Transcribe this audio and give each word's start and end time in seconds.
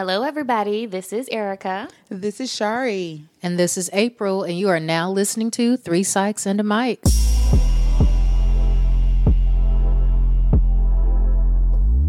Hello, 0.00 0.22
everybody. 0.22 0.86
This 0.86 1.12
is 1.12 1.28
Erica. 1.28 1.86
This 2.08 2.40
is 2.40 2.50
Shari. 2.50 3.24
And 3.42 3.58
this 3.58 3.76
is 3.76 3.90
April, 3.92 4.44
and 4.44 4.58
you 4.58 4.70
are 4.70 4.80
now 4.80 5.10
listening 5.10 5.50
to 5.50 5.76
Three 5.76 6.00
Psychs 6.00 6.46
and 6.46 6.58
a 6.58 6.62
Mic. 6.62 7.02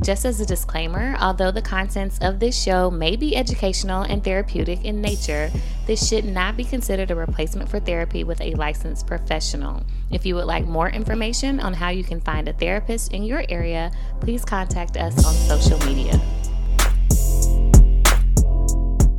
Just 0.05 0.23
as 0.23 0.39
a 0.39 0.45
disclaimer, 0.45 1.17
although 1.19 1.51
the 1.51 1.61
contents 1.61 2.17
of 2.21 2.39
this 2.39 2.57
show 2.57 2.89
may 2.89 3.17
be 3.17 3.35
educational 3.35 4.03
and 4.03 4.23
therapeutic 4.23 4.85
in 4.85 5.01
nature, 5.01 5.51
this 5.85 6.07
should 6.07 6.23
not 6.23 6.55
be 6.55 6.63
considered 6.63 7.11
a 7.11 7.15
replacement 7.15 7.67
for 7.67 7.81
therapy 7.81 8.23
with 8.23 8.39
a 8.39 8.55
licensed 8.55 9.05
professional. 9.05 9.83
If 10.09 10.25
you 10.25 10.35
would 10.35 10.45
like 10.45 10.65
more 10.65 10.89
information 10.89 11.59
on 11.59 11.73
how 11.73 11.89
you 11.89 12.05
can 12.05 12.21
find 12.21 12.47
a 12.47 12.53
therapist 12.53 13.11
in 13.11 13.23
your 13.23 13.43
area, 13.49 13.91
please 14.21 14.45
contact 14.45 14.95
us 14.95 15.25
on 15.25 15.33
social 15.33 15.77
media. 15.85 16.17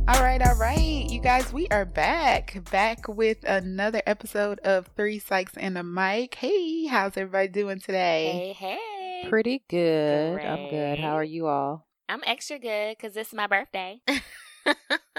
All 0.05 0.21
right, 0.21 0.41
all 0.45 0.55
right. 0.55 1.05
You 1.09 1.19
guys, 1.21 1.53
we 1.53 1.67
are 1.69 1.85
back. 1.85 2.57
Back 2.71 3.07
with 3.07 3.37
another 3.45 4.01
episode 4.05 4.59
of 4.59 4.89
Three 4.97 5.17
Psychs 5.17 5.53
and 5.55 5.77
a 5.77 5.83
Mic. 5.83 6.35
Hey, 6.35 6.87
how's 6.87 7.15
everybody 7.15 7.47
doing 7.47 7.79
today? 7.79 8.53
Hey, 8.59 8.77
hey. 9.21 9.29
Pretty 9.29 9.63
good. 9.69 10.41
I'm 10.41 10.69
good. 10.69 10.99
How 10.99 11.13
are 11.13 11.23
you 11.23 11.47
all? 11.47 11.87
I'm 12.09 12.21
extra 12.25 12.59
good 12.59 12.97
because 12.97 13.15
it's 13.15 13.33
my 13.33 13.47
birthday. 13.47 14.01
It 14.05 14.19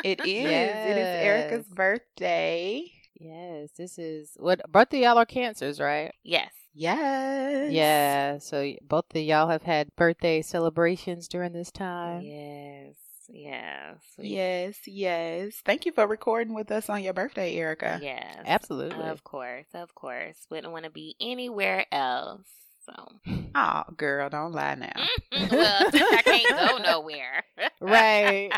is. 0.05 0.27
It 0.27 0.99
is 0.99 1.25
Erica's 1.25 1.67
birthday. 1.67 2.85
Yes, 3.19 3.71
this 3.79 3.99
is 3.99 4.33
what 4.39 4.61
birthday 4.71 5.05
y'all 5.05 5.17
are 5.17 5.25
cancers, 5.25 5.81
right? 5.81 6.13
yes. 6.23 6.51
Yes. 6.75 7.73
Yeah. 7.73 8.39
So 8.39 8.75
both 8.83 9.05
of 9.15 9.23
y'all 9.23 9.49
have 9.49 9.63
had 9.63 9.95
birthday 9.97 10.43
celebrations 10.43 11.29
during 11.29 11.53
this 11.53 11.71
time. 11.71 12.23
Yes. 12.23 12.97
Yes. 13.29 13.97
Yes, 14.19 14.77
yes. 14.87 15.55
Thank 15.65 15.87
you 15.87 15.93
for 15.93 16.07
recording 16.07 16.55
with 16.55 16.71
us 16.71 16.89
on 16.89 17.03
your 17.03 17.13
birthday, 17.13 17.55
Erica. 17.57 17.99
Yes. 18.03 18.43
Absolutely. 18.45 19.05
Of 19.05 19.25
course. 19.25 19.67
Of 19.75 19.95
course. 19.95 20.37
Wouldn't 20.51 20.73
want 20.73 20.85
to 20.85 20.91
be 20.91 21.17
anywhere 21.21 21.87
else. 21.93 22.47
So. 22.87 22.93
Oh, 23.57 23.85
girl, 23.97 24.29
don't 24.29 24.51
lie 24.51 24.75
now. 24.75 24.93
Mm-hmm, 25.33 25.55
well, 25.55 25.91
I 25.95 26.23
can't 26.25 26.49
go 26.49 26.77
nowhere. 26.91 27.45
Right. 27.81 28.51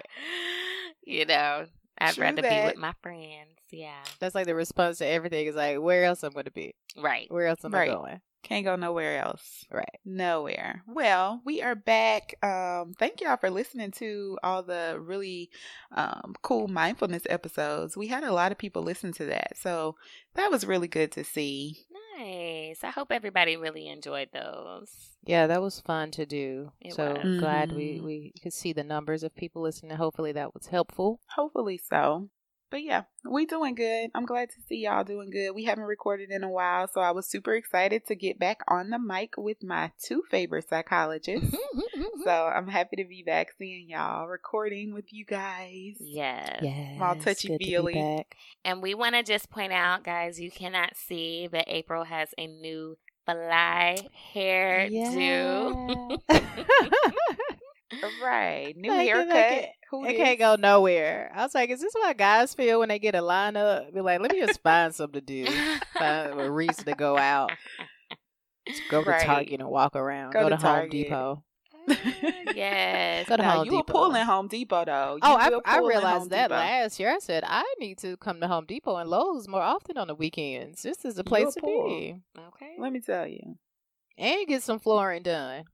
you 1.04 1.26
know, 1.26 1.66
I'd 1.98 2.14
True 2.14 2.24
rather 2.24 2.40
be 2.40 2.48
with 2.48 2.78
my 2.78 2.94
friends. 3.02 3.55
Yeah. 3.70 4.02
That's 4.20 4.34
like 4.34 4.46
the 4.46 4.54
response 4.54 4.98
to 4.98 5.06
everything 5.06 5.46
is 5.46 5.56
like, 5.56 5.80
where 5.80 6.04
else 6.04 6.22
I'm 6.22 6.32
going 6.32 6.44
to 6.46 6.50
be? 6.50 6.74
Right. 6.96 7.26
Where 7.30 7.46
else 7.46 7.64
am 7.64 7.72
Right. 7.72 7.90
I 7.90 7.94
going? 7.94 8.20
Can't 8.42 8.64
go 8.64 8.76
nowhere 8.76 9.20
else. 9.20 9.64
Right. 9.72 9.98
Nowhere. 10.04 10.84
Well, 10.86 11.40
we 11.44 11.62
are 11.62 11.74
back. 11.74 12.34
Um, 12.44 12.94
thank 12.96 13.20
y'all 13.20 13.36
for 13.38 13.50
listening 13.50 13.90
to 13.92 14.38
all 14.44 14.62
the 14.62 14.98
really 15.00 15.50
um, 15.90 16.34
cool 16.42 16.68
mindfulness 16.68 17.24
episodes. 17.28 17.96
We 17.96 18.06
had 18.06 18.22
a 18.22 18.32
lot 18.32 18.52
of 18.52 18.58
people 18.58 18.82
listen 18.82 19.12
to 19.14 19.24
that. 19.26 19.56
So 19.56 19.96
that 20.36 20.48
was 20.50 20.64
really 20.64 20.86
good 20.86 21.10
to 21.12 21.24
see. 21.24 21.76
Nice. 22.18 22.84
I 22.84 22.90
hope 22.90 23.10
everybody 23.10 23.56
really 23.56 23.88
enjoyed 23.88 24.28
those. 24.32 24.90
Yeah, 25.24 25.48
that 25.48 25.60
was 25.60 25.80
fun 25.80 26.12
to 26.12 26.24
do. 26.24 26.70
It 26.80 26.94
so 26.94 27.14
was. 27.22 27.40
glad 27.40 27.72
we 27.72 27.98
Mhm. 27.98 28.04
we 28.04 28.32
could 28.42 28.52
see 28.52 28.72
the 28.72 28.84
numbers 28.84 29.24
of 29.24 29.34
people 29.34 29.60
listening. 29.62 29.96
Hopefully 29.96 30.30
that 30.32 30.54
was 30.54 30.68
helpful. 30.68 31.20
Hopefully 31.34 31.78
so. 31.78 32.28
But 32.70 32.82
yeah, 32.82 33.02
we 33.24 33.46
doing 33.46 33.74
good. 33.74 34.10
I'm 34.14 34.26
glad 34.26 34.50
to 34.50 34.56
see 34.68 34.84
y'all 34.84 35.04
doing 35.04 35.30
good. 35.30 35.52
We 35.52 35.64
haven't 35.64 35.84
recorded 35.84 36.30
in 36.30 36.42
a 36.42 36.48
while, 36.48 36.88
so 36.92 37.00
I 37.00 37.12
was 37.12 37.26
super 37.26 37.54
excited 37.54 38.06
to 38.06 38.16
get 38.16 38.38
back 38.38 38.60
on 38.68 38.90
the 38.90 38.98
mic 38.98 39.34
with 39.36 39.62
my 39.62 39.92
two 40.02 40.22
favorite 40.30 40.68
psychologists. 40.68 41.56
so 42.24 42.30
I'm 42.30 42.66
happy 42.68 42.96
to 42.96 43.04
be 43.04 43.22
back 43.22 43.54
seeing 43.58 43.88
y'all, 43.88 44.26
recording 44.26 44.92
with 44.92 45.12
you 45.12 45.24
guys. 45.24 45.94
yes. 46.00 46.58
Yeah. 46.60 46.98
All 47.00 47.14
touchy-feely. 47.14 48.24
And 48.64 48.82
we 48.82 48.94
want 48.94 49.14
to 49.14 49.22
just 49.22 49.48
point 49.48 49.72
out, 49.72 50.02
guys, 50.02 50.40
you 50.40 50.50
cannot 50.50 50.96
see 50.96 51.48
that 51.52 51.64
April 51.68 52.04
has 52.04 52.30
a 52.36 52.46
new 52.46 52.96
fly 53.26 53.98
hair 54.32 54.88
do. 54.88 56.18
Right. 58.22 58.74
New 58.76 58.90
Like, 58.90 59.06
haircut. 59.08 59.28
like 59.34 59.52
it- 59.52 59.70
Who 59.90 60.04
It 60.04 60.16
can't 60.16 60.38
go 60.38 60.56
nowhere. 60.56 61.30
I 61.34 61.42
was 61.42 61.54
like, 61.54 61.70
is 61.70 61.80
this 61.80 61.94
what 61.94 62.16
guys 62.16 62.52
feel 62.54 62.80
when 62.80 62.88
they 62.88 62.98
get 62.98 63.14
a 63.14 63.20
lineup? 63.20 63.94
Be 63.94 64.00
like, 64.00 64.20
let 64.20 64.32
me 64.32 64.40
just 64.40 64.60
find 64.62 64.92
something 64.94 65.20
to 65.20 65.44
do. 65.44 65.46
Find 65.96 66.40
a 66.40 66.50
reason 66.50 66.84
to 66.86 66.94
go 66.94 67.16
out. 67.16 67.52
Just 68.66 68.82
go 68.90 69.04
to 69.04 69.10
Right. 69.10 69.24
Target 69.24 69.60
and 69.60 69.68
walk 69.68 69.94
around. 69.94 70.32
Go 70.32 70.42
Go, 70.42 70.48
to 70.48 70.56
to, 70.56 70.66
Home 70.66 70.88
Depot. 70.88 71.44
Ah, 71.88 71.94
yes. 72.52 73.28
Go 73.28 73.36
to 73.36 73.44
Home 73.44 73.64
you 73.66 73.72
were 73.76 73.78
Depot. 73.82 73.92
pulling 73.92 74.24
Home 74.26 74.48
Depot 74.48 74.84
though. 74.84 75.14
You 75.14 75.20
Oh, 75.22 75.34
I, 75.36 75.46
I 75.46 75.50
pull 75.50 75.58
in 75.60 75.62
Home 75.66 75.86
realized 75.88 76.30
that 76.30 76.48
Depot. 76.48 76.54
last 76.60 76.98
year. 76.98 77.12
I 77.14 77.18
said 77.20 77.44
I 77.46 77.62
need 77.78 77.98
to 77.98 78.16
come 78.16 78.40
to 78.40 78.48
Home 78.48 78.64
Depot 78.66 78.96
and 78.96 79.08
Lowe's 79.08 79.46
more 79.46 79.62
often 79.62 79.96
on 79.96 80.08
the 80.08 80.16
weekends. 80.16 80.82
This 80.82 81.04
is 81.04 81.14
the 81.14 81.22
place 81.22 81.54
to 81.54 81.60
be, 81.60 82.16
Okay. 82.36 82.74
Let 82.76 82.92
me 82.92 82.98
tell 83.00 83.28
you. 83.28 83.56
and 84.18 84.48
get 84.48 84.64
some 84.64 84.80
flooring 84.80 85.22
done. 85.22 85.64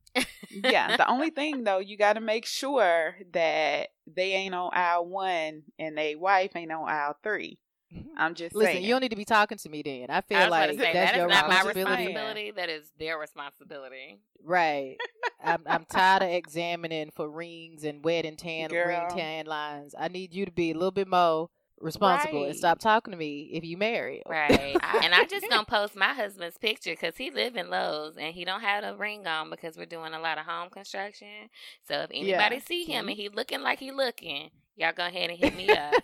Yeah, 0.50 0.96
the 0.96 1.08
only 1.08 1.30
thing 1.40 1.64
though, 1.64 1.78
you 1.78 1.96
got 1.96 2.14
to 2.14 2.20
make 2.20 2.46
sure 2.46 3.16
that 3.32 3.88
they 4.06 4.32
ain't 4.32 4.54
on 4.54 4.70
aisle 4.72 5.06
one 5.06 5.62
and 5.78 5.96
they 5.96 6.14
wife 6.14 6.54
ain't 6.54 6.72
on 6.72 6.88
aisle 6.88 7.16
three. 7.22 7.58
Mm-hmm. 7.94 8.08
I'm 8.16 8.34
just 8.34 8.54
Listen, 8.54 8.74
saying. 8.74 8.84
you 8.84 8.90
don't 8.90 9.02
need 9.02 9.10
to 9.10 9.16
be 9.16 9.24
talking 9.24 9.58
to 9.58 9.68
me 9.68 9.82
then. 9.82 10.06
I 10.08 10.22
feel 10.22 10.38
I 10.38 10.48
like 10.48 10.70
say, 10.70 10.76
that's 10.76 10.94
that 10.94 11.10
is 11.12 11.16
your 11.18 11.28
not 11.28 11.48
my 11.48 11.56
responsibility. 11.56 12.06
responsibility. 12.06 12.50
That 12.52 12.68
is 12.70 12.90
their 12.98 13.18
responsibility. 13.18 14.20
Right. 14.42 14.96
I'm 15.44 15.62
I'm 15.66 15.84
tired 15.84 16.22
of 16.22 16.30
examining 16.30 17.10
for 17.14 17.28
rings 17.28 17.84
and 17.84 18.04
wedding 18.04 18.36
tan 18.36 18.70
ring 18.70 19.06
tan 19.10 19.46
lines. 19.46 19.94
I 19.98 20.08
need 20.08 20.32
you 20.32 20.46
to 20.46 20.52
be 20.52 20.70
a 20.70 20.74
little 20.74 20.90
bit 20.90 21.08
more 21.08 21.50
responsible 21.82 22.40
Right. 22.42 22.48
and 22.50 22.56
stop 22.56 22.78
talking 22.78 23.12
to 23.12 23.18
me 23.18 23.50
if 23.52 23.64
you 23.64 23.76
married. 23.76 24.22
Right. 24.28 24.76
and 25.02 25.14
I 25.14 25.24
just 25.28 25.46
gonna 25.50 25.64
post 25.66 25.96
my 25.96 26.12
husband's 26.14 26.56
picture 26.58 26.92
because 26.92 27.16
he 27.16 27.30
live 27.30 27.56
in 27.56 27.68
Lowe's 27.70 28.16
and 28.16 28.34
he 28.34 28.44
don't 28.44 28.60
have 28.62 28.84
a 28.84 28.96
ring 28.96 29.26
on 29.26 29.50
because 29.50 29.76
we're 29.76 29.86
doing 29.86 30.14
a 30.14 30.20
lot 30.20 30.38
of 30.38 30.46
home 30.46 30.70
construction. 30.70 31.50
So 31.88 31.94
if 32.02 32.10
anybody 32.12 32.60
see 32.60 32.84
him 32.84 33.08
and 33.08 33.16
he 33.16 33.28
looking 33.28 33.60
like 33.62 33.80
he 33.80 33.90
looking, 33.90 34.50
y'all 34.76 34.92
go 34.96 35.06
ahead 35.06 35.30
and 35.30 35.38
hit 35.38 35.56
me 35.56 35.68
up. 35.70 35.94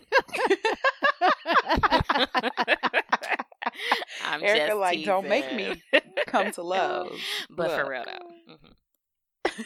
I'm 4.24 4.42
Erica, 4.42 4.66
just 4.68 4.76
like, 4.78 5.04
don't 5.04 5.28
make 5.28 5.52
me 5.54 5.82
come 6.26 6.50
to 6.52 6.62
Lowe's. 6.62 7.20
But 7.50 7.70
for 7.70 7.88
real 7.88 8.04
though. 8.04 8.52
Mhm. 8.54 8.72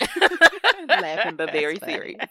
Laughing, 0.88 1.36
but 1.36 1.52
very 1.52 1.78
serious. 1.78 2.28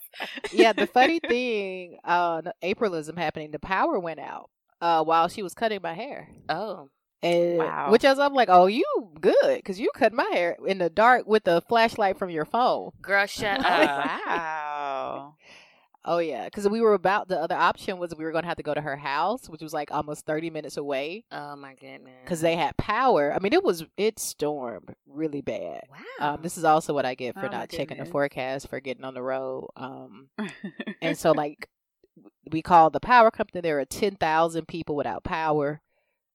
yeah, 0.51 0.73
the 0.73 0.87
funny 0.87 1.19
thing, 1.27 1.97
uh, 2.03 2.41
Aprilism 2.63 3.17
happening. 3.17 3.51
The 3.51 3.59
power 3.59 3.99
went 3.99 4.19
out 4.19 4.49
uh, 4.81 5.03
while 5.03 5.27
she 5.27 5.43
was 5.43 5.53
cutting 5.53 5.79
my 5.81 5.93
hair, 5.93 6.29
Oh. 6.49 6.89
and 7.23 7.57
Wow. 7.57 7.91
which 7.91 8.03
I 8.05 8.09
was 8.09 8.19
I'm 8.19 8.33
like, 8.33 8.49
oh, 8.49 8.65
you 8.67 8.83
good 9.19 9.55
because 9.57 9.79
you 9.79 9.89
cut 9.95 10.13
my 10.13 10.27
hair 10.31 10.57
in 10.67 10.77
the 10.79 10.89
dark 10.89 11.27
with 11.27 11.43
the 11.43 11.61
flashlight 11.61 12.17
from 12.17 12.29
your 12.29 12.45
phone. 12.45 12.91
Girl, 13.01 13.25
shut 13.27 13.59
up. 13.65 13.65
wow. 14.25 14.60
Oh 16.03 16.17
yeah, 16.17 16.45
because 16.45 16.67
we 16.67 16.81
were 16.81 16.93
about 16.93 17.27
the 17.27 17.39
other 17.39 17.55
option 17.55 17.99
was 17.99 18.15
we 18.15 18.23
were 18.25 18.31
gonna 18.31 18.47
have 18.47 18.57
to 18.57 18.63
go 18.63 18.73
to 18.73 18.81
her 18.81 18.95
house, 18.97 19.47
which 19.47 19.61
was 19.61 19.73
like 19.73 19.91
almost 19.91 20.25
thirty 20.25 20.49
minutes 20.49 20.77
away 20.77 21.25
Oh 21.31 21.55
my 21.55 21.75
goodness. 21.75 22.13
because 22.23 22.41
they 22.41 22.55
had 22.55 22.75
power. 22.77 23.31
I 23.33 23.39
mean, 23.39 23.53
it 23.53 23.63
was 23.63 23.85
it 23.97 24.17
stormed 24.19 24.95
really 25.07 25.41
bad. 25.41 25.81
Wow. 25.91 26.33
Um, 26.33 26.39
this 26.41 26.57
is 26.57 26.63
also 26.63 26.93
what 26.93 27.05
I 27.05 27.13
get 27.15 27.35
for 27.35 27.45
Oh, 27.45 27.49
not 27.51 27.69
checking 27.69 27.97
the 27.97 28.05
forecast 28.05 28.67
for 28.67 28.79
getting 28.79 29.03
on 29.05 29.13
the 29.13 29.21
road. 29.21 29.69
Um, 29.75 30.29
and 31.01 31.17
so 31.17 31.31
like 31.33 31.69
we 32.51 32.61
called 32.61 32.93
the 32.93 32.99
power 32.99 33.29
company. 33.31 33.61
There 33.61 33.79
are 33.79 33.85
ten 33.85 34.15
thousand 34.15 34.67
people 34.67 34.95
without 34.95 35.23
power. 35.23 35.81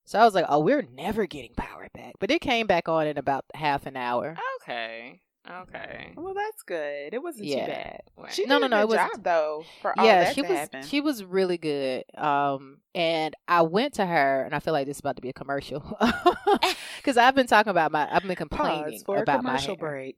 So 0.05 0.21
I 0.21 0.25
was 0.25 0.35
like, 0.35 0.47
oh, 0.49 0.61
we're 0.61 0.83
never 0.95 1.27
getting 1.27 1.55
power 1.57 1.89
back. 1.93 2.15
But 2.21 2.31
it 2.31 2.41
came 2.41 2.69
back 2.69 2.89
on 2.89 3.09
in 3.09 3.19
about 3.19 3.45
half 3.55 3.87
an 3.87 3.97
hour. 3.97 4.37
okay. 4.63 5.21
Okay. 5.49 6.13
well, 6.17 6.35
that's 6.35 6.63
good. 6.63 7.15
It 7.15 7.23
wasn't 7.23 7.47
Yeah. 7.47 7.67
too 7.67 7.73
bad. 7.73 8.01
Right. 8.17 8.33
She 8.33 8.43
did 8.43 8.49
No, 8.49 8.59
no, 8.59 8.67
a 8.67 8.69
no, 8.69 8.77
good 8.77 8.83
it 8.83 8.89
wasn't- 8.89 9.15
job 9.15 9.23
though 9.25 9.65
for 9.83 9.99
all 9.99 10.05
yeah, 10.07 10.25
that 10.25 10.35
she 10.35 10.43
was 10.43 10.51
happen. 10.51 10.83
she 10.85 11.01
was 11.01 11.23
really 11.25 11.59
good. 11.59 12.05
Um, 12.17 12.79
and 12.95 13.35
I 13.47 13.63
went 13.63 13.95
to 13.95 14.07
her, 14.07 14.43
and 14.45 14.55
I 14.55 14.59
feel 14.61 14.73
like 14.73 14.87
this 14.87 14.97
is 14.97 15.01
about 15.01 15.17
to 15.17 15.23
be 15.23 15.29
a 15.29 15.33
commercial 15.35 15.81
because 16.99 17.17
I've 17.17 17.35
been 17.35 17.47
talking 17.47 17.71
about 17.71 17.93
my 17.93 18.09
I've 18.15 18.23
been 18.23 18.37
complaining 18.37 19.01
about 19.07 19.27
my 19.27 19.51
commercial 19.51 19.77
hair. 19.77 19.77
break. 19.77 20.17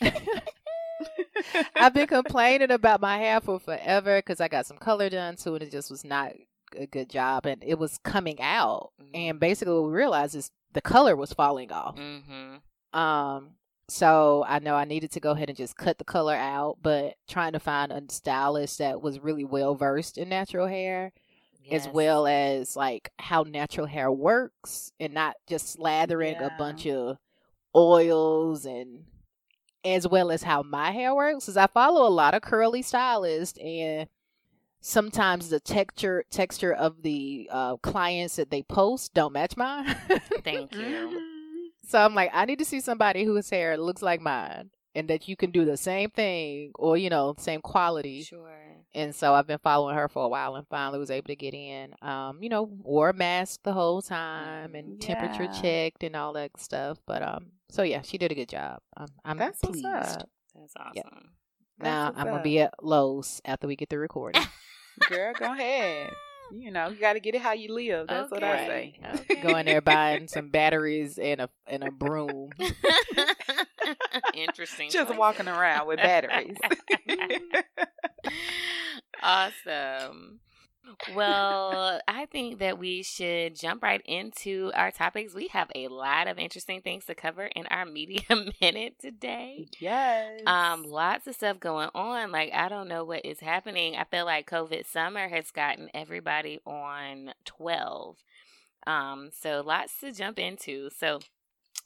I've 1.74 1.94
been 1.94 2.06
complaining 2.06 2.70
about 2.70 3.00
my 3.00 3.18
hair 3.18 3.40
for 3.40 3.58
forever 3.58 4.18
because 4.18 4.40
I 4.40 4.48
got 4.48 4.66
some 4.66 4.76
color 4.76 5.08
done 5.08 5.36
to 5.36 5.54
it. 5.54 5.62
It 5.62 5.70
just 5.72 5.90
was 5.90 6.04
not 6.04 6.32
a 6.76 6.86
good 6.86 7.08
job, 7.08 7.46
and 7.46 7.62
it 7.64 7.78
was 7.78 7.98
coming 7.98 8.40
out. 8.40 8.92
Mhm. 9.02 9.10
And 9.14 9.40
basically, 9.40 9.74
what 9.74 9.84
we 9.84 9.90
realized 9.92 10.34
is 10.34 10.50
the 10.72 10.82
color 10.82 11.16
was 11.16 11.32
falling 11.32 11.72
off. 11.72 11.96
Mm-hmm. 11.96 12.98
Um, 12.98 13.50
so 13.90 14.44
I 14.48 14.58
know 14.60 14.74
I 14.74 14.84
needed 14.84 15.10
to 15.12 15.20
go 15.20 15.32
ahead 15.32 15.48
and 15.48 15.58
just 15.58 15.76
cut 15.76 15.98
the 15.98 16.04
color 16.04 16.34
out, 16.34 16.78
but 16.82 17.14
trying 17.28 17.52
to 17.52 17.60
find 17.60 17.90
a 17.92 18.02
stylist 18.08 18.78
that 18.78 19.02
was 19.02 19.18
really 19.20 19.44
well 19.44 19.74
versed 19.74 20.16
in 20.18 20.28
natural 20.28 20.66
hair. 20.66 21.12
as 21.70 21.86
well 21.88 22.26
as 22.26 22.74
like 22.74 23.10
how 23.18 23.42
natural 23.44 23.86
hair 23.86 24.10
works 24.10 24.90
and 24.98 25.12
not 25.14 25.36
just 25.46 25.78
slathering 25.78 26.40
Yeah. 26.40 26.46
a 26.46 26.58
bunch 26.58 26.86
of 26.86 27.18
oils 27.76 28.64
and 28.64 29.04
as 29.84 30.06
well 30.08 30.30
as 30.32 30.42
how 30.42 30.62
my 30.62 30.90
hair 30.90 31.14
works. 31.14 31.44
Because 31.44 31.56
I 31.56 31.66
follow 31.68 32.06
a 32.06 32.10
lot 32.10 32.34
of 32.34 32.42
curly 32.42 32.82
stylists, 32.82 33.56
and 33.58 34.08
sometimes 34.80 35.48
the 35.50 35.60
texture 35.60 36.24
texture 36.30 36.72
of 36.72 37.02
the 37.02 37.48
uh, 37.52 37.76
clients 37.76 38.36
that 38.36 38.50
they 38.50 38.62
post 38.62 39.14
don't 39.14 39.32
match 39.32 39.56
mine. 39.56 39.94
Thank 40.42 40.74
you. 40.74 41.29
So 41.90 41.98
I'm 41.98 42.14
like, 42.14 42.30
I 42.32 42.44
need 42.44 42.60
to 42.60 42.64
see 42.64 42.80
somebody 42.80 43.24
whose 43.24 43.50
hair 43.50 43.76
looks 43.76 44.00
like 44.00 44.20
mine, 44.20 44.70
and 44.94 45.08
that 45.08 45.26
you 45.26 45.34
can 45.34 45.50
do 45.50 45.64
the 45.64 45.76
same 45.76 46.10
thing 46.10 46.70
or 46.76 46.96
you 46.96 47.10
know 47.10 47.34
same 47.36 47.60
quality. 47.60 48.22
Sure. 48.22 48.48
And 48.94 49.12
so 49.12 49.34
I've 49.34 49.48
been 49.48 49.58
following 49.58 49.96
her 49.96 50.08
for 50.08 50.24
a 50.24 50.28
while 50.28 50.54
and 50.54 50.66
finally 50.68 51.00
was 51.00 51.10
able 51.10 51.26
to 51.26 51.36
get 51.36 51.52
in. 51.52 51.94
Um, 52.00 52.38
you 52.40 52.48
know, 52.48 52.62
wore 52.62 53.10
a 53.10 53.12
mask 53.12 53.60
the 53.64 53.72
whole 53.72 54.02
time 54.02 54.76
and 54.76 55.00
temperature 55.00 55.48
checked 55.60 56.04
and 56.04 56.14
all 56.14 56.32
that 56.34 56.60
stuff. 56.60 56.98
But 57.06 57.22
um, 57.22 57.46
so 57.70 57.82
yeah, 57.82 58.02
she 58.02 58.18
did 58.18 58.30
a 58.30 58.36
good 58.36 58.48
job. 58.48 58.78
I'm, 58.96 59.08
I'm 59.24 59.38
That's 59.38 59.60
pleased. 59.60 59.84
That's 59.84 60.16
awesome. 60.76 60.92
Yeah. 60.94 61.02
That's 61.78 61.84
Now 61.84 62.12
I'm 62.16 62.26
gonna 62.26 62.42
be 62.42 62.60
at 62.60 62.74
Lowe's 62.80 63.40
after 63.44 63.66
we 63.66 63.74
get 63.74 63.88
the 63.88 63.98
recording. 63.98 64.42
Girl, 65.08 65.32
go 65.36 65.52
ahead. 65.52 66.12
You 66.52 66.70
know, 66.70 66.88
you 66.88 66.96
got 66.96 67.14
to 67.14 67.20
get 67.20 67.34
it 67.34 67.40
how 67.40 67.52
you 67.52 67.72
live. 67.72 68.08
That's 68.08 68.30
what 68.30 68.42
I 68.42 68.66
say. 68.66 68.98
Okay. 69.14 69.40
Go 69.42 69.56
in 69.56 69.66
there 69.66 69.80
buying 69.80 70.28
some 70.28 70.50
batteries 70.50 71.18
and 71.18 71.42
a 71.42 71.50
and 71.66 71.84
a 71.84 71.90
broom. 71.90 72.50
Interesting. 74.34 74.90
Just 74.90 75.16
walking 75.16 75.48
around 75.48 75.86
with 75.86 75.98
batteries. 75.98 76.56
awesome. 79.22 80.40
Well, 81.14 82.00
I 82.08 82.26
think 82.26 82.58
that 82.58 82.78
we 82.78 83.02
should 83.02 83.54
jump 83.54 83.82
right 83.82 84.02
into 84.04 84.70
our 84.74 84.90
topics. 84.90 85.34
We 85.34 85.48
have 85.48 85.70
a 85.74 85.88
lot 85.88 86.26
of 86.26 86.38
interesting 86.38 86.80
things 86.80 87.04
to 87.06 87.14
cover 87.14 87.46
in 87.46 87.66
our 87.66 87.84
media 87.84 88.22
minute 88.60 88.94
today. 89.00 89.68
yes. 89.78 90.40
Um, 90.46 90.82
lots 90.82 91.26
of 91.26 91.34
stuff 91.34 91.60
going 91.60 91.90
on. 91.94 92.32
Like 92.32 92.52
I 92.52 92.68
don't 92.68 92.88
know 92.88 93.04
what 93.04 93.24
is 93.24 93.40
happening. 93.40 93.96
I 93.96 94.04
feel 94.04 94.24
like 94.24 94.50
COVID 94.50 94.86
summer 94.86 95.28
has 95.28 95.50
gotten 95.50 95.90
everybody 95.94 96.60
on 96.66 97.32
twelve. 97.44 98.16
Um, 98.86 99.30
so 99.32 99.62
lots 99.64 100.00
to 100.00 100.12
jump 100.12 100.38
into. 100.38 100.90
So 100.96 101.20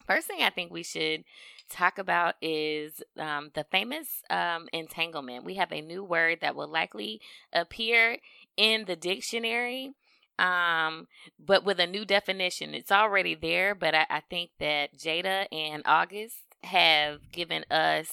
first 0.06 0.26
thing 0.26 0.42
I 0.42 0.50
think 0.50 0.72
we 0.72 0.82
should 0.82 1.24
talk 1.70 1.98
about 1.98 2.34
is 2.42 3.02
um, 3.18 3.50
the 3.54 3.64
famous 3.70 4.22
um, 4.30 4.68
entanglement. 4.72 5.44
We 5.44 5.54
have 5.54 5.72
a 5.72 5.80
new 5.80 6.04
word 6.04 6.38
that 6.40 6.54
will 6.54 6.68
likely 6.68 7.20
appear 7.52 8.18
in 8.56 8.84
the 8.86 8.96
dictionary 8.96 9.92
um 10.38 11.06
but 11.38 11.64
with 11.64 11.78
a 11.78 11.86
new 11.86 12.04
definition. 12.04 12.74
It's 12.74 12.90
already 12.92 13.34
there 13.34 13.74
but 13.74 13.94
I, 13.94 14.06
I 14.10 14.20
think 14.28 14.50
that 14.58 14.96
jada 14.98 15.46
and 15.52 15.82
august 15.86 16.36
have 16.64 17.30
given 17.30 17.64
us 17.70 18.10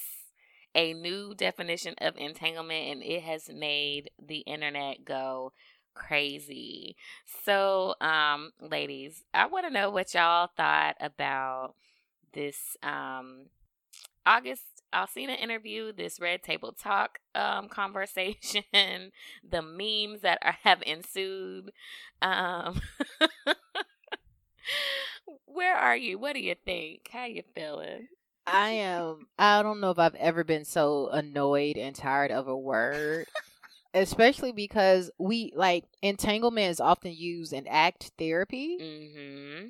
a 0.75 0.93
new 0.93 1.33
definition 1.35 1.95
of 1.99 2.15
entanglement 2.17 2.91
and 2.91 3.03
it 3.03 3.23
has 3.23 3.49
made 3.49 4.11
the 4.25 4.39
internet 4.39 5.03
go 5.03 5.51
crazy. 5.93 6.95
So 7.43 7.95
um 8.01 8.51
ladies 8.61 9.23
i 9.33 9.45
want 9.47 9.65
to 9.65 9.73
know 9.73 9.89
what 9.89 10.13
y'all 10.13 10.49
thought 10.55 10.95
about 11.01 11.73
this 12.33 12.77
um 12.83 13.47
august 14.25 14.63
Alsina 14.93 15.39
interview 15.39 15.91
this 15.91 16.19
red 16.19 16.43
table 16.43 16.73
talk 16.73 17.19
um 17.35 17.69
conversation 17.69 19.11
the 19.49 19.61
memes 19.61 20.21
that 20.21 20.39
are, 20.41 20.57
have 20.63 20.81
ensued 20.85 21.71
um 22.21 22.81
where 25.45 25.75
are 25.75 25.95
you 25.95 26.17
what 26.17 26.33
do 26.33 26.39
you 26.39 26.55
think 26.65 27.07
how 27.11 27.25
you 27.25 27.43
feeling 27.55 28.07
I 28.47 28.69
am. 28.69 29.27
I 29.37 29.61
don't 29.61 29.79
know 29.79 29.91
if 29.91 29.99
I've 29.99 30.15
ever 30.15 30.43
been 30.43 30.65
so 30.65 31.09
annoyed 31.09 31.77
and 31.77 31.95
tired 31.95 32.31
of 32.31 32.47
a 32.47 32.57
word. 32.57 33.27
Especially 33.93 34.51
because 34.51 35.11
we 35.19 35.53
like 35.55 35.85
entanglement 36.01 36.71
is 36.71 36.79
often 36.79 37.13
used 37.13 37.53
in 37.53 37.67
act 37.67 38.11
therapy. 38.17 38.77
mm-hmm 38.81 39.67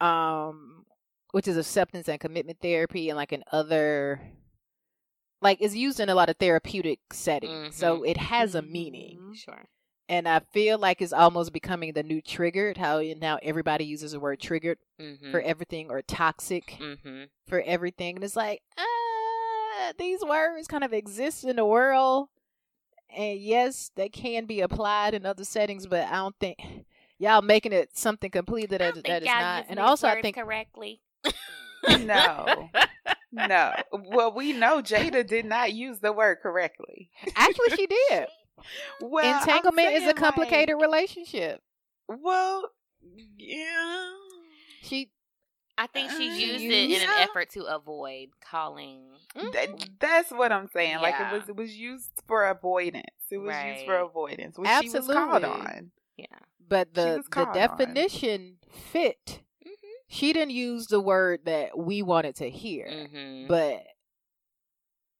um 0.00 0.84
which 1.32 1.48
is 1.48 1.56
acceptance 1.56 2.08
and 2.08 2.20
commitment 2.20 2.58
therapy 2.60 3.10
and 3.10 3.16
like 3.16 3.32
in 3.32 3.42
other 3.50 4.20
like 5.40 5.58
it's 5.60 5.74
used 5.76 6.00
in 6.00 6.08
a 6.08 6.14
lot 6.14 6.28
of 6.28 6.36
therapeutic 6.36 7.00
settings 7.12 7.76
so 7.76 7.98
Mhm. 8.00 8.08
it 8.10 8.16
has 8.16 8.54
a 8.54 8.62
meaning. 8.62 9.18
Mhm. 9.20 9.36
sure. 9.36 9.64
And 10.10 10.26
i 10.26 10.40
feel 10.40 10.78
like 10.78 11.02
it's 11.02 11.12
almost 11.12 11.52
becoming 11.52 11.92
the 11.92 12.02
new 12.02 12.22
triggered 12.22 12.76
how 12.78 13.00
now 13.18 13.38
everybody 13.42 13.84
uses 13.84 14.12
the 14.12 14.20
word 14.20 14.40
triggered 14.40 14.78
mm-hmm. 15.00 15.30
for 15.30 15.40
everything 15.40 15.90
or 15.90 16.00
toxic 16.02 16.76
mm-hmm. 16.80 17.24
for 17.46 17.60
everything 17.60 18.16
and 18.16 18.24
it's 18.24 18.34
like 18.36 18.62
uh, 18.78 19.92
these 19.98 20.24
words 20.24 20.66
kind 20.66 20.82
of 20.84 20.92
exist 20.92 21.44
in 21.44 21.56
the 21.56 21.64
world. 21.64 22.28
And 23.16 23.38
yes 23.38 23.90
they 23.96 24.08
can 24.08 24.44
be 24.46 24.60
applied 24.60 25.14
in 25.14 25.24
other 25.26 25.44
settings 25.44 25.86
but 25.86 26.06
i 26.08 26.16
don't 26.16 26.36
think 26.40 26.58
y'all 27.18 27.42
making 27.42 27.72
it 27.72 27.96
something 27.96 28.30
complete 28.30 28.70
that, 28.70 28.80
I 28.82 28.86
don't 28.86 28.96
that 28.96 29.02
think 29.04 29.22
is 29.22 29.28
y'all 29.28 29.40
not. 29.40 29.56
Using 29.64 29.70
and 29.70 29.78
these 29.78 29.88
also 29.88 30.08
i 30.08 30.20
think 30.22 30.36
correctly. 30.36 31.00
No. 32.00 32.70
No. 33.32 33.74
Well, 33.92 34.32
we 34.32 34.52
know 34.52 34.80
Jada 34.80 35.26
did 35.26 35.44
not 35.44 35.72
use 35.72 35.98
the 36.00 36.12
word 36.12 36.38
correctly. 36.42 37.10
actually 37.36 37.76
she 37.76 37.86
did 37.86 38.26
Well, 39.00 39.38
entanglement 39.40 39.92
is 39.92 40.06
a 40.08 40.14
complicated 40.14 40.76
relationship. 40.80 41.60
Well, 42.08 42.70
yeah. 43.36 44.10
She 44.82 45.10
I 45.76 45.86
think 45.86 46.10
she 46.10 46.28
Uh, 46.28 46.34
used 46.34 46.64
it 46.64 46.90
in 46.90 47.02
an 47.02 47.08
effort 47.20 47.50
to 47.50 47.64
avoid 47.64 48.30
calling. 48.40 49.04
That, 49.36 49.68
that's 50.00 50.30
what 50.32 50.50
I'm 50.50 50.68
saying. 50.72 50.96
Like 51.00 51.14
it 51.20 51.32
was, 51.32 51.48
it 51.48 51.54
was 51.56 51.76
used 51.76 52.10
for 52.26 52.46
avoidance. 52.48 53.04
It 53.30 53.38
was 53.38 53.54
used 53.64 53.84
for 53.86 53.96
avoidance, 53.98 54.58
which 54.58 54.68
she 54.82 54.88
was 54.90 55.06
called 55.06 55.44
Absolutely. 55.44 55.66
on. 55.76 55.90
Yeah. 56.16 56.26
but 56.68 56.94
the 56.94 57.20
the 57.22 57.30
caught 57.30 57.48
on. 57.48 57.54
definition 57.54 58.56
fit. 58.90 59.42
She 60.08 60.32
didn't 60.32 60.52
use 60.52 60.86
the 60.86 61.00
word 61.00 61.40
that 61.44 61.76
we 61.76 62.02
wanted 62.02 62.36
to 62.36 62.48
hear. 62.50 62.86
Mm-hmm. 62.86 63.46
But 63.48 63.82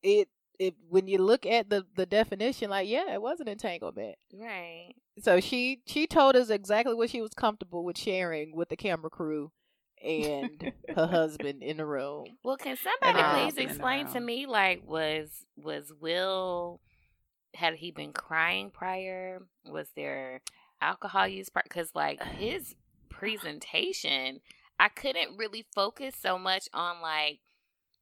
it 0.01 0.29
it 0.59 0.75
when 0.89 1.07
you 1.07 1.19
look 1.19 1.45
at 1.45 1.69
the 1.69 1.85
the 1.95 2.05
definition 2.05 2.69
like 2.69 2.87
yeah, 2.89 3.13
it 3.13 3.21
was 3.21 3.39
an 3.39 3.47
entanglement. 3.47 4.15
right. 4.33 4.93
So 5.21 5.39
she 5.39 5.81
she 5.85 6.07
told 6.07 6.35
us 6.35 6.49
exactly 6.49 6.95
what 6.95 7.09
she 7.09 7.21
was 7.21 7.33
comfortable 7.33 7.83
with 7.83 7.97
sharing 7.97 8.55
with 8.55 8.69
the 8.69 8.77
camera 8.77 9.09
crew 9.09 9.51
and 10.03 10.71
her 10.95 11.07
husband 11.07 11.61
in 11.61 11.77
the 11.77 11.85
room. 11.85 12.25
Well, 12.43 12.57
can 12.57 12.77
somebody 12.77 13.23
Um, 13.23 13.35
please 13.51 13.57
explain 13.61 14.07
to 14.07 14.19
me, 14.19 14.45
like, 14.45 14.81
was 14.85 15.45
was 15.57 15.91
Will 15.99 16.79
had 17.53 17.75
he 17.75 17.91
been 17.91 18.13
crying 18.13 18.71
prior? 18.71 19.41
Was 19.65 19.89
there 19.95 20.41
alcohol 20.81 21.27
use? 21.27 21.49
Because 21.49 21.91
like 21.93 22.23
his 22.37 22.75
presentation, 23.09 24.39
I 24.79 24.89
couldn't 24.89 25.37
really 25.37 25.65
focus 25.75 26.15
so 26.19 26.37
much 26.39 26.69
on 26.73 27.01
like 27.01 27.39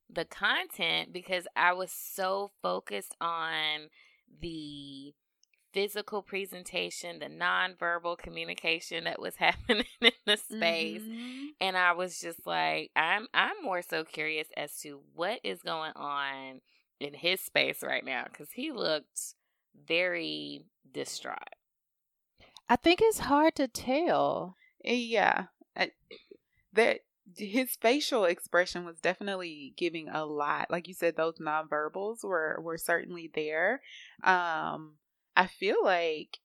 the 0.10 0.26
content 0.26 1.12
because 1.14 1.48
I 1.56 1.74
was 1.74 1.92
so 1.92 2.52
focused 2.62 3.16
on 3.20 3.90
the 4.42 5.14
physical 5.74 6.22
presentation, 6.22 7.20
the 7.20 7.28
nonverbal 7.28 8.18
communication 8.18 9.04
that 9.06 9.20
was 9.22 9.36
happening 9.38 9.86
in 10.02 10.12
the 10.26 10.38
space 10.38 11.02
Mhm. 11.04 11.50
and 11.60 11.78
I 11.78 11.94
was 11.94 12.20
just 12.20 12.46
like, 12.48 12.92
I'm 12.96 13.28
I'm 13.34 13.62
more 13.64 13.82
so 13.82 14.04
curious 14.04 14.48
as 14.58 14.78
to 14.82 15.02
what 15.16 15.40
is 15.44 15.62
going 15.62 15.94
on 15.96 16.62
in 17.00 17.14
his 17.14 17.42
space 17.42 17.84
right 17.84 18.04
now 18.06 18.26
because 18.26 18.52
he 18.52 18.72
looked 18.72 19.36
very 19.88 20.66
distraught. 20.92 21.56
I 22.70 22.76
think 22.76 23.00
it's 23.02 23.20
hard 23.20 23.56
to 23.56 23.68
tell. 23.68 24.56
Yeah. 24.84 25.46
I- 25.76 25.92
That 26.78 27.02
his 27.36 27.76
facial 27.82 28.24
expression 28.24 28.86
was 28.86 29.02
definitely 29.02 29.74
giving 29.76 30.08
a 30.08 30.26
lot. 30.26 30.72
Like 30.72 30.88
you 30.88 30.94
said, 30.94 31.18
those 31.18 31.40
nonverbals 31.40 32.24
were 32.24 32.58
were 32.62 32.78
certainly 32.78 33.30
there. 33.36 33.82
Um, 34.24 34.94
I 35.36 35.48
feel 35.48 35.84
like 35.84 36.40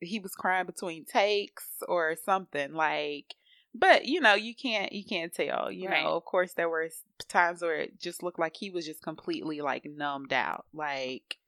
he 0.00 0.18
was 0.18 0.34
crying 0.34 0.66
between 0.66 1.04
takes 1.04 1.64
or 1.88 2.16
something 2.24 2.72
like 2.74 3.34
but 3.74 4.04
you 4.04 4.20
know 4.20 4.34
you 4.34 4.54
can't 4.54 4.92
you 4.92 5.04
can't 5.04 5.32
tell 5.32 5.70
you 5.70 5.88
Right. 5.88 6.02
know 6.02 6.16
of 6.16 6.24
course 6.24 6.54
there 6.54 6.68
were 6.68 6.88
times 7.28 7.62
where 7.62 7.76
it 7.76 8.00
just 8.00 8.22
looked 8.22 8.38
like 8.38 8.56
he 8.56 8.70
was 8.70 8.84
just 8.84 9.02
completely 9.02 9.60
like 9.60 9.84
numbed 9.86 10.32
out 10.32 10.66
like 10.74 11.38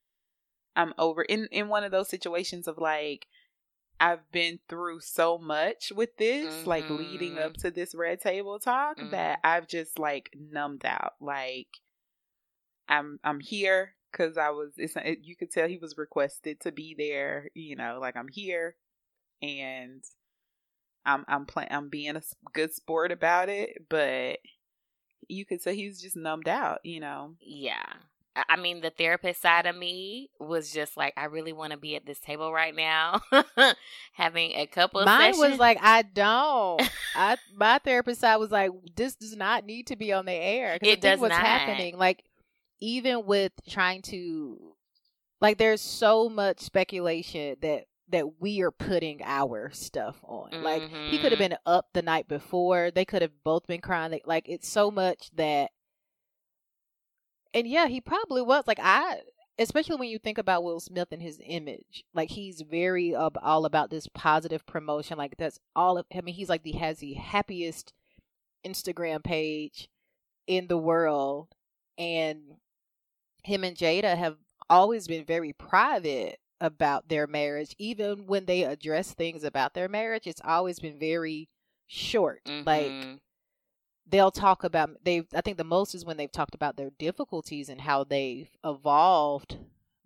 i'm 0.76 0.94
over 0.98 1.22
in 1.22 1.46
in 1.50 1.68
one 1.68 1.84
of 1.84 1.90
those 1.90 2.08
situations 2.08 2.68
of 2.68 2.78
like 2.78 3.26
i've 4.04 4.30
been 4.32 4.58
through 4.68 5.00
so 5.00 5.38
much 5.38 5.92
with 5.94 6.16
this 6.16 6.66
like 6.66 6.88
leading 6.90 7.38
up 7.38 7.52
Mhm. 7.54 7.60
to 7.62 7.70
this 7.70 7.94
red 7.94 8.20
table 8.20 8.58
talk 8.58 8.98
Mhm. 8.98 9.10
that 9.10 9.40
i've 9.44 9.66
just 9.68 9.98
like 9.98 10.30
numbed 10.34 10.84
out 10.84 11.14
like 11.20 11.68
i'm 12.88 13.18
i'm 13.24 13.40
here 13.40 13.94
because 14.12 14.36
i 14.36 14.50
was 14.50 14.72
it's 14.76 14.94
it, 14.96 15.18
you 15.22 15.36
could 15.36 15.50
tell 15.50 15.68
he 15.68 15.78
was 15.78 15.96
requested 15.98 16.60
to 16.60 16.70
be 16.72 16.94
there 16.96 17.48
you 17.54 17.76
know 17.76 17.98
like 18.00 18.16
i'm 18.16 18.28
here 18.28 18.76
and 19.42 20.04
i'm 21.06 21.24
i'm 21.28 21.46
playing 21.46 21.70
i'm 21.72 21.88
being 21.88 22.16
a 22.16 22.22
good 22.52 22.72
sport 22.72 23.10
about 23.10 23.48
it 23.48 23.70
but 23.88 24.38
you 25.28 25.46
could 25.46 25.62
say 25.62 25.74
he 25.74 25.88
was 25.88 26.02
just 26.02 26.16
numbed 26.16 26.48
out, 26.48 26.80
you 26.84 27.00
know. 27.00 27.34
Yeah. 27.40 27.94
I 28.36 28.56
mean, 28.56 28.80
the 28.80 28.90
therapist 28.90 29.40
side 29.40 29.66
of 29.66 29.76
me 29.76 30.30
was 30.40 30.72
just 30.72 30.96
like, 30.96 31.14
I 31.16 31.26
really 31.26 31.52
want 31.52 31.70
to 31.72 31.76
be 31.78 31.94
at 31.94 32.04
this 32.04 32.18
table 32.18 32.52
right 32.52 32.74
now, 32.74 33.20
having 34.14 34.52
a 34.52 34.66
couple. 34.66 35.04
Mine 35.04 35.34
sessions. 35.34 35.50
was 35.52 35.58
like, 35.58 35.78
I 35.80 36.02
don't. 36.02 36.82
I 37.14 37.36
my 37.54 37.78
therapist 37.78 38.20
side 38.20 38.36
was 38.36 38.50
like, 38.50 38.70
this 38.96 39.14
does 39.14 39.36
not 39.36 39.64
need 39.64 39.86
to 39.88 39.96
be 39.96 40.12
on 40.12 40.26
the 40.26 40.32
air. 40.32 40.78
It 40.82 41.00
does 41.00 41.20
what's 41.20 41.30
not. 41.34 41.44
happening. 41.46 41.96
Like, 41.96 42.24
even 42.80 43.24
with 43.24 43.52
trying 43.68 44.02
to, 44.02 44.74
like, 45.40 45.58
there's 45.58 45.80
so 45.80 46.28
much 46.28 46.60
speculation 46.60 47.56
that 47.62 47.84
that 48.10 48.40
we 48.40 48.60
are 48.60 48.70
putting 48.70 49.22
our 49.24 49.70
stuff 49.72 50.16
on. 50.24 50.62
Like, 50.62 50.82
he 51.08 51.18
could 51.18 51.32
have 51.32 51.38
Mhm. 51.38 51.50
been 51.50 51.56
up 51.64 51.86
the 51.94 52.02
night 52.02 52.28
before. 52.28 52.90
They 52.90 53.04
could 53.06 53.22
have 53.22 53.42
both 53.44 53.66
been 53.66 53.80
crying. 53.80 54.20
Like, 54.26 54.48
it's 54.48 54.68
so 54.68 54.90
much 54.90 55.30
that. 55.36 55.70
And 57.54 57.66
yeah, 57.66 57.86
he 57.86 58.00
probably 58.00 58.42
was. 58.42 58.64
Like, 58.66 58.80
I 58.82 59.20
especially 59.58 59.96
when 59.96 60.08
you 60.08 60.18
think 60.18 60.36
about 60.38 60.64
Will 60.64 60.80
Smith 60.80 61.08
and 61.12 61.22
his 61.22 61.40
image, 61.46 62.04
like 62.12 62.30
he's 62.30 62.60
very 62.62 63.14
uh, 63.14 63.30
all 63.42 63.64
about 63.64 63.90
this 63.90 64.08
positive 64.12 64.66
promotion. 64.66 65.16
Like 65.16 65.36
that's 65.38 65.60
all 65.76 65.96
of. 65.96 66.06
I 66.14 66.20
mean, 66.20 66.34
he's 66.34 66.48
like 66.48 66.64
the 66.64 66.72
has 66.72 66.98
the 66.98 67.14
happiest 67.14 67.92
Instagram 68.66 69.22
page 69.22 69.88
in 70.46 70.66
the 70.66 70.78
world, 70.78 71.48
and 71.96 72.56
him 73.44 73.64
and 73.64 73.76
Jada 73.76 74.16
have 74.16 74.36
always 74.68 75.06
been 75.06 75.24
very 75.24 75.52
private 75.52 76.38
about 76.60 77.08
their 77.08 77.26
marriage. 77.26 77.74
Even 77.78 78.26
when 78.26 78.46
they 78.46 78.64
address 78.64 79.12
things 79.12 79.44
about 79.44 79.74
their 79.74 79.88
marriage, 79.88 80.26
it's 80.26 80.40
always 80.44 80.80
been 80.80 80.98
very 80.98 81.48
short. 81.86 82.40
Like 82.64 82.90
Mhm. 82.90 83.20
They'll 84.06 84.30
talk 84.30 84.64
about 84.64 85.04
they 85.04 85.24
I 85.34 85.40
think 85.40 85.56
the 85.56 85.64
most 85.64 85.94
is 85.94 86.04
when 86.04 86.16
they've 86.16 86.30
talked 86.30 86.54
about 86.54 86.76
their 86.76 86.90
difficulties 86.98 87.68
and 87.68 87.80
how 87.80 88.04
they've 88.04 88.48
evolved 88.64 89.58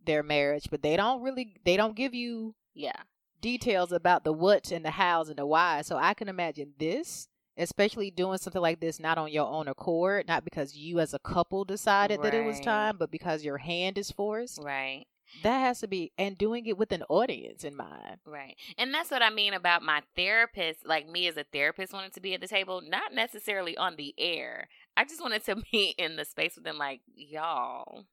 their 0.05 0.23
marriage, 0.23 0.69
but 0.71 0.83
they 0.83 0.97
don't 0.97 1.23
really 1.23 1.57
they 1.65 1.77
don't 1.77 1.97
give 1.97 2.15
you 2.15 2.55
yeah, 2.75 3.03
details 3.41 3.93
about 3.93 4.25
the 4.25 4.33
what's 4.33 4.71
and 4.71 4.85
the 4.85 4.91
hows 4.91 5.29
and 5.29 5.39
the 5.39 5.47
why. 5.47 5.83
So 5.83 5.97
I 5.97 6.15
can 6.15 6.29
imagine 6.29 6.73
this, 6.79 7.29
especially 7.57 8.11
doing 8.11 8.39
something 8.39 8.63
like 8.63 8.81
this 8.81 9.01
not 9.01 9.19
on 9.19 9.31
your 9.31 9.47
own 9.47 9.69
accord, 9.69 10.29
not 10.29 10.45
because 10.45 10.77
you 10.77 11.01
as 11.01 11.15
a 11.15 11.19
couple 11.19 11.65
decided 11.65 12.23
that 12.23 12.35
it 12.35 12.45
was 12.45 12.61
time, 12.61 12.97
but 12.99 13.11
because 13.11 13.45
your 13.45 13.59
hand 13.59 13.99
is 13.99 14.11
forced. 14.11 14.61
right. 14.63 15.07
That 15.43 15.59
has 15.61 15.81
to 15.81 15.87
be 15.89 16.13
and 16.19 16.37
doing 16.39 16.67
it 16.67 16.79
with 16.79 16.91
an 16.93 17.03
audience 17.09 17.65
in 17.65 17.77
mind. 17.77 18.19
Right. 18.25 18.57
And 18.79 18.93
that's 18.93 19.11
what 19.11 19.23
I 19.23 19.31
mean 19.31 19.53
about 19.55 19.83
my 19.83 20.03
therapist. 20.17 20.87
Like 20.87 21.09
me 21.09 21.27
as 21.29 21.37
a 21.37 21.45
therapist 21.45 21.93
wanted 21.93 22.15
to 22.15 22.21
be 22.21 22.35
at 22.35 22.41
the 22.41 22.49
table, 22.49 22.81
not 22.81 23.13
necessarily 23.15 23.77
on 23.77 23.97
the 23.97 24.15
air. 24.19 24.69
I 24.97 25.05
just 25.05 25.21
wanted 25.23 25.45
to 25.45 25.57
be 25.73 25.95
in 25.99 26.17
the 26.17 26.25
space 26.25 26.55
with 26.57 26.65
them 26.65 26.79
like, 26.79 27.01
y'all. 27.15 28.05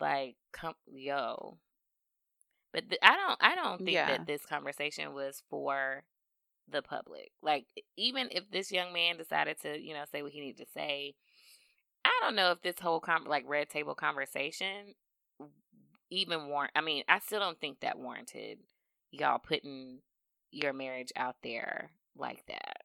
Like, 0.00 0.36
come 0.52 0.74
yo. 0.86 1.58
But 2.72 2.88
th- 2.88 3.00
I 3.02 3.16
don't 3.16 3.38
I 3.40 3.54
don't 3.54 3.78
think 3.78 3.90
Yeah. 3.90 4.06
that 4.08 4.26
this 4.26 4.46
conversation 4.46 5.12
was 5.12 5.42
for 5.50 6.04
the 6.68 6.82
public. 6.82 7.32
Like 7.42 7.66
even 7.96 8.28
if 8.30 8.50
this 8.50 8.70
young 8.72 8.92
man 8.92 9.16
decided 9.18 9.60
to, 9.62 9.78
you 9.78 9.92
know, 9.92 10.04
say 10.10 10.22
what 10.22 10.32
he 10.32 10.40
needed 10.40 10.64
to 10.64 10.72
say, 10.72 11.14
I 12.04 12.18
don't 12.22 12.36
know 12.36 12.52
if 12.52 12.62
this 12.62 12.78
whole 12.80 13.00
com- 13.00 13.24
like 13.26 13.44
red 13.46 13.68
table 13.68 13.94
conversation 13.94 14.94
even 16.10 16.48
warrant. 16.48 16.72
I 16.74 16.80
mean, 16.80 17.04
I 17.08 17.18
still 17.20 17.40
don't 17.40 17.60
think 17.60 17.80
that 17.80 17.98
warranted 17.98 18.58
y'all 19.12 19.38
putting 19.38 19.98
your 20.50 20.72
marriage 20.72 21.12
out 21.16 21.36
there 21.42 21.90
like 22.16 22.44
that. 22.48 22.78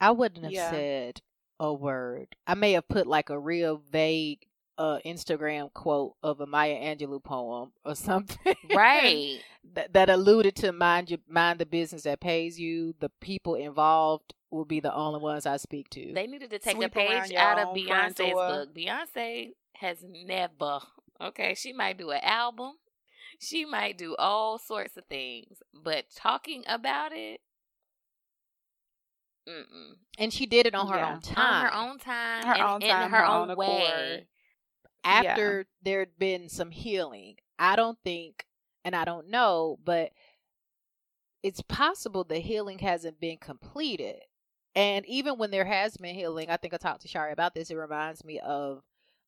I 0.00 0.10
wouldn't 0.10 0.44
have 0.44 0.52
Yeah. 0.52 0.70
said 0.70 1.20
a 1.60 1.72
word. 1.72 2.36
I 2.46 2.54
may 2.54 2.72
have 2.72 2.88
put 2.88 3.06
like 3.06 3.30
a 3.30 3.38
real 3.38 3.76
vague 3.90 4.46
uh 4.76 4.98
Instagram 5.06 5.72
quote 5.72 6.16
of 6.20 6.40
a 6.40 6.46
Maya 6.46 6.74
Angelou 6.74 7.22
poem 7.22 7.70
or 7.84 7.94
something. 7.94 8.56
Right. 8.74 9.40
that, 9.74 9.92
that 9.92 10.10
alluded 10.10 10.56
to 10.56 10.72
mind 10.72 11.10
you 11.10 11.18
mind 11.28 11.60
the 11.60 11.66
business 11.66 12.02
that 12.02 12.20
pays 12.20 12.58
you. 12.58 12.94
The 12.98 13.08
people 13.20 13.54
involved 13.54 14.34
will 14.50 14.64
be 14.64 14.80
the 14.80 14.92
only 14.94 15.20
ones 15.20 15.46
I 15.46 15.56
speak 15.58 15.90
to. 15.90 16.12
they 16.12 16.26
needed 16.26 16.50
to 16.50 16.58
take 16.58 16.76
Sweep 16.76 16.88
a 16.90 16.94
page 16.94 17.32
out 17.34 17.58
of 17.58 17.68
Beyonce's 17.68 18.32
book. 18.32 18.74
Beyonce 18.74 19.52
has 19.76 19.98
never. 20.08 20.80
Okay, 21.20 21.54
she 21.54 21.72
might 21.72 21.98
do 21.98 22.10
an 22.10 22.20
album. 22.22 22.72
She 23.38 23.64
might 23.64 23.98
do 23.98 24.14
all 24.16 24.58
sorts 24.58 24.96
of 24.96 25.04
things, 25.06 25.58
but 25.72 26.06
talking 26.14 26.62
about 26.68 27.12
it, 27.12 27.40
mm-mm. 29.48 29.94
and 30.18 30.32
she 30.32 30.46
did 30.46 30.66
it 30.66 30.74
on 30.74 30.88
her 30.88 30.96
Yeah. 30.96 31.08
own 31.08 31.14
on 31.14 31.20
time. 31.22 31.66
her 31.66 31.74
own 31.74 31.98
time, 31.98 32.46
Her 32.46 32.52
and 32.54 32.62
own 32.62 32.82
in 32.82 32.88
time, 32.88 33.10
her, 33.10 33.18
her 33.18 33.24
own, 33.26 33.50
own 33.50 33.56
way. 33.56 33.86
accord. 33.86 34.26
after 35.04 35.66
there'd 35.82 36.18
been 36.18 36.48
some 36.48 36.70
healing. 36.70 37.36
I 37.58 37.76
don't 37.76 37.98
think, 38.02 38.46
and 38.84 38.96
I 38.96 39.04
don't 39.04 39.28
know, 39.28 39.78
but 39.84 40.12
it's 41.42 41.60
possible 41.62 42.24
the 42.24 42.38
healing 42.38 42.78
hasn't 42.78 43.20
been 43.20 43.36
completed. 43.38 44.20
And 44.74 45.04
even 45.06 45.38
when 45.38 45.50
there 45.50 45.66
has 45.66 45.96
been 45.98 46.14
healing, 46.14 46.48
I 46.50 46.56
think 46.56 46.72
I 46.72 46.78
talked 46.78 47.02
to 47.02 47.08
Shari 47.08 47.32
about 47.32 47.54
this. 47.54 47.70
It 47.70 47.76
reminds 47.76 48.24
me 48.24 48.40
of 48.40 48.82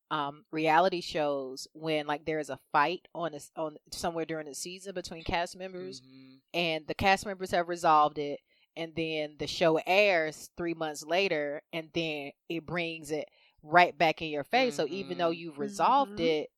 um, 0.09 0.45
reality 0.51 1.01
shows 1.01 1.67
when 1.73 2.07
like 2.07 2.25
there 2.25 2.39
is 2.39 2.49
a 2.49 2.59
fight 2.71 3.07
on 3.13 3.33
a, 3.33 3.39
on 3.59 3.77
somewhere 3.91 4.25
during 4.25 4.47
the 4.47 4.55
season 4.55 4.93
between 4.93 5.23
cast 5.23 5.57
members, 5.57 6.01
Mhm. 6.01 6.39
and 6.53 6.87
the 6.87 6.93
cast 6.93 7.25
members 7.25 7.51
have 7.51 7.67
resolved 7.69 8.17
it, 8.17 8.39
and 8.75 8.95
then 8.95 9.35
the 9.37 9.47
show 9.47 9.79
airs 9.85 10.49
three 10.55 10.73
months 10.73 11.03
later, 11.03 11.61
and 11.73 11.89
then 11.93 12.31
it 12.47 12.65
brings 12.65 13.11
it 13.11 13.27
right 13.63 13.97
back 13.97 14.21
in 14.21 14.29
your 14.29 14.43
face. 14.45 14.75
So 14.75 14.87
even 14.87 15.17
though 15.17 15.31
Mhm. 15.31 15.37
you've 15.37 15.59
resolved 15.59 16.19
Mhm. 16.19 16.25
it, 16.43 16.51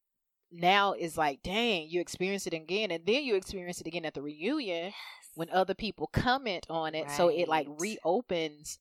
now 0.51 0.94
it's 0.94 1.18
like, 1.18 1.41
dang, 1.44 1.88
you 1.89 2.01
experience 2.01 2.46
it 2.48 2.53
again, 2.53 2.91
and 2.91 3.06
then 3.06 3.24
you 3.24 3.36
experience 3.36 3.82
it 3.82 3.88
again 3.88 4.06
at 4.06 4.13
the 4.13 4.22
reunion 4.22 4.94
when 5.36 5.50
other 5.51 5.74
people 5.75 6.08
comment 6.08 6.65
on 6.70 6.94
it. 6.96 7.10
So 7.12 7.29
it 7.29 7.48
like 7.48 7.68
reopens 7.79 8.79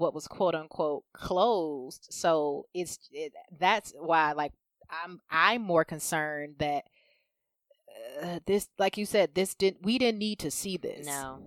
what 0.00 0.14
was 0.14 0.26
quote 0.26 0.54
unquote 0.54 1.04
closed. 1.12 2.08
So 2.10 2.66
it's 2.74 2.98
it, 3.12 3.32
that's 3.58 3.92
why 3.98 4.32
like 4.32 4.52
I'm 4.90 5.20
I'm 5.30 5.62
more 5.62 5.84
concerned 5.84 6.56
that 6.58 6.84
uh, 8.22 8.40
this 8.46 8.68
like 8.78 8.96
you 8.96 9.06
said 9.06 9.34
this 9.34 9.54
didn't 9.54 9.84
we 9.84 9.98
didn't 9.98 10.18
need 10.18 10.38
to 10.40 10.50
see 10.50 10.76
this. 10.76 11.06
No. 11.06 11.42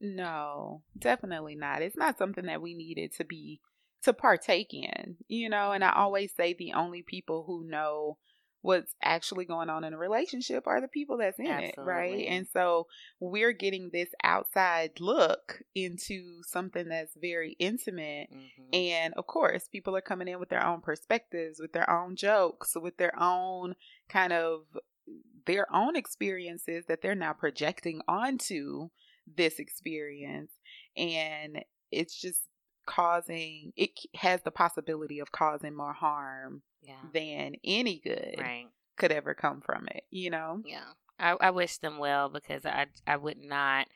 No, 0.00 0.82
definitely 0.98 1.54
not. 1.54 1.80
It's 1.80 1.96
not 1.96 2.18
something 2.18 2.44
that 2.46 2.60
we 2.60 2.74
needed 2.74 3.12
to 3.14 3.24
be 3.24 3.60
to 4.02 4.12
partake 4.12 4.74
in, 4.74 5.16
you 5.28 5.48
know. 5.48 5.72
And 5.72 5.82
I 5.82 5.92
always 5.92 6.30
say 6.36 6.52
the 6.52 6.74
only 6.74 7.02
people 7.02 7.44
who 7.46 7.64
know 7.66 8.18
what's 8.64 8.94
actually 9.02 9.44
going 9.44 9.68
on 9.68 9.84
in 9.84 9.92
a 9.92 9.98
relationship 9.98 10.66
are 10.66 10.80
the 10.80 10.88
people 10.88 11.18
that's 11.18 11.38
in 11.38 11.44
it, 11.44 11.74
right? 11.76 12.26
And 12.26 12.46
so 12.50 12.86
we're 13.20 13.52
getting 13.52 13.90
this 13.92 14.08
outside 14.22 14.92
look 15.00 15.60
into 15.74 16.42
something 16.44 16.88
that's 16.88 17.14
very 17.14 17.56
intimate. 17.58 18.30
Mhm. 18.32 18.74
And 18.74 19.14
of 19.14 19.26
course, 19.26 19.68
people 19.68 19.94
are 19.94 20.00
coming 20.00 20.28
in 20.28 20.40
with 20.40 20.48
their 20.48 20.64
own 20.64 20.80
perspectives, 20.80 21.60
with 21.60 21.74
their 21.74 21.88
own 21.90 22.16
jokes, 22.16 22.74
with 22.74 22.96
their 22.96 23.12
own 23.20 23.74
kind 24.08 24.32
of 24.32 24.62
their 25.44 25.70
own 25.70 25.94
experiences 25.94 26.86
that 26.86 27.02
they're 27.02 27.14
now 27.14 27.34
projecting 27.34 28.00
onto 28.08 28.88
this 29.26 29.58
experience. 29.58 30.52
And 30.96 31.62
it's 31.90 32.18
just 32.18 32.48
causing, 32.86 33.72
it 33.76 33.90
has 34.14 34.42
the 34.42 34.50
possibility 34.50 35.18
of 35.20 35.32
causing 35.32 35.74
more 35.74 35.92
harm 35.92 36.62
yeah. 36.82 36.94
than 37.12 37.54
any 37.64 38.00
good 38.00 38.36
Right. 38.38 38.66
could 38.96 39.12
ever 39.12 39.34
come 39.34 39.60
from 39.60 39.88
it, 39.88 40.04
you 40.10 40.30
know? 40.30 40.62
Yeah. 40.64 40.92
I, 41.18 41.36
I 41.40 41.50
wish 41.50 41.78
them 41.78 41.98
well 41.98 42.28
because 42.28 42.66
I 42.66 42.86
I 43.06 43.16
would 43.16 43.38
not 43.38 43.86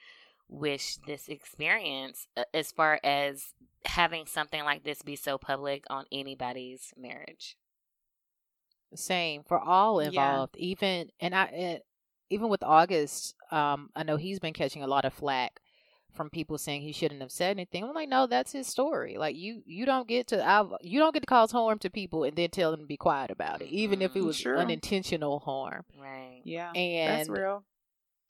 wish 0.48 0.96
this 1.06 1.28
experience 1.28 2.26
uh, 2.36 2.44
as 2.54 2.72
far 2.72 3.00
as 3.02 3.54
having 3.84 4.26
something 4.26 4.62
like 4.64 4.84
this 4.84 5.02
be 5.02 5.16
so 5.16 5.36
public 5.38 5.84
on 5.90 6.04
anybody's 6.12 6.92
marriage. 6.96 7.56
Same 8.94 9.42
for 9.42 9.58
all 9.58 10.00
Yeah. 10.00 10.08
involved. 10.08 10.56
Even 10.56 11.10
and 11.20 11.34
I 11.34 11.44
eh, 11.46 11.78
even 12.30 12.48
with 12.48 12.62
August, 12.62 13.34
um, 13.50 13.90
I 13.94 14.02
know 14.02 14.16
he's 14.16 14.38
been 14.38 14.54
catching 14.54 14.82
a 14.82 14.86
lot 14.86 15.04
of 15.04 15.12
flack 15.12 15.60
from 16.12 16.30
people 16.30 16.58
saying 16.58 16.82
he 16.82 16.92
shouldn't 16.92 17.20
have 17.20 17.30
said 17.32 17.50
anything. 17.50 17.84
I'm 17.84 17.94
like, 17.94 18.08
no, 18.08 18.26
that's 18.26 18.52
his 18.52 18.66
story. 18.66 19.16
Like 19.18 19.36
you, 19.36 19.62
you 19.66 19.86
don't 19.86 20.08
get 20.08 20.26
to, 20.28 20.44
I, 20.46 20.64
you 20.80 20.98
don't 20.98 21.12
get 21.14 21.20
to 21.20 21.26
cause 21.26 21.52
harm 21.52 21.78
to 21.80 21.90
people 21.90 22.24
and 22.24 22.36
then 22.36 22.50
tell 22.50 22.70
them 22.70 22.80
to 22.80 22.86
be 22.86 22.96
quiet 22.96 23.30
about 23.30 23.62
it, 23.62 23.68
even 23.68 24.02
if 24.02 24.16
it 24.16 24.22
Mhm. 24.22 24.26
was 24.26 24.40
True. 24.40 24.56
unintentional 24.56 25.38
harm. 25.40 25.84
Right. 26.00 26.40
Yeah. 26.44 26.72
And 26.72 27.20
that's 27.20 27.28
real. 27.28 27.64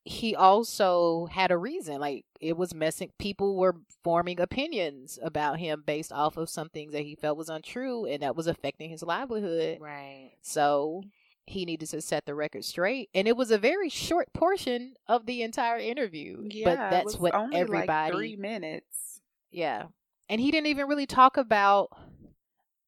he 0.05 0.35
also 0.35 1.27
had 1.27 1.51
a 1.51 1.57
reason. 1.59 2.01
Like 2.01 2.25
it 2.41 2.57
was 2.57 2.75
messing. 2.75 3.11
People 3.19 3.57
were 3.57 3.77
forming 4.05 4.41
opinions 4.41 5.19
about 5.23 5.59
him 5.59 5.83
based 5.87 6.13
off 6.13 6.37
of 6.37 6.49
some 6.49 6.69
things 6.69 6.93
that 6.93 7.03
he 7.03 7.15
felt 7.15 7.37
was 7.37 7.49
untrue, 7.49 8.07
and 8.07 8.23
that 8.23 8.37
was 8.37 8.47
affecting 8.47 8.91
his 8.91 9.03
livelihood. 9.03 9.79
Right. 9.81 10.33
So 10.41 11.03
he 11.49 11.65
needed 11.65 11.89
to 11.91 12.01
set 12.01 12.27
the 12.27 12.35
record 12.35 12.65
straight, 12.65 13.09
and 13.15 13.27
it 13.27 13.37
was 13.37 13.51
a 13.51 13.59
very 13.59 13.89
short 13.89 14.33
portion 14.33 14.95
of 15.07 15.27
the 15.27 15.43
entire 15.43 15.79
interview. 15.79 16.43
Yeah. 16.49 16.65
but 16.65 16.73
it 16.73 16.91
that's 16.91 17.05
was 17.05 17.19
what 17.19 17.35
only 17.35 17.57
everybody. 17.57 17.87
like 17.87 18.13
three 18.13 18.37
minutes. 18.37 19.21
Yeah, 19.51 19.87
and 20.29 20.41
he 20.41 20.51
didn't 20.51 20.67
even 20.67 20.87
really 20.87 21.07
talk 21.07 21.37
about 21.37 21.91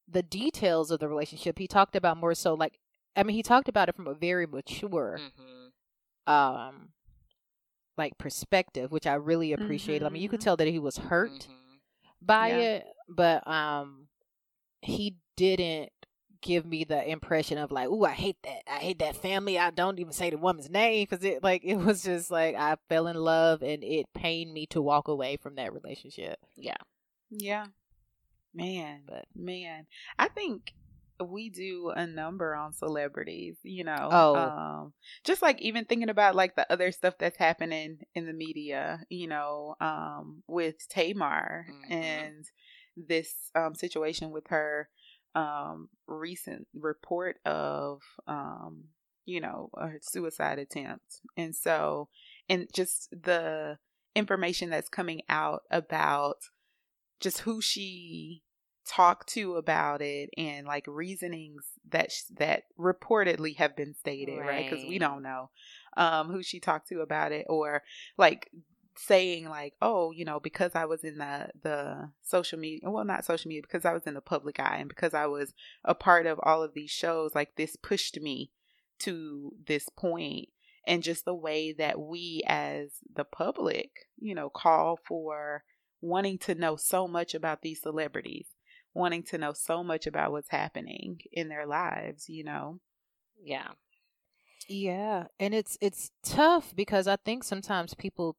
the 0.07 0.23
details 0.23 0.91
of 0.91 0.99
the 0.99 1.07
relationship. 1.07 1.57
He 1.57 1.67
talked 1.67 1.95
about 1.95 2.17
more 2.17 2.35
so 2.35 2.53
like 2.53 2.79
I 3.15 3.23
mean, 3.23 3.35
he 3.35 3.43
talked 3.43 3.67
about 3.67 3.89
it 3.89 3.95
from 3.95 4.07
a 4.07 4.13
very 4.13 4.45
mature 4.47 5.19
mm-hmm. 5.19 6.33
um 6.33 6.89
like 7.97 8.17
perspective, 8.17 8.91
which 8.91 9.05
I 9.05 9.15
really 9.15 9.53
appreciated. 9.53 10.03
Mm-hmm. 10.03 10.11
I 10.11 10.13
mean, 10.13 10.21
you 10.21 10.29
could 10.29 10.39
mm-hmm. 10.39 10.45
tell 10.45 10.57
that 10.57 10.67
he 10.67 10.79
was 10.79 10.97
hurt 10.97 11.31
mm-hmm. 11.31 11.53
by 12.21 12.49
yeah. 12.49 12.55
it, 12.55 12.85
but 13.09 13.47
um 13.47 14.07
he 14.81 15.17
didn't 15.37 15.91
give 16.41 16.65
me 16.65 16.83
the 16.83 17.07
impression 17.07 17.57
of 17.57 17.71
like, 17.71 17.87
oh, 17.89 18.03
I 18.03 18.11
hate 18.11 18.37
that. 18.43 18.63
I 18.67 18.77
hate 18.77 18.99
that 18.99 19.15
family." 19.15 19.57
I 19.57 19.69
don't 19.71 19.99
even 19.99 20.13
say 20.13 20.29
the 20.29 20.37
woman's 20.37 20.69
name 20.69 21.07
cuz 21.07 21.23
it 21.23 21.43
like 21.43 21.61
it 21.65 21.77
was 21.77 22.03
just 22.03 22.31
like 22.31 22.55
I 22.55 22.77
fell 22.89 23.07
in 23.07 23.15
love 23.15 23.61
and 23.61 23.83
it 23.83 24.11
pained 24.13 24.53
me 24.53 24.65
to 24.67 24.81
walk 24.81 25.07
away 25.07 25.37
from 25.37 25.55
that 25.55 25.73
relationship. 25.73 26.39
Yeah. 26.55 26.77
Yeah. 27.29 27.67
Man, 28.53 29.03
but 29.07 29.25
man, 29.33 29.87
I 30.19 30.27
think 30.27 30.73
we 31.23 31.49
do 31.49 31.91
a 31.95 32.05
number 32.05 32.55
on 32.55 32.73
celebrities, 32.73 33.57
you 33.63 33.83
know. 33.83 34.09
Oh. 34.11 34.35
Um, 34.35 34.93
just 35.23 35.41
like 35.41 35.61
even 35.61 35.85
thinking 35.85 36.09
about 36.09 36.35
like 36.35 36.55
the 36.55 36.71
other 36.71 36.91
stuff 36.91 37.15
that's 37.17 37.37
happening 37.37 37.99
in 38.15 38.25
the 38.25 38.33
media, 38.33 39.05
you 39.09 39.27
know, 39.27 39.75
um, 39.79 40.43
with 40.47 40.87
Tamar 40.89 41.67
mm-hmm. 41.69 41.93
and 41.93 42.45
this 42.95 43.33
um, 43.55 43.75
situation 43.75 44.31
with 44.31 44.47
her 44.47 44.89
um, 45.35 45.89
recent 46.07 46.67
report 46.73 47.37
of, 47.45 48.01
um, 48.27 48.85
you 49.25 49.39
know, 49.39 49.69
a 49.77 49.89
suicide 50.01 50.59
attempt. 50.59 51.21
And 51.37 51.55
so, 51.55 52.09
and 52.49 52.67
just 52.73 53.09
the 53.11 53.77
information 54.15 54.69
that's 54.69 54.89
coming 54.89 55.21
out 55.29 55.61
about 55.71 56.37
just 57.19 57.39
who 57.39 57.61
she 57.61 58.41
talked 58.87 59.29
to 59.29 59.55
about 59.55 60.01
it 60.01 60.29
and 60.37 60.65
like 60.65 60.85
reasonings 60.87 61.63
that 61.89 62.11
sh- 62.11 62.23
that 62.35 62.63
reportedly 62.79 63.55
have 63.55 63.75
been 63.75 63.93
stated 63.93 64.39
right 64.39 64.57
because 64.57 64.83
right? 64.83 64.89
we 64.89 64.97
don't 64.97 65.21
know 65.21 65.49
um 65.97 66.29
who 66.29 66.41
she 66.41 66.59
talked 66.59 66.89
to 66.89 66.99
about 67.01 67.31
it 67.31 67.45
or 67.47 67.83
like 68.17 68.49
saying 68.97 69.47
like 69.47 69.73
oh 69.81 70.11
you 70.11 70.25
know 70.25 70.39
because 70.39 70.71
i 70.75 70.85
was 70.85 71.03
in 71.03 71.17
the 71.17 71.47
the 71.63 72.09
social 72.21 72.59
media 72.59 72.79
well 72.89 73.05
not 73.05 73.23
social 73.23 73.47
media 73.47 73.61
because 73.61 73.85
i 73.85 73.93
was 73.93 74.03
in 74.05 74.13
the 74.13 74.21
public 74.21 74.59
eye 74.59 74.77
and 74.79 74.89
because 74.89 75.13
i 75.13 75.25
was 75.25 75.53
a 75.85 75.95
part 75.95 76.25
of 76.25 76.39
all 76.43 76.61
of 76.61 76.73
these 76.73 76.91
shows 76.91 77.33
like 77.33 77.55
this 77.55 77.75
pushed 77.77 78.19
me 78.19 78.51
to 79.01 79.53
this 79.67 79.89
point. 79.89 80.49
And 80.87 81.03
just 81.03 81.25
the 81.25 81.35
way 81.35 81.73
that 81.73 81.99
we 81.99 82.43
as 82.47 82.89
the 83.13 83.23
public 83.23 83.91
you 84.17 84.33
know 84.33 84.49
call 84.49 84.97
for 85.07 85.63
wanting 86.01 86.39
to 86.39 86.55
know 86.55 86.75
so 86.75 87.07
much 87.07 87.35
about 87.35 87.61
these 87.61 87.81
celebrities 87.81 88.47
wanting 88.93 89.23
to 89.23 89.37
know 89.37 89.53
so 89.53 89.83
much 89.83 90.07
about 90.07 90.31
what's 90.31 90.49
happening 90.49 91.19
in 91.31 91.49
their 91.49 91.67
lives 91.67 92.27
you 92.27 92.43
know? 92.43 92.79
Yeah. 93.43 93.69
Yeah 94.67 95.25
and 95.39 95.53
it's 95.53 95.77
it's 95.81 96.09
tough 96.23 96.75
because 96.75 97.07
i 97.07 97.15
think 97.15 97.43
sometimes 97.43 97.93
people 97.93 98.35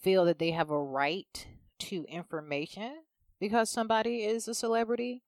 feel 0.00 0.24
that 0.24 0.38
they 0.38 0.50
have 0.52 0.70
a 0.70 0.82
right 0.82 1.46
to 1.78 2.04
information 2.08 2.92
because 3.40 3.70
somebody 3.70 4.24
is 4.24 4.48
a 4.48 4.54
celebrity. 4.54 5.22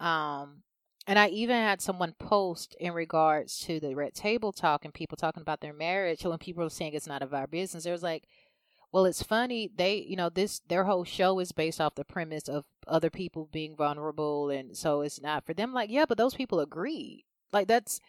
Um, 0.00 0.62
and 1.06 1.18
I 1.18 1.28
even 1.28 1.56
had 1.56 1.82
someone 1.82 2.14
post 2.18 2.74
in 2.80 2.92
regards 2.92 3.60
to 3.60 3.78
the 3.78 3.94
red 3.94 4.14
table 4.14 4.52
talk 4.52 4.84
and 4.84 4.94
people 4.94 5.16
talking 5.16 5.42
about 5.42 5.60
their 5.60 5.74
marriage. 5.74 6.24
When 6.24 6.38
people 6.38 6.64
were 6.64 6.70
saying 6.70 6.94
it's 6.94 7.06
not 7.06 7.22
of 7.22 7.34
our 7.34 7.46
business, 7.46 7.84
there 7.84 7.92
was 7.92 8.02
like, 8.02 8.24
well, 8.90 9.04
it's 9.04 9.22
funny. 9.22 9.70
They, 9.74 9.96
you 9.96 10.16
know, 10.16 10.30
this 10.30 10.60
their 10.68 10.84
whole 10.84 11.04
show 11.04 11.40
is 11.40 11.52
based 11.52 11.80
off 11.80 11.96
the 11.96 12.04
premise 12.04 12.48
of 12.48 12.64
other 12.86 13.10
people 13.10 13.48
being 13.52 13.76
vulnerable, 13.76 14.50
and 14.50 14.76
so 14.76 15.00
it's 15.00 15.20
not 15.20 15.44
for 15.44 15.52
them. 15.52 15.74
Like, 15.74 15.90
yeah, 15.90 16.04
but 16.08 16.16
those 16.16 16.34
people 16.34 16.60
agreed. 16.60 17.24
Like 17.52 17.66
that's 17.66 18.00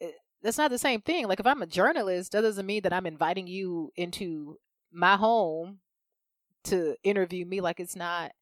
eh, 0.00 0.12
that's 0.42 0.58
not 0.58 0.70
the 0.70 0.78
same 0.78 1.00
thing. 1.00 1.26
Like 1.26 1.40
if 1.40 1.46
I'm 1.46 1.60
a 1.60 1.66
journalist, 1.66 2.32
that 2.32 2.42
doesn't 2.42 2.66
mean 2.66 2.82
that 2.82 2.92
I'm 2.92 3.06
inviting 3.06 3.48
you 3.48 3.90
into 3.96 4.58
my 4.92 5.16
home 5.16 5.78
to 6.64 6.96
interview 7.04 7.46
me 7.46 7.60
like 7.60 7.80
it's 7.80 7.96
not 7.96 8.32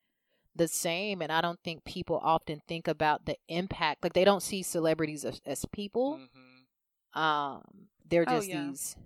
the 0.57 0.69
same 0.69 1.21
and 1.21 1.33
i 1.33 1.41
don't 1.41 1.59
think 1.65 1.85
people 1.85 2.21
often 2.23 2.61
think 2.69 2.87
about 2.87 3.27
the 3.27 3.37
impact 3.49 4.03
like 4.03 4.13
they 4.13 4.25
don't 4.25 4.43
see 4.43 4.63
celebrities 4.63 5.25
as, 5.25 5.41
as 5.45 5.65
people 5.73 6.19
mm-hmm. 6.19 7.21
um 7.21 7.63
they're 8.09 8.25
oh, 8.27 8.37
just 8.37 8.49
oh, 8.49 8.53
yeah. 8.53 8.67
these 8.67 8.97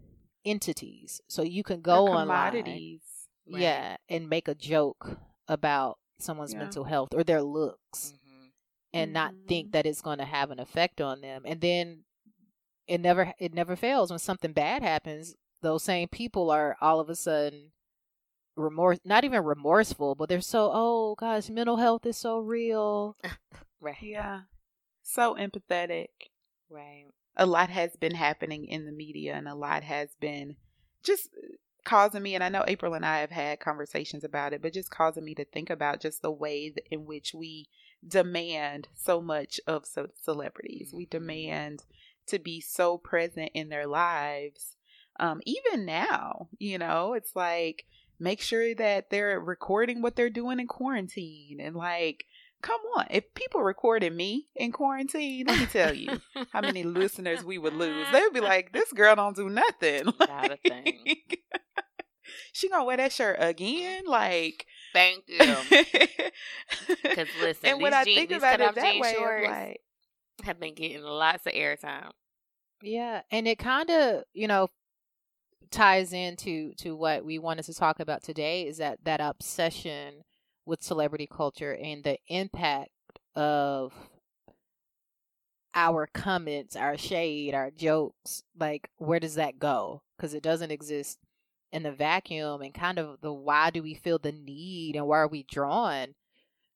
entities 0.44 1.20
so 1.28 1.42
you 1.42 1.62
can 1.62 1.80
go 1.80 2.08
on 2.08 2.26
commodities 2.26 3.00
right. 3.50 3.60
yeah 3.60 3.96
and 4.08 4.28
make 4.28 4.46
a 4.46 4.54
joke 4.54 5.18
about 5.48 5.98
someone's 6.18 6.52
yeah. 6.52 6.60
mental 6.60 6.84
health 6.84 7.08
or 7.14 7.24
their 7.24 7.42
looks 7.42 8.12
mm-hmm. 8.14 8.46
and 8.92 9.08
mm-hmm. 9.08 9.14
not 9.14 9.34
think 9.48 9.68
mm-hmm. 9.68 9.72
that 9.72 9.86
it's 9.86 10.02
going 10.02 10.18
to 10.18 10.24
have 10.24 10.50
an 10.50 10.60
effect 10.60 11.00
on 11.00 11.20
them 11.20 11.42
and 11.44 11.60
then 11.60 12.00
it 12.86 13.00
never 13.00 13.32
it 13.38 13.54
never 13.54 13.76
fails 13.76 14.10
when 14.10 14.18
something 14.18 14.52
bad 14.52 14.82
happens 14.82 15.34
those 15.62 15.82
same 15.82 16.08
people 16.08 16.50
are 16.50 16.76
all 16.80 17.00
of 17.00 17.08
a 17.08 17.16
sudden 17.16 17.72
remorse 18.56 18.98
not 19.04 19.24
even 19.24 19.44
remorseful 19.44 20.14
but 20.14 20.28
they're 20.28 20.40
so 20.40 20.70
oh 20.72 21.14
gosh 21.16 21.48
mental 21.48 21.76
health 21.76 22.04
is 22.06 22.16
so 22.16 22.38
real. 22.38 23.16
Right. 23.80 23.96
Yeah. 24.02 24.40
So 25.04 25.36
empathetic. 25.36 26.08
Right. 26.68 27.04
A 27.36 27.46
lot 27.46 27.70
has 27.70 27.94
been 27.94 28.16
happening 28.16 28.64
in 28.64 28.86
the 28.86 28.90
media 28.90 29.34
and 29.34 29.46
a 29.46 29.54
lot 29.54 29.84
has 29.84 30.08
been 30.18 30.56
just 31.04 31.28
causing 31.84 32.22
me 32.22 32.34
and 32.34 32.42
i 32.42 32.48
know 32.48 32.64
april 32.66 32.92
and 32.92 33.06
i 33.06 33.20
have 33.20 33.30
had 33.30 33.60
conversations 33.60 34.24
about 34.24 34.52
it 34.52 34.60
but 34.60 34.74
just 34.74 34.90
causing 34.90 35.24
me 35.24 35.34
to 35.34 35.44
think 35.44 35.70
about 35.70 36.00
just 36.00 36.20
the 36.20 36.30
way 36.30 36.74
in 36.90 37.06
which 37.06 37.32
we 37.32 37.68
demand 38.06 38.88
so 38.94 39.20
much 39.20 39.60
of 39.66 39.84
celebrities. 40.22 40.92
We 40.92 41.04
mm-hmm. 41.04 41.18
demand 41.18 41.84
to 42.26 42.38
be 42.38 42.60
so 42.60 42.98
present 42.98 43.50
in 43.54 43.68
their 43.68 43.86
lives 43.86 44.76
um, 45.18 45.40
even 45.44 45.84
now, 45.84 46.48
you 46.58 46.78
know, 46.78 47.14
it's 47.14 47.34
like 47.34 47.84
make 48.20 48.40
sure 48.40 48.74
that 48.74 49.10
they're 49.10 49.40
recording 49.40 50.02
what 50.02 50.16
they're 50.16 50.30
doing 50.30 50.60
in 50.60 50.66
quarantine 50.66 51.60
and 51.60 51.76
like 51.76 52.24
come 52.60 52.80
on 52.96 53.06
if 53.10 53.32
people 53.34 53.62
recorded 53.62 54.12
me 54.12 54.48
in 54.56 54.72
quarantine 54.72 55.46
let 55.46 55.60
me 55.60 55.66
tell 55.66 55.94
you 55.94 56.20
how 56.50 56.60
many 56.60 56.82
listeners 56.82 57.44
we 57.44 57.58
would 57.58 57.74
lose. 57.74 58.06
They 58.12 58.20
would 58.20 58.32
be 58.32 58.40
like 58.40 58.72
this 58.72 58.92
girl 58.92 59.14
don't 59.14 59.36
do 59.36 59.48
nothing. 59.48 60.12
Like, 60.18 61.40
she 62.52 62.68
gonna 62.68 62.84
wear 62.84 62.96
that 62.96 63.12
shirt 63.12 63.36
again? 63.38 64.04
Like 64.06 64.66
thank 64.92 65.24
you. 65.28 65.38
Because 67.02 67.28
listen 67.40 67.70
and 67.70 67.80
when 67.80 67.94
i 67.94 68.04
think 68.04 68.30
about 68.32 68.60
it 68.60 68.74
that 68.74 68.98
way 68.98 69.46
like, 69.46 69.80
have 70.44 70.58
been 70.58 70.74
getting 70.74 71.02
lots 71.02 71.46
of 71.46 71.52
airtime. 71.52 72.10
Yeah 72.82 73.22
and 73.30 73.46
it 73.46 73.58
kind 73.58 73.90
of 73.90 74.24
you 74.32 74.48
know 74.48 74.68
ties 75.70 76.12
into 76.12 76.72
to 76.74 76.96
what 76.96 77.24
we 77.24 77.38
wanted 77.38 77.64
to 77.64 77.74
talk 77.74 78.00
about 78.00 78.22
today 78.22 78.66
is 78.66 78.78
that 78.78 78.98
that 79.04 79.20
obsession 79.20 80.24
with 80.66 80.82
celebrity 80.82 81.28
culture 81.30 81.74
and 81.74 82.04
the 82.04 82.18
impact 82.28 82.90
of 83.34 83.92
our 85.74 86.08
comments, 86.12 86.76
our 86.76 86.96
shade, 86.96 87.54
our 87.54 87.70
jokes, 87.70 88.42
like 88.58 88.90
where 88.96 89.20
does 89.20 89.34
that 89.36 89.58
go? 89.58 90.02
Because 90.16 90.34
it 90.34 90.42
doesn't 90.42 90.72
exist 90.72 91.18
in 91.72 91.82
the 91.82 91.92
vacuum 91.92 92.62
and 92.62 92.74
kind 92.74 92.98
of 92.98 93.20
the 93.20 93.32
why 93.32 93.70
do 93.70 93.82
we 93.82 93.94
feel 93.94 94.18
the 94.18 94.32
need 94.32 94.96
and 94.96 95.06
why 95.06 95.18
are 95.18 95.28
we 95.28 95.42
drawn 95.42 96.14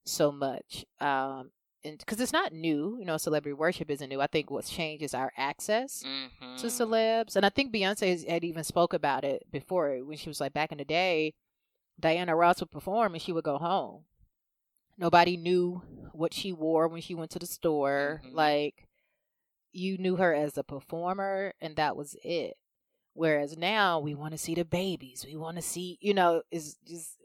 so 0.05 0.31
much 0.31 0.85
um 0.99 1.49
because 1.83 2.19
it's 2.19 2.33
not 2.33 2.53
new. 2.53 2.97
You 2.99 3.05
know, 3.05 3.17
celebrity 3.17 3.53
worship 3.53 3.89
isn't 3.89 4.09
new. 4.09 4.21
I 4.21 4.27
think 4.27 4.49
what's 4.49 4.69
changed 4.69 5.03
is 5.03 5.13
our 5.13 5.31
access 5.37 6.03
mm-hmm. 6.03 6.57
to 6.57 6.67
celebs, 6.67 7.35
and 7.35 7.45
I 7.45 7.49
think 7.49 7.73
Beyonce 7.73 8.27
had 8.27 8.43
even 8.43 8.63
spoke 8.63 8.93
about 8.93 9.23
it 9.23 9.43
before 9.51 9.97
when 10.03 10.17
she 10.17 10.29
was 10.29 10.39
like 10.39 10.53
back 10.53 10.71
in 10.71 10.77
the 10.77 10.85
day. 10.85 11.33
Diana 11.99 12.35
Ross 12.35 12.59
would 12.59 12.71
perform 12.71 13.13
and 13.13 13.21
she 13.21 13.31
would 13.31 13.43
go 13.43 13.57
home. 13.57 14.05
Nobody 14.97 15.37
knew 15.37 15.81
what 16.11 16.33
she 16.33 16.51
wore 16.51 16.87
when 16.87 17.01
she 17.01 17.15
went 17.15 17.31
to 17.31 17.39
the 17.39 17.45
store. 17.45 18.21
Mm-hmm. 18.25 18.35
Like 18.35 18.87
you 19.71 19.97
knew 19.97 20.15
her 20.15 20.33
as 20.33 20.57
a 20.57 20.63
performer, 20.63 21.53
and 21.59 21.75
that 21.75 21.97
was 21.97 22.15
it. 22.23 22.55
Whereas 23.13 23.57
now 23.57 23.99
we 23.99 24.15
want 24.15 24.31
to 24.31 24.37
see 24.37 24.55
the 24.55 24.65
babies. 24.65 25.25
We 25.27 25.35
want 25.35 25.57
to 25.57 25.61
see, 25.61 25.97
you 26.01 26.13
know, 26.13 26.41
is 26.51 26.77
just 26.87 27.17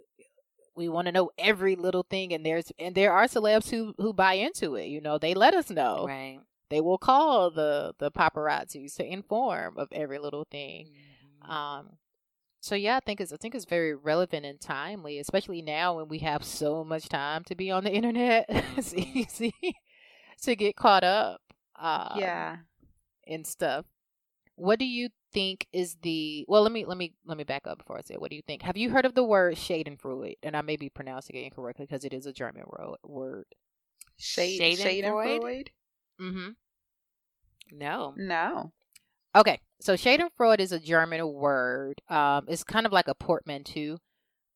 we 0.79 0.89
want 0.89 1.07
to 1.07 1.13
know 1.13 1.31
every 1.37 1.77
little 1.77 2.05
thing 2.09 2.33
and 2.33 2.47
there's 2.47 2.73
and 2.79 2.95
there 2.95 3.13
are 3.13 3.25
celebs 3.25 3.69
who 3.69 3.95
who 3.99 4.13
buy 4.13 4.35
into 4.35 4.77
it 4.77 4.87
you 4.87 5.01
know 5.01 5.19
they 5.19 5.35
let 5.35 5.55
us 5.55 5.71
know. 5.71 6.07
Right. 6.07 6.41
They 6.71 6.81
will 6.81 6.99
call 6.99 7.51
the 7.51 7.95
the 7.99 8.11
paparazzi 8.11 8.95
to 8.97 9.05
inform 9.05 9.77
of 9.77 9.89
every 9.93 10.19
little 10.19 10.47
thing. 10.51 10.87
Mm-hmm. 10.87 11.51
um 11.51 11.97
so 12.61 12.75
yeah 12.75 12.97
i 12.97 13.01
think 13.01 13.21
it's 13.21 13.33
i 13.33 13.37
think 13.37 13.55
it's 13.55 13.65
very 13.65 13.95
relevant 13.95 14.45
and 14.45 14.61
timely 14.61 15.19
especially 15.19 15.63
now 15.63 15.97
when 15.97 16.09
we 16.09 16.19
have 16.19 16.43
so 16.43 16.83
much 16.83 17.09
time 17.09 17.45
to 17.45 17.55
be 17.55 17.71
on 17.71 17.85
the 17.85 17.93
internet 17.93 18.47
it's 18.77 18.93
mm-hmm. 18.93 19.19
easy 19.19 19.55
to 20.43 20.57
get 20.57 20.77
caught 20.77 21.05
up 21.05 21.41
uh 21.79 22.15
yeah. 22.17 22.57
and 23.27 23.47
stuff. 23.47 23.85
What 24.57 24.79
do 24.79 24.85
you 24.85 25.11
think 25.33 25.67
is 25.73 25.97
the 26.03 26.45
well? 26.49 26.63
Let 26.63 26.73
me 26.73 26.85
let 26.85 26.97
me 26.99 27.15
let 27.27 27.37
me 27.39 27.45
back 27.45 27.67
up 27.67 27.79
before 27.79 27.99
I 27.99 28.03
say. 28.03 28.15
It. 28.15 28.21
What 28.21 28.31
do 28.31 28.37
you 28.37 28.43
think? 28.43 28.63
Have 28.63 28.77
you 28.77 28.91
heard 28.91 29.05
of 29.05 29.15
the 29.15 29.25
word 29.25 29.55
Schadenfreude? 29.57 30.37
And 30.43 30.57
I 30.57 30.63
may 30.63 30.77
be 30.77 30.89
pronouncing 30.89 31.37
it 31.37 31.45
incorrectly 31.45 31.87
because 31.87 32.05
it 32.05 32.13
is 32.13 32.27
a 32.27 32.33
German 32.33 32.65
ro- 32.67 32.97
word. 33.05 33.45
Shade, 34.19 34.61
Schadenfreude. 34.79 35.69
Mm-hmm. 36.21 36.49
No. 37.73 38.15
No. 38.17 38.73
Okay, 39.37 39.61
so 39.81 39.95
Schadenfreude 39.95 40.59
is 40.61 40.73
a 40.73 40.81
German 40.81 41.27
word. 41.33 42.01
Um, 42.09 42.47
it's 42.49 42.65
kind 42.65 42.87
of 42.87 42.93
like 42.93 43.09
a 43.09 43.15
portmanteau, 43.15 43.99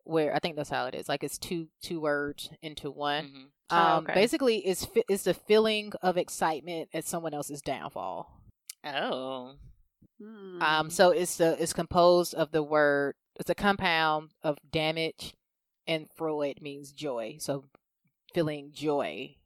where 0.05 0.35
I 0.35 0.39
think 0.39 0.57
that's 0.57 0.71
how 0.71 0.87
it 0.87 0.95
is. 0.95 1.09
Like 1.09 1.23
it's 1.23 1.39
two 1.39 1.69
two 1.83 2.01
words 2.01 2.51
into 2.63 2.91
one. 2.91 3.25
Mhm. 3.27 3.45
Oh, 3.71 3.77
Um, 3.99 4.05
okay. 4.05 4.15
basically, 4.15 4.59
it's 4.67 4.85
fi- 4.87 5.05
it's 5.09 5.25
the 5.25 5.35
feeling 5.35 5.93
of 6.03 6.17
excitement 6.17 6.89
at 6.93 7.05
someone 7.05 7.35
else's 7.35 7.63
downfall. 7.63 8.41
Oh. 8.85 9.55
Hmm. 10.21 10.63
Um, 10.63 10.91
so 10.91 11.11
it's 11.11 11.37
the 11.37 11.61
it's 11.63 11.73
composed 11.73 12.35
of 12.35 12.51
the 12.53 12.63
word. 12.63 13.15
It's 13.41 13.51
a 13.51 13.55
compound 13.55 14.31
of 14.43 14.59
damage, 14.71 15.35
and 15.87 16.09
Freude 16.17 16.61
means 16.63 16.93
joy. 16.93 17.37
So 17.41 17.65
feeling 18.35 18.71
joy 18.73 19.37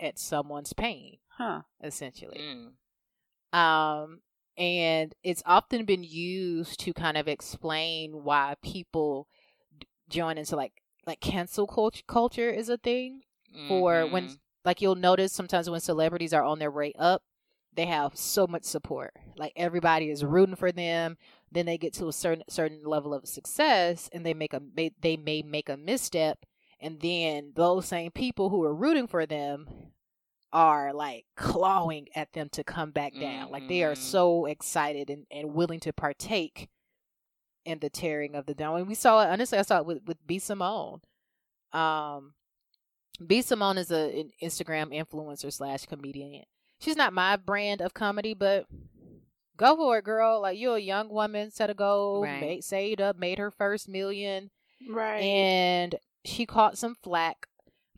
at 0.00 0.18
someone's 0.18 0.72
pain, 0.72 1.18
huh. 1.28 1.62
essentially. 1.82 2.40
Mm. 3.52 3.58
Um, 3.58 4.20
and 4.56 5.14
it's 5.22 5.42
often 5.46 5.84
been 5.84 6.04
used 6.04 6.80
to 6.80 6.92
kind 6.92 7.16
of 7.16 7.28
explain 7.28 8.24
why 8.24 8.54
people 8.62 9.28
join 10.08 10.38
into 10.38 10.56
like 10.56 10.72
like 11.06 11.20
cancel 11.20 11.66
culture. 11.66 12.02
Culture 12.08 12.50
is 12.50 12.68
a 12.68 12.76
thing 12.78 13.22
for 13.68 14.06
when 14.06 14.28
Mhm. 14.28 14.38
like 14.64 14.82
you'll 14.82 14.94
notice 14.96 15.32
sometimes 15.32 15.70
when 15.70 15.80
celebrities 15.80 16.32
are 16.34 16.42
on 16.42 16.58
their 16.58 16.70
way 16.70 16.92
up 16.98 17.22
they 17.76 17.86
have 17.86 18.16
so 18.16 18.46
much 18.46 18.64
support. 18.64 19.12
Like 19.36 19.52
everybody 19.56 20.10
is 20.10 20.24
rooting 20.24 20.56
for 20.56 20.72
them. 20.72 21.16
Then 21.52 21.66
they 21.66 21.78
get 21.78 21.92
to 21.94 22.08
a 22.08 22.12
certain 22.12 22.44
certain 22.48 22.82
level 22.84 23.14
of 23.14 23.28
success 23.28 24.08
and 24.12 24.24
they 24.26 24.34
make 24.34 24.52
a 24.54 24.60
may, 24.74 24.90
they 25.00 25.16
may 25.16 25.42
make 25.42 25.68
a 25.68 25.76
misstep. 25.76 26.44
And 26.80 27.00
then 27.00 27.52
those 27.54 27.86
same 27.86 28.10
people 28.10 28.48
who 28.50 28.62
are 28.64 28.74
rooting 28.74 29.06
for 29.06 29.24
them 29.26 29.68
are 30.52 30.92
like 30.92 31.26
clawing 31.36 32.08
at 32.14 32.32
them 32.32 32.48
to 32.50 32.64
come 32.64 32.90
back 32.90 33.14
down. 33.14 33.50
Like 33.50 33.68
they 33.68 33.82
are 33.84 33.92
Mhm. 33.94 33.98
so 33.98 34.46
excited 34.46 35.10
and, 35.10 35.26
and 35.30 35.54
willing 35.54 35.80
to 35.80 35.92
partake 35.92 36.68
in 37.64 37.78
the 37.80 37.90
tearing 37.90 38.34
of 38.34 38.46
the 38.46 38.54
down. 38.54 38.78
And 38.78 38.88
we 38.88 38.94
saw 38.94 39.22
it 39.22 39.28
honestly 39.28 39.58
i 39.58 39.62
saw 39.62 39.78
it 39.78 39.86
with 39.86 40.02
with 40.06 40.26
b. 40.26 40.38
Simone. 40.38 41.00
Um 41.72 42.34
B. 43.26 43.40
Simone 43.40 43.78
is 43.78 43.90
a 43.90 44.20
an 44.20 44.30
Instagram 44.42 44.92
influencer 44.94 45.52
slash 45.52 45.86
comedian. 45.86 46.44
She's 46.78 46.96
not 46.96 47.12
my 47.12 47.36
brand 47.36 47.80
of 47.80 47.94
comedy, 47.94 48.34
but 48.34 48.66
go 49.56 49.76
for 49.76 49.98
it, 49.98 50.04
girl. 50.04 50.40
Like 50.42 50.58
you're 50.58 50.76
a 50.76 50.80
young 50.80 51.08
woman, 51.08 51.50
set 51.50 51.70
a 51.70 51.74
goal, 51.74 52.22
Right. 52.22 52.40
made 52.40 52.64
saved 52.64 53.00
up, 53.00 53.16
made 53.18 53.38
her 53.38 53.50
first 53.50 53.88
million, 53.88 54.50
Right. 54.88 55.22
and 55.22 55.94
she 56.24 56.44
caught 56.46 56.76
some 56.78 56.94
flack 57.02 57.46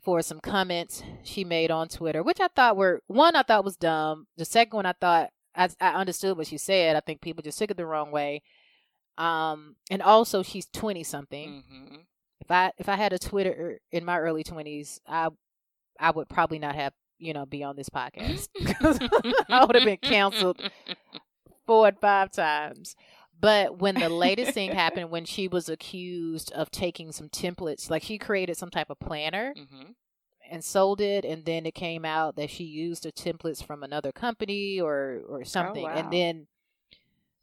for 0.02 0.22
some 0.22 0.40
comments 0.40 1.02
she 1.24 1.44
made 1.44 1.70
on 1.70 1.88
Twitter, 1.88 2.22
which 2.22 2.40
I 2.40 2.48
thought 2.48 2.76
were 2.76 3.02
one 3.08 3.34
I 3.36 3.42
thought 3.42 3.64
was 3.64 3.76
dumb. 3.76 4.26
The 4.36 4.44
second 4.44 4.76
one 4.76 4.86
I 4.86 4.92
thought 4.92 5.30
I, 5.54 5.68
I 5.80 5.94
understood 5.94 6.36
what 6.36 6.46
she 6.46 6.56
said. 6.58 6.94
I 6.94 7.00
think 7.00 7.20
people 7.20 7.42
just 7.42 7.58
took 7.58 7.70
it 7.72 7.76
the 7.76 7.84
wrong 7.86 8.12
way. 8.12 8.42
Um, 9.16 9.74
and 9.90 10.00
also 10.00 10.44
she's 10.44 10.66
twenty 10.66 11.02
something 11.02 11.64
Mhm. 11.68 12.04
if 12.40 12.50
I 12.50 12.72
if 12.78 12.88
I 12.88 12.94
had 12.94 13.12
a 13.12 13.18
Twitter 13.18 13.80
in 13.90 14.04
my 14.04 14.18
early 14.20 14.44
twenties, 14.44 15.00
I 15.06 15.30
I 15.98 16.12
would 16.12 16.28
probably 16.28 16.60
not 16.60 16.76
have 16.76 16.92
you 17.18 17.32
know 17.32 17.46
be 17.46 17.62
on 17.62 17.76
this 17.76 17.88
podcast. 17.88 18.48
I 19.48 19.64
would 19.64 19.74
have 19.76 19.84
been 19.84 19.96
canceled 19.98 20.60
four 21.66 21.88
and 21.88 21.98
five 22.00 22.30
times. 22.30 22.94
But 23.40 23.78
when 23.78 23.94
the 23.94 24.08
latest 24.08 24.50
thing 24.52 24.72
happened, 24.72 25.10
when 25.10 25.24
she 25.24 25.46
was 25.46 25.68
accused 25.68 26.50
of 26.52 26.70
taking 26.72 27.12
some 27.12 27.28
templates, 27.28 27.88
like 27.88 28.02
she 28.02 28.18
created 28.18 28.56
some 28.56 28.70
type 28.70 28.90
of 28.90 28.98
planner 28.98 29.54
Mhm. 29.56 29.94
and 30.50 30.64
sold 30.64 31.00
it, 31.00 31.24
and 31.24 31.44
then 31.44 31.64
it 31.64 31.74
came 31.74 32.04
out 32.04 32.34
that 32.34 32.50
she 32.50 32.64
used 32.64 33.04
the 33.04 33.12
templates 33.12 33.62
from 33.64 33.84
another 33.84 34.10
company 34.10 34.80
or 34.80 35.20
or 35.28 35.44
something, 35.44 35.84
wow. 35.84 35.94
and 35.94 36.12
then 36.12 36.46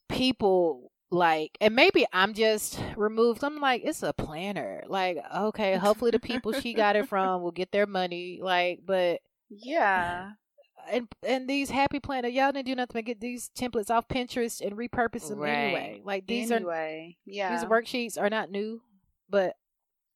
people 0.09 0.91
like 1.11 1.57
and 1.61 1.75
maybe 1.75 2.05
i'm 2.13 2.33
just 2.33 2.79
removed 2.97 3.43
i'm 3.43 3.59
like 3.59 3.81
it's 3.85 4.03
a 4.03 4.11
planner 4.13 4.83
like 4.87 5.17
okay 5.35 5.75
hopefully 5.75 6.11
the 6.11 6.19
people 6.19 6.51
she 6.51 6.73
got 6.73 6.95
it 6.95 7.07
from 7.07 7.41
will 7.43 7.51
get 7.51 7.71
their 7.71 7.85
money 7.85 8.39
like 8.41 8.79
but 8.85 9.21
yeah. 9.49 10.31
and 10.91 11.07
and 11.27 11.47
these 11.47 11.71
happy 11.71 11.99
planner 11.99 12.27
y'all 12.27 12.51
didn't 12.51 12.67
do 12.67 12.75
nothing 12.75 12.91
but 12.93 13.05
get 13.05 13.19
these 13.19 13.49
templates 13.57 13.89
off 13.89 14.07
pinterest 14.07 14.61
and 14.61 14.77
repurpose 14.77 15.29
them 15.29 15.39
Right. 15.39 15.49
anyway 15.51 16.01
like 16.05 16.27
these 16.27 16.51
are 16.51 16.55
anyway, 16.57 17.17
yeah. 17.25 17.55
these 17.57 17.67
worksheets 17.67 18.19
are 18.21 18.29
not 18.29 18.51
new 18.51 18.81
but 19.27 19.55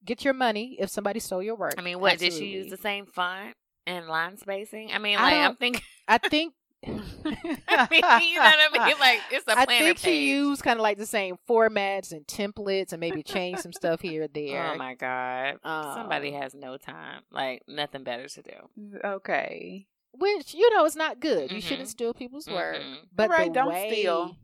get 0.05 0.23
your 0.23 0.35
money 0.35 0.77
if 0.79 0.89
somebody 0.91 1.19
stole 1.19 1.41
your 1.41 1.55
work 1.55 1.73
I 1.77 1.81
mean, 1.81 1.99
what 1.99 2.19
did 2.19 2.33
she 2.33 2.45
use 2.47 2.69
the 2.69 2.77
same 2.77 3.07
font 3.07 3.55
and 3.87 4.07
line 4.07 4.37
spacing? 4.37 4.91
I 4.93 4.99
mean, 4.99 5.17
I 5.17 5.21
like 5.23 5.33
I'm 5.33 5.43
don't- 5.51 5.59
thinking. 5.59 5.81
i 6.07 6.17
think 6.19 6.53
I 6.85 6.89
mean, 7.91 8.29
you 8.29 8.35
know 8.35 8.43
what 8.43 8.81
I 8.81 8.87
mean? 8.87 8.99
Like 8.99 9.19
it's 9.31 9.47
a 9.47 9.51
I 9.51 9.65
planner 9.65 9.85
think 9.85 9.97
page. 9.97 9.99
she 9.99 10.29
used 10.29 10.63
kind 10.63 10.79
of 10.79 10.83
like 10.83 10.97
the 10.97 11.05
same 11.05 11.37
formats 11.47 12.11
and 12.11 12.25
templates 12.25 12.91
and 12.93 12.99
maybe 12.99 13.21
changed 13.23 13.61
some 13.61 13.73
stuff 13.73 14.01
here 14.01 14.23
or 14.23 14.27
there. 14.33 14.71
Oh 14.73 14.77
my 14.77 14.93
god! 14.95 15.59
Somebody 15.63 16.33
Um, 16.35 16.41
has 16.41 16.53
no 16.55 16.77
time, 16.77 17.21
like 17.31 17.63
nothing 17.67 18.03
better 18.03 18.27
to 18.27 18.41
do. 18.41 18.99
okay. 19.03 19.87
which 20.13 20.53
you 20.55 20.69
know 20.75 20.85
is 20.85 20.95
not 20.95 21.19
good. 21.19 21.51
You 21.51 21.57
Mhm. 21.59 21.63
shouldn't 21.63 21.87
steal 21.89 22.13
people's 22.13 22.47
work. 22.47 22.77
Mhm. 22.81 22.97
But 23.15 23.29
Right, 23.29 23.49
the 23.49 23.59
don't 23.59 23.69
way, 23.69 23.89
steal. 23.91 24.35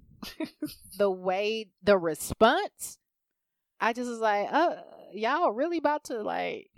the 0.97 1.09
way 1.09 1.67
the 1.83 1.97
response, 1.97 2.99
I 3.79 3.93
just 3.93 4.09
was 4.09 4.19
like, 4.19 4.47
uh, 4.51 4.75
y'all 5.13 5.51
really 5.51 5.77
about 5.77 6.03
to 6.05 6.21
like 6.21 6.69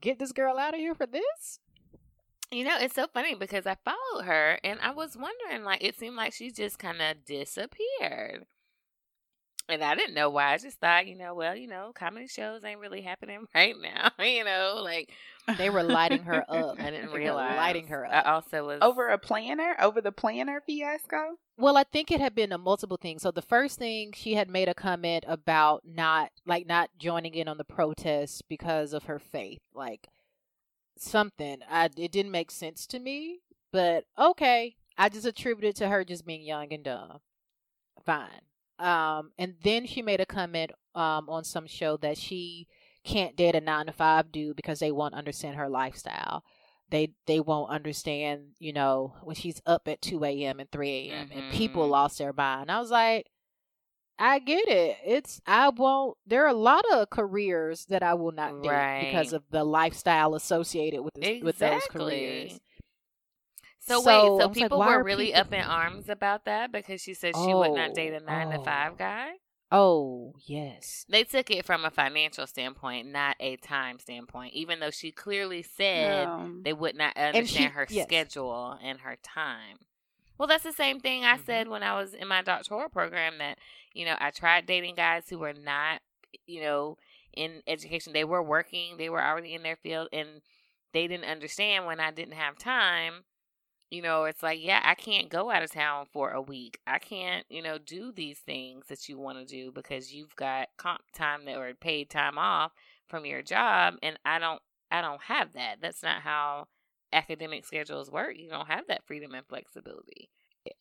get 0.00 0.18
this 0.18 0.32
girl 0.32 0.58
out 0.58 0.74
of 0.74 0.80
here 0.80 0.94
for 0.94 1.06
this? 1.06 1.60
You 2.52 2.64
know, 2.64 2.76
it's 2.80 2.94
so 2.96 3.06
funny 3.14 3.34
because 3.36 3.64
I 3.66 3.76
followed 3.84 4.24
her 4.24 4.58
and 4.64 4.80
I 4.80 4.90
was 4.90 5.16
wondering, 5.16 5.62
like, 5.64 5.84
it 5.84 5.96
seemed 5.96 6.16
like 6.16 6.32
she 6.32 6.50
just 6.50 6.78
kind 6.80 7.00
of 7.00 7.24
disappeared. 7.24 8.44
And 9.68 9.84
I 9.84 9.94
didn't 9.94 10.14
know 10.14 10.30
why. 10.30 10.54
I 10.54 10.58
just 10.58 10.80
thought, 10.80 11.06
you 11.06 11.14
know, 11.16 11.32
well, 11.32 11.54
you 11.54 11.68
know, 11.68 11.92
comedy 11.94 12.26
shows 12.26 12.64
ain't 12.64 12.80
really 12.80 13.02
happening 13.02 13.44
right 13.54 13.76
now. 13.80 14.10
you 14.24 14.42
know, 14.42 14.80
like 14.82 15.12
They 15.58 15.70
were 15.70 15.84
lighting 15.84 16.24
her 16.24 16.44
up. 16.48 16.80
I 16.80 16.90
didn't 16.90 17.06
They 17.06 17.12
were 17.12 17.18
realize. 17.20 17.56
lighting 17.56 17.86
her 17.86 18.04
I 18.04 18.18
up. 18.18 18.26
also 18.26 18.66
was 18.66 18.78
over 18.82 19.06
a 19.10 19.18
planner, 19.18 19.76
over 19.78 20.00
the 20.00 20.10
planner 20.10 20.60
fiasco. 20.66 21.36
Well, 21.56 21.76
I 21.76 21.84
think 21.84 22.10
it 22.10 22.20
had 22.20 22.34
been 22.34 22.50
a 22.50 22.58
multiple 22.58 22.98
things. 23.00 23.22
So 23.22 23.30
the 23.30 23.42
first 23.42 23.78
thing 23.78 24.10
she 24.12 24.34
had 24.34 24.50
made 24.50 24.68
a 24.68 24.74
comment 24.74 25.24
about 25.28 25.82
not 25.84 26.30
like 26.46 26.66
not 26.66 26.90
joining 26.98 27.34
in 27.34 27.46
on 27.46 27.58
the 27.58 27.64
protest 27.64 28.42
because 28.48 28.92
of 28.92 29.04
her 29.04 29.20
faith, 29.20 29.60
like 29.72 30.08
something. 31.00 31.58
I 31.68 31.86
it 31.96 32.12
didn't 32.12 32.32
make 32.32 32.50
sense 32.50 32.86
to 32.88 32.98
me, 32.98 33.40
but 33.72 34.04
okay. 34.18 34.76
I 34.98 35.08
just 35.08 35.26
attributed 35.26 35.76
to 35.76 35.88
her 35.88 36.04
just 36.04 36.26
being 36.26 36.42
young 36.42 36.72
and 36.72 36.84
dumb. 36.84 37.20
Fine. 38.04 38.42
Um, 38.78 39.32
and 39.38 39.54
then 39.62 39.86
she 39.86 40.02
made 40.02 40.20
a 40.20 40.26
comment 40.26 40.72
um 40.94 41.28
on 41.28 41.44
some 41.44 41.66
show 41.66 41.96
that 41.98 42.18
she 42.18 42.66
can't 43.04 43.36
date 43.36 43.54
a 43.54 43.60
nine 43.60 43.86
to 43.86 43.92
five 43.92 44.30
dude 44.32 44.56
because 44.56 44.78
they 44.80 44.92
won't 44.92 45.14
understand 45.14 45.56
her 45.56 45.68
lifestyle 45.68 46.44
they 46.90 47.12
they 47.26 47.38
won't 47.40 47.70
understand, 47.70 48.48
you 48.58 48.72
know, 48.72 49.14
when 49.22 49.36
she's 49.36 49.62
up 49.64 49.86
at 49.86 50.02
two 50.02 50.24
a.m. 50.24 50.58
and 50.60 50.70
three 50.70 51.08
a.m. 51.10 51.30
and 51.32 51.52
people 51.52 51.86
Mhm. 51.86 51.90
lost 51.90 52.18
their 52.18 52.32
mind. 52.32 52.70
I 52.70 52.80
was 52.80 52.90
like, 52.90 53.26
I 54.20 54.38
get 54.38 54.68
it. 54.68 54.98
It's 55.04 55.40
I 55.46 55.70
won't. 55.70 56.16
There 56.26 56.44
are 56.44 56.48
a 56.48 56.54
lot 56.54 56.84
of 56.92 57.08
careers 57.10 57.86
that 57.86 58.02
I 58.02 58.14
will 58.14 58.32
not 58.32 58.62
date 58.62 59.06
because 59.06 59.32
of 59.32 59.42
the 59.50 59.64
lifestyle 59.64 60.34
associated 60.34 61.02
with 61.02 61.14
this, 61.14 61.42
with 61.42 61.58
those 61.58 61.82
careers. 61.90 62.60
So, 63.80 64.02
So, 64.02 64.06
wait, 64.06 64.42
so 64.42 64.46
like, 64.48 64.52
people 64.52 64.78
why 64.78 64.96
were 64.96 65.02
really 65.02 65.26
people- 65.26 65.40
up 65.40 65.52
in 65.54 65.62
arms 65.62 66.08
about 66.10 66.44
that 66.44 66.70
because 66.70 67.00
she 67.00 67.14
said 67.14 67.34
she 67.34 67.54
would 67.54 67.72
not 67.72 67.94
date 67.94 68.12
a 68.12 68.20
Oh, 68.20 68.24
nine 68.26 68.50
to 68.50 68.58
oh. 68.58 68.62
five 68.62 68.98
guy. 68.98 69.30
Oh 69.72 70.34
yes, 70.46 71.06
They 71.08 71.22
took 71.24 71.48
it 71.50 71.64
from 71.64 71.84
a 71.84 71.90
financial 71.90 72.44
standpoint, 72.46 73.06
not 73.06 73.36
a 73.38 73.56
time 73.56 74.00
standpoint, 74.00 74.52
even 74.52 74.80
though 74.80 74.90
she 74.90 75.12
clearly 75.12 75.62
said 75.62 76.26
Um, 76.26 76.62
they 76.64 76.72
would 76.72 76.96
not 76.96 77.14
she- 77.16 77.22
understand 77.22 77.72
her 77.74 77.86
yes. 77.88 78.06
schedule 78.06 78.76
and 78.82 79.00
her 79.00 79.16
time. 79.22 79.78
Well, 80.40 80.46
that's 80.46 80.64
the 80.64 80.72
same 80.72 81.00
thing 81.00 81.22
I 81.22 81.36
Mhm. 81.36 81.44
said 81.44 81.68
when 81.68 81.82
I 81.82 81.92
was 82.00 82.14
in 82.14 82.26
my 82.26 82.40
doctoral 82.40 82.88
program 82.88 83.36
that, 83.36 83.58
you 83.92 84.06
know, 84.06 84.16
I 84.18 84.30
tried 84.30 84.64
dating 84.64 84.94
guys 84.94 85.28
who 85.28 85.38
were 85.38 85.52
not, 85.52 86.00
you 86.46 86.62
know, 86.62 86.96
in 87.34 87.62
education. 87.66 88.14
They 88.14 88.24
were 88.24 88.42
working, 88.42 88.96
they 88.96 89.10
were 89.10 89.22
already 89.22 89.52
in 89.52 89.62
their 89.62 89.76
field, 89.76 90.08
and 90.14 90.40
they 90.92 91.06
didn't 91.06 91.26
understand 91.26 91.84
when 91.84 92.00
I 92.00 92.10
didn't 92.10 92.32
have 92.36 92.56
time. 92.56 93.26
You 93.90 94.02
know, 94.02 94.24
it's 94.24 94.42
like, 94.42 94.60
yeah, 94.62 94.80
I 94.84 94.94
can't 94.94 95.28
go 95.28 95.50
out 95.50 95.62
of 95.62 95.72
town 95.72 96.06
for 96.06 96.30
a 96.32 96.42
week. 96.42 96.80
I 96.86 96.98
can't, 97.00 97.46
you 97.50 97.62
know, 97.62 97.78
do 97.78 98.12
these 98.12 98.40
things 98.40 98.86
that 98.88 99.08
you 99.08 99.18
want 99.18 99.38
to 99.38 99.44
do 99.44 99.72
because 99.72 100.14
you've 100.14 100.36
got 100.36 100.70
comp 100.78 101.02
time 101.12 101.44
that 101.46 101.58
or 101.58 101.74
paid 101.74 102.10
time 102.10 102.38
off 102.38 102.72
from 103.08 103.26
your 103.26 103.42
job 103.42 103.98
and 104.02 104.18
I 104.24 104.38
don't 104.38 104.62
I 104.90 105.02
don't 105.02 105.22
have 105.22 105.52
that. 105.54 105.80
That's 105.82 106.02
not 106.02 106.22
how 106.22 106.68
academic 107.12 107.64
schedules 107.66 108.10
work. 108.10 108.36
You 108.36 108.48
don't 108.50 108.68
have 108.68 108.86
that 108.88 109.04
freedom 109.06 109.34
and 109.34 109.46
flexibility. 109.46 110.28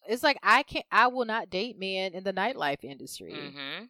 It's 0.08 0.24
like 0.24 0.38
I 0.44 0.64
can't. 0.64 0.86
I 0.92 1.08
will 1.08 1.26
not 1.26 1.50
date 1.50 1.80
men 1.80 2.14
in 2.14 2.24
the 2.24 2.34
nightlife 2.34 2.84
industry 2.84 3.34
Mm-hmm. 3.34 3.86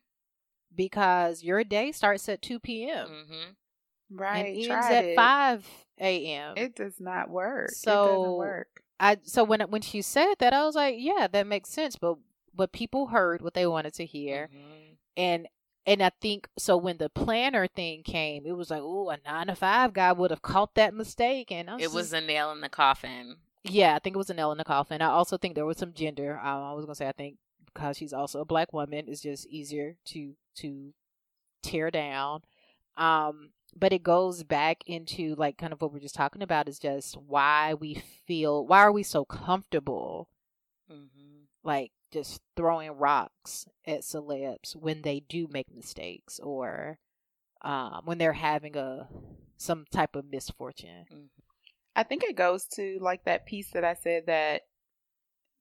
because 0.76 1.44
your 1.44 1.64
day 1.64 1.92
starts 1.92 2.30
at 2.30 2.42
two 2.42 2.60
p.m. 2.60 3.08
Mm-hmm. 3.08 4.18
Right. 4.18 4.46
and 4.46 4.72
ends 4.72 4.86
at 4.88 5.06
it. 5.06 5.16
five 5.16 5.66
a.m. 6.00 6.54
It 6.58 6.76
does 6.76 7.00
not 7.00 7.30
work. 7.30 7.70
it 7.70 7.76
So- 7.78 8.08
doesn't 8.08 8.38
work. 8.38 8.68
I 9.00 9.18
so 9.24 9.44
when 9.46 9.62
when 9.62 9.82
she 9.82 10.02
said 10.02 10.36
that, 10.40 10.54
I 10.54 10.66
was 10.66 10.76
like, 10.76 10.96
yeah, 10.98 11.28
that 11.32 11.48
makes 11.48 11.70
sense. 11.70 11.96
But 11.96 12.18
but 12.54 12.72
people 12.74 13.08
heard 13.08 13.42
what 13.42 13.54
they 13.54 13.66
wanted 13.66 13.94
to 13.96 14.06
hear, 14.06 14.50
Mhm. 14.54 14.96
and 15.16 15.48
and 15.86 16.02
I 16.04 16.12
think 16.22 16.48
so 16.58 16.78
when 16.78 16.98
the 16.98 17.10
planner 17.10 17.68
thing 17.68 18.04
came, 18.04 18.46
it 18.46 18.54
was 18.54 18.70
like, 18.70 18.82
oh, 18.84 19.10
a 19.10 19.18
nine 19.26 19.48
to 19.48 19.56
five 19.56 19.94
guy 19.94 20.12
would 20.12 20.32
have 20.32 20.42
caught 20.42 20.76
that 20.76 20.94
mistake, 20.94 21.52
and 21.52 21.70
was 21.70 21.82
It 21.82 21.92
was 21.92 22.12
just- 22.12 22.24
a 22.24 22.26
nail 22.26 22.52
in 22.52 22.62
the 22.62 22.70
coffin. 22.70 23.38
yeah, 23.64 23.96
I 23.96 24.00
think 24.00 24.16
it 24.16 24.18
was 24.18 24.30
a 24.30 24.34
nail 24.34 24.52
in 24.52 24.58
the 24.58 24.64
coffin. 24.64 25.02
I 25.02 25.08
also 25.10 25.38
think 25.38 25.56
there 25.56 25.66
was 25.66 25.78
some 25.78 25.94
gender. 25.94 26.38
Um, 26.40 26.64
I 26.64 26.74
was 26.74 26.86
gonna 26.86 26.96
say 26.96 27.08
I 27.08 27.12
think 27.14 27.38
because 27.66 27.98
she's 27.98 28.14
also 28.14 28.42
a 28.42 28.46
black 28.46 28.74
woman, 28.74 29.06
it's 29.08 29.22
just 29.22 29.48
easier 29.48 29.96
to 30.06 30.34
to 30.56 30.94
tear 31.62 31.92
down. 31.92 32.42
Um, 32.98 33.52
but 33.76 33.94
it 33.94 34.02
goes 34.04 34.44
back 34.44 34.84
into 34.88 35.36
like 35.36 35.58
kind 35.58 35.72
of 35.74 35.82
what 35.82 35.94
we're 35.94 36.00
just 36.00 36.16
talking 36.16 36.42
about 36.42 36.68
is 36.68 36.80
just 36.80 37.16
why 37.18 37.74
we 37.76 37.96
feel 38.26 38.66
why 38.66 38.80
are 38.80 38.92
we 38.92 39.04
so 39.04 39.24
comfortable 39.26 40.30
Mm-hmm. 40.92 41.44
like 41.64 41.92
just 42.12 42.42
throwing 42.56 42.92
rocks 42.92 43.68
at 43.86 44.02
celebs 44.02 44.76
when 44.76 45.02
they 45.02 45.20
do 45.20 45.48
make 45.50 45.74
mistakes 45.74 46.40
or 46.40 47.00
um, 47.62 48.02
when 48.06 48.18
they're 48.18 48.34
having 48.34 48.76
a 48.76 49.08
some 49.58 49.86
type 49.92 50.16
of 50.16 50.26
misfortune. 50.30 51.30
I 51.96 52.04
think 52.04 52.24
it 52.24 52.36
goes 52.36 52.66
to 52.76 52.98
like 53.02 53.26
that 53.26 53.46
piece 53.46 53.72
that 53.72 53.84
I 53.84 53.94
said 53.94 54.24
that 54.28 54.62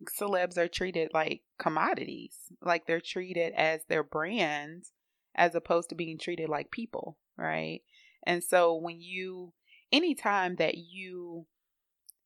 celebs 0.05 0.57
are 0.57 0.69
treated 0.69 1.11
like 1.13 1.43
commodities, 1.59 2.37
like 2.63 2.87
they're 2.87 3.01
treated 3.01 3.53
as 3.55 3.81
their 3.89 4.05
brands 4.05 4.93
as 5.35 5.55
opposed 5.55 5.89
to 5.89 5.95
being 5.95 6.19
treated 6.19 6.49
like 6.49 6.71
people, 6.71 7.19
right? 7.37 7.81
And 8.25 8.43
so 8.43 8.77
when 8.77 9.01
you 9.01 9.53
anytime 9.91 10.57
that 10.57 10.77
you 10.77 11.47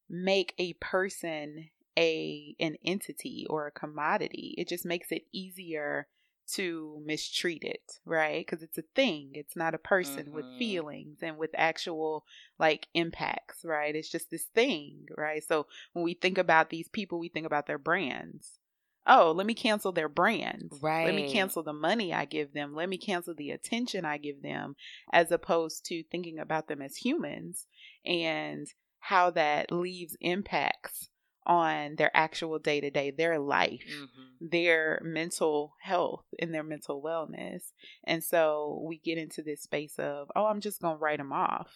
make 0.08 0.54
a 0.58 0.74
person 0.74 1.70
a 1.96 2.54
an 2.60 2.76
entity 2.84 3.46
or 3.48 3.66
a 3.66 3.72
commodity, 3.72 4.54
it 4.58 4.68
just 4.68 4.84
makes 4.84 5.12
it 5.12 5.26
easier 5.32 6.06
to 6.54 7.00
mistreat 7.04 7.62
it, 7.62 7.98
right? 8.04 8.44
Because 8.44 8.62
it's 8.62 8.78
a 8.78 8.84
thing. 8.94 9.30
It's 9.34 9.56
not 9.56 9.74
a 9.74 9.78
person 9.78 10.32
with 10.32 10.44
Mhm. 10.46 10.58
feelings 10.58 11.22
and 11.22 11.38
with 11.38 11.50
actual 11.54 12.26
like 12.58 12.88
impacts, 12.94 13.64
right? 13.64 13.94
It's 13.94 14.10
just 14.10 14.30
this 14.30 14.44
thing, 14.46 15.06
right? 15.16 15.42
So 15.42 15.66
when 15.92 16.04
we 16.04 16.14
think 16.14 16.38
about 16.38 16.70
these 16.70 16.88
people, 16.88 17.18
we 17.18 17.28
think 17.28 17.46
about 17.46 17.66
their 17.66 17.78
brands. 17.78 18.58
Oh, 19.06 19.32
let 19.32 19.46
me 19.46 19.54
cancel 19.54 19.92
their 19.92 20.08
brands. 20.08 20.78
Right. 20.80 21.06
Let 21.06 21.14
me 21.14 21.24
cancel 21.24 21.62
the 21.62 21.72
money 21.72 22.12
I 22.12 22.24
give 22.24 22.52
them. 22.52 22.74
Let 22.74 22.88
me 22.88 22.98
cancel 22.98 23.34
the 23.34 23.50
attention 23.50 24.04
I 24.04 24.18
give 24.18 24.42
them, 24.42 24.76
as 25.12 25.32
opposed 25.32 25.84
to 25.86 26.04
thinking 26.04 26.38
about 26.38 26.68
them 26.68 26.80
as 26.80 26.96
humans 26.96 27.66
and 28.04 28.68
how 29.00 29.30
that 29.30 29.72
leaves 29.72 30.16
impacts 30.20 31.08
on 31.46 31.96
their 31.96 32.10
actual 32.14 32.58
day 32.58 32.80
to 32.80 32.90
day, 32.90 33.10
their 33.10 33.38
life 33.38 33.82
Mm-hmm. 33.86 34.46
their 34.50 35.00
mental 35.04 35.74
health 35.80 36.24
and 36.40 36.52
their 36.52 36.64
mental 36.64 37.00
wellness. 37.02 37.62
And 38.04 38.24
so 38.24 38.82
we 38.84 38.98
get 38.98 39.18
into 39.18 39.40
this 39.42 39.62
space 39.62 39.94
of, 39.98 40.30
oh, 40.34 40.46
I'm 40.46 40.60
just 40.60 40.80
going 40.80 40.96
to 40.96 41.00
write 41.02 41.18
them 41.18 41.32
off. 41.32 41.68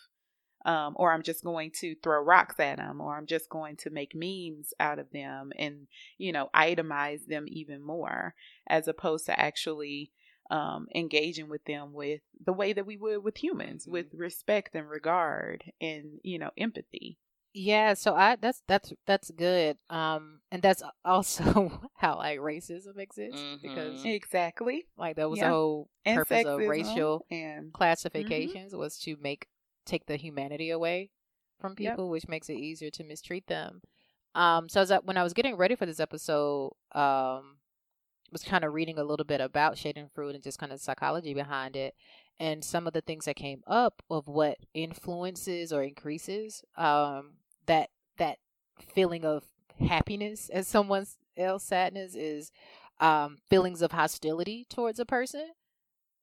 Um, 0.65 0.95
or 0.97 1.13
I'm 1.13 1.23
just 1.23 1.45
going 1.45 1.71
to 1.81 1.95
throw 2.03 2.21
rocks 2.25 2.59
at 2.59 2.79
them, 2.79 3.01
or 3.01 3.17
I'm 3.17 3.27
just 3.27 3.49
going 3.49 3.77
to 3.79 3.91
make 3.91 4.17
memes 4.17 4.75
out 4.81 4.99
of 4.99 5.07
them 5.13 5.53
and, 5.57 5.87
you 6.19 6.33
know, 6.33 6.51
itemize 6.57 7.25
them 7.27 7.45
even 7.47 7.81
more, 7.81 8.35
as 8.67 8.89
opposed 8.89 9.27
to 9.27 9.39
actually 9.39 10.11
um, 10.51 10.89
engaging 10.93 11.49
with 11.49 11.65
them 11.67 11.93
with 11.93 12.21
the 12.45 12.53
way 12.53 12.73
that 12.73 12.85
we 12.87 12.97
would 12.97 13.23
with 13.23 13.37
humans, 13.37 13.87
Mhm. 13.87 13.93
with 13.93 14.07
respect 14.15 14.75
and 14.75 14.89
regard 14.89 15.63
and, 15.81 16.19
you 16.25 16.39
know, 16.39 16.51
empathy. 16.59 17.19
Yeah, 17.59 17.95
so 17.95 18.15
I 18.15 18.37
that's 18.37 18.63
that's 18.69 18.93
that's 19.07 19.31
good. 19.31 19.79
Um 19.89 20.41
and 20.53 20.61
that's 20.61 20.83
also 21.05 21.81
how 21.97 22.17
like 22.17 22.39
racism 22.39 22.99
exists 22.99 23.43
because 23.63 24.03
Mhm. 24.03 24.15
Exactly. 24.15 24.85
like 24.99 25.17
that 25.17 25.31
was 25.31 25.39
Yeah. 25.39 25.47
the 25.49 25.55
whole 25.55 25.89
And 26.05 26.17
purpose 26.19 26.45
of 26.45 26.59
racial 26.69 27.25
and 27.31 27.73
classifications 27.73 28.75
was 28.75 28.99
to 29.01 29.17
make 29.23 29.47
take 29.87 30.05
the 30.07 30.17
humanity 30.17 30.69
away 30.69 31.11
from 31.59 31.75
Yep. 31.79 31.93
people, 31.93 32.11
which 32.11 32.29
makes 32.29 32.51
it 32.51 32.59
easier 32.59 32.91
to 32.91 33.05
mistreat 33.05 33.47
them. 33.47 33.81
Um 34.35 34.69
so 34.69 34.83
as 34.83 34.91
I, 34.91 34.99
when 34.99 35.17
I 35.17 35.23
was 35.23 35.33
getting 35.33 35.57
ready 35.57 35.77
for 35.77 35.87
this 35.87 36.01
episode, 36.01 36.73
um 36.93 37.57
was 38.33 38.43
kind 38.43 38.65
of 38.65 38.75
reading 38.75 38.99
a 38.99 39.05
little 39.05 39.25
bit 39.25 39.41
about 39.41 39.79
shade 39.79 39.99
fruit 40.15 40.35
and 40.35 40.45
just 40.45 40.59
kind 40.59 40.73
of 40.73 40.81
psychology 40.81 41.33
behind 41.33 41.75
it 41.77 41.95
and 42.39 42.63
some 42.65 42.87
of 42.87 42.93
the 42.93 43.01
things 43.01 43.25
that 43.25 43.37
came 43.37 43.63
up 43.67 44.03
of 44.11 44.27
what 44.27 44.59
influences 44.75 45.73
or 45.73 45.83
increases 45.83 46.63
um 46.77 47.35
that 47.67 47.91
that 48.19 48.39
feeling 48.95 49.25
of 49.25 49.45
happiness 49.89 50.49
as 50.49 50.67
someone 50.67 51.07
else 51.37 51.65
sadness 51.65 52.15
is 52.15 52.51
um 53.01 53.37
feelings 53.51 53.83
of 53.83 53.93
hostility 53.93 54.67
towards 54.71 54.99
a 54.99 55.05
person 55.05 55.47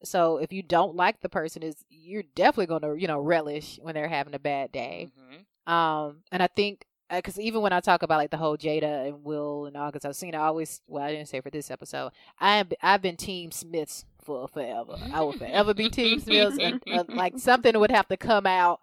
so 0.04 0.38
if 0.38 0.52
you 0.52 0.62
don't 0.64 0.96
like 0.96 1.22
the 1.22 1.30
person 1.30 1.62
is 1.64 1.86
you're 1.90 2.24
definitely 2.36 2.66
going 2.66 2.82
to 2.82 2.96
you 3.00 3.08
know 3.08 3.20
relish 3.20 3.80
when 3.82 3.94
they're 3.94 4.08
having 4.08 4.34
a 4.34 4.40
bad 4.40 4.72
day 4.72 5.10
Mm-hmm. 5.20 5.72
um, 5.74 6.18
and 6.32 6.42
I 6.44 6.48
think 6.48 6.86
because 7.14 7.40
even 7.40 7.62
when 7.62 7.74
I 7.74 7.80
talk 7.80 8.02
about 8.02 8.18
like 8.18 8.32
the 8.32 8.38
whole 8.38 8.58
Jada 8.58 9.08
and 9.08 9.24
Will 9.24 9.68
and 9.68 9.78
August, 9.78 10.04
I've 10.04 10.16
seen 10.16 10.34
I 10.34 10.40
always 10.40 10.82
well 10.88 11.04
I 11.04 11.12
didn't 11.12 11.28
say 11.30 11.42
for 11.42 11.52
this 11.52 11.70
episode 11.70 12.12
I 12.40 12.56
am 12.56 12.70
I've 12.82 13.04
been 13.04 13.18
Team 13.18 13.52
Smiths 13.52 14.04
for 14.24 14.48
forever. 14.48 14.96
I 15.14 15.22
will 15.22 15.34
forever 15.34 15.76
be 15.76 15.90
Team 15.90 16.20
Smiths, 16.20 16.58
and 16.60 16.82
uh, 16.92 17.04
like 17.10 17.38
something 17.38 17.78
would 17.78 17.92
have 17.92 18.08
to 18.08 18.18
come 18.18 18.48
out 18.48 18.80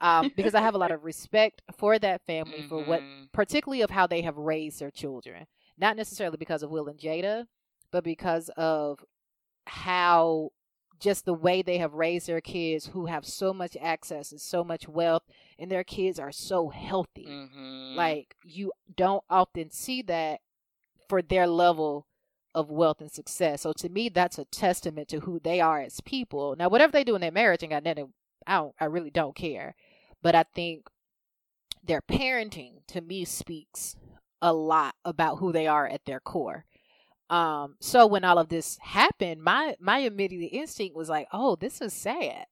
um, 0.00 0.30
because 0.36 0.54
I 0.54 0.60
have 0.60 0.74
a 0.74 0.78
lot 0.78 0.90
of 0.96 1.04
respect 1.04 1.62
for 1.76 1.98
that 1.98 2.24
family 2.26 2.62
for 2.68 2.82
what 2.84 3.00
Mhm. 3.02 3.32
particularly 3.32 3.82
of 3.82 3.90
how 3.90 4.06
they 4.06 4.22
have 4.22 4.36
raised 4.36 4.80
their 4.80 4.90
children. 4.90 5.46
Not 5.76 5.96
necessarily 5.96 6.36
because 6.36 6.62
of 6.62 6.70
Will 6.70 6.88
and 6.88 6.98
Jada, 6.98 7.46
but 7.90 8.04
because 8.04 8.48
of 8.56 9.04
how 9.66 10.50
just 11.00 11.24
the 11.24 11.34
way 11.34 11.62
they 11.62 11.78
have 11.78 11.94
raised 11.94 12.26
their 12.26 12.40
kids 12.40 12.86
who 12.86 13.06
have 13.06 13.24
so 13.24 13.54
much 13.54 13.76
access 13.80 14.32
and 14.32 14.40
so 14.40 14.64
much 14.64 14.88
wealth 14.88 15.22
and 15.58 15.70
their 15.70 15.84
kids 15.84 16.18
are 16.18 16.32
so 16.32 16.70
healthy. 16.70 17.26
Mhm. 17.26 17.94
Like 17.94 18.34
you 18.44 18.72
don't 18.96 19.22
often 19.30 19.70
see 19.70 20.02
that 20.02 20.40
for 21.08 21.22
their 21.22 21.46
level 21.46 22.06
of 22.54 22.70
wealth 22.70 23.00
and 23.00 23.12
success. 23.12 23.60
So 23.62 23.72
to 23.74 23.88
me 23.88 24.08
that's 24.08 24.38
a 24.38 24.44
testament 24.46 25.06
to 25.08 25.20
who 25.20 25.38
they 25.38 25.60
are 25.60 25.80
as 25.80 26.00
people. 26.00 26.56
Now 26.56 26.68
whatever 26.68 26.90
they 26.90 27.04
do 27.04 27.14
in 27.14 27.20
their 27.20 27.30
marriage 27.30 27.62
and 27.62 27.70
got 27.70 27.84
nothing 27.84 28.12
I 28.46 28.56
don't 28.56 28.74
I 28.80 28.86
really 28.86 29.10
don't 29.10 29.36
care. 29.36 29.76
But 30.22 30.34
I 30.34 30.44
think 30.54 30.88
their 31.82 32.02
parenting 32.02 32.86
to 32.88 33.00
me 33.00 33.24
speaks 33.24 33.96
a 34.42 34.52
lot 34.52 34.94
about 35.04 35.36
who 35.38 35.52
they 35.52 35.66
are 35.66 35.86
at 35.86 36.04
their 36.04 36.20
core. 36.20 36.64
Um, 37.30 37.76
so 37.80 38.06
when 38.06 38.24
all 38.24 38.38
of 38.38 38.48
this 38.48 38.78
happened, 38.80 39.42
my 39.42 39.76
my 39.80 39.98
immediate 39.98 40.50
instinct 40.50 40.96
was 40.96 41.08
like, 41.08 41.28
"Oh, 41.32 41.56
this 41.56 41.80
is 41.80 41.92
sad," 41.92 42.46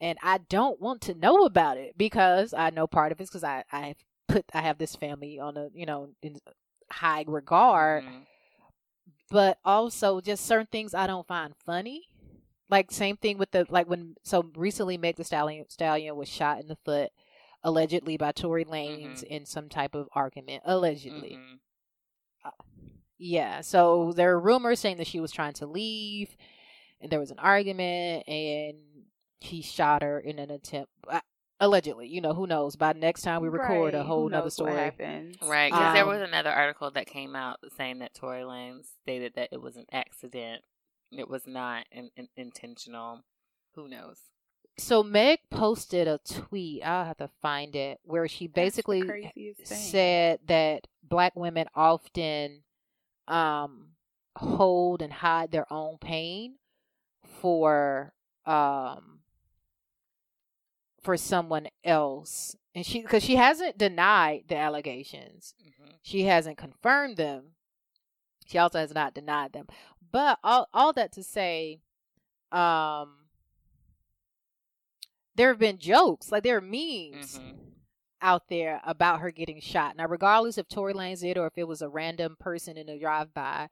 and 0.00 0.18
I 0.22 0.38
don't 0.38 0.80
want 0.80 1.02
to 1.02 1.14
know 1.14 1.44
about 1.44 1.78
it 1.78 1.96
because 1.98 2.54
I 2.54 2.70
know 2.70 2.86
part 2.86 3.12
of 3.12 3.20
it's 3.20 3.30
because 3.30 3.44
I 3.44 3.64
I 3.72 3.96
put 4.28 4.44
I 4.54 4.62
have 4.62 4.78
this 4.78 4.96
family 4.96 5.38
on 5.40 5.56
a 5.56 5.68
you 5.74 5.86
know 5.86 6.10
in 6.22 6.38
high 6.90 7.24
regard, 7.26 8.04
Mhm. 8.04 8.26
but 9.30 9.58
also 9.64 10.20
just 10.20 10.44
certain 10.46 10.66
things 10.66 10.94
I 10.94 11.06
don't 11.06 11.26
find 11.26 11.54
funny. 11.64 12.08
Like 12.68 12.90
same 12.90 13.16
thing 13.16 13.38
with 13.38 13.52
the 13.52 13.64
like 13.68 13.88
when 13.88 14.16
so 14.22 14.50
recently 14.56 14.96
Meg 14.98 15.16
the 15.16 15.24
Stallion 15.24 15.66
Stallion 15.68 16.16
was 16.16 16.28
shot 16.28 16.60
in 16.60 16.66
the 16.68 16.76
foot 16.84 17.10
allegedly 17.62 18.16
by 18.16 18.32
Tory 18.32 18.64
Lanez 18.64 19.22
in 19.22 19.44
some 19.46 19.68
type 19.68 19.94
of 19.94 20.08
argument 20.12 20.62
allegedly. 20.66 21.38
Mhm. 21.40 21.58
Yeah, 23.18 23.62
so 23.62 24.12
there 24.14 24.32
are 24.32 24.40
rumors 24.40 24.78
saying 24.80 24.98
that 24.98 25.06
she 25.06 25.20
was 25.20 25.32
trying 25.32 25.54
to 25.54 25.66
leave, 25.66 26.36
and 27.00 27.10
there 27.10 27.18
was 27.20 27.30
an 27.30 27.38
argument, 27.38 28.28
and 28.28 28.76
he 29.40 29.62
shot 29.62 30.02
her 30.02 30.20
in 30.20 30.38
an 30.38 30.50
attempt. 30.50 30.92
Uh, 31.08 31.20
allegedly, 31.58 32.08
you 32.08 32.20
know, 32.20 32.34
who 32.34 32.46
knows? 32.46 32.76
By 32.76 32.92
next 32.92 33.22
time 33.22 33.40
we 33.40 33.48
record 33.48 33.94
a 33.94 34.02
whole 34.04 34.24
Who 34.24 34.30
nother 34.30 34.50
story. 34.50 34.74
happens. 34.74 35.38
Right, 35.42 35.72
because 35.72 35.94
there 35.94 36.02
Um, 36.02 36.10
was 36.10 36.20
another 36.20 36.50
article 36.50 36.90
that 36.90 37.06
came 37.06 37.34
out 37.34 37.58
saying 37.78 38.00
that 38.00 38.12
Tory 38.14 38.42
Lanez 38.42 38.84
stated 39.02 39.32
that 39.36 39.48
it 39.50 39.62
was 39.62 39.76
an 39.76 39.86
accident. 39.92 40.62
It 41.12 41.28
was 41.28 41.46
not 41.46 41.86
in, 41.90 42.10
in, 42.16 42.28
intentional. 42.36 43.22
Who 43.74 43.88
knows? 43.88 44.18
So 44.78 45.02
Meg 45.02 45.38
posted 45.50 46.06
a 46.06 46.18
tweet. 46.18 46.82
I'll 46.82 47.06
have 47.06 47.16
to 47.18 47.30
find 47.40 47.74
it 47.74 47.98
where 48.02 48.28
she 48.28 48.46
basically 48.46 49.32
said 49.64 50.40
that 50.46 50.86
black 51.02 51.34
women 51.34 51.66
often 51.74 52.62
um 53.28 53.88
hold 54.36 55.02
and 55.02 55.12
hide 55.12 55.50
their 55.50 55.70
own 55.72 55.96
pain 55.98 56.56
for 57.40 58.12
um 58.44 59.20
for 61.06 61.16
someone 61.16 61.68
else. 61.84 62.56
And 62.74 62.84
she, 62.84 63.00
because 63.00 63.22
she 63.22 63.36
hasn't 63.36 63.78
denied 63.78 64.44
the 64.48 64.56
allegations, 64.56 65.54
mm-hmm. 65.62 65.92
she 66.02 66.24
hasn't 66.24 66.58
confirmed 66.58 67.16
them. 67.16 67.52
She 68.44 68.58
also 68.58 68.80
has 68.80 68.92
not 68.92 69.14
denied 69.14 69.52
them. 69.52 69.66
But 70.16 70.38
all, 70.42 70.66
all 70.72 70.94
that 70.94 71.12
to 71.12 71.22
say, 71.22 71.82
um, 72.50 73.26
there 75.34 75.48
have 75.48 75.58
been 75.58 75.76
jokes, 75.76 76.32
like 76.32 76.42
there 76.42 76.56
are 76.56 76.62
memes 76.62 77.38
mm-hmm. 77.38 77.50
out 78.22 78.48
there 78.48 78.80
about 78.86 79.20
her 79.20 79.30
getting 79.30 79.60
shot. 79.60 79.94
Now, 79.94 80.06
regardless 80.06 80.56
if 80.56 80.70
Tory 80.70 80.94
Lanez 80.94 81.20
did 81.20 81.36
or 81.36 81.46
if 81.46 81.58
it 81.58 81.68
was 81.68 81.82
a 81.82 81.90
random 81.90 82.34
person 82.40 82.78
in 82.78 82.88
a 82.88 82.98
drive 82.98 83.34
by, 83.34 83.68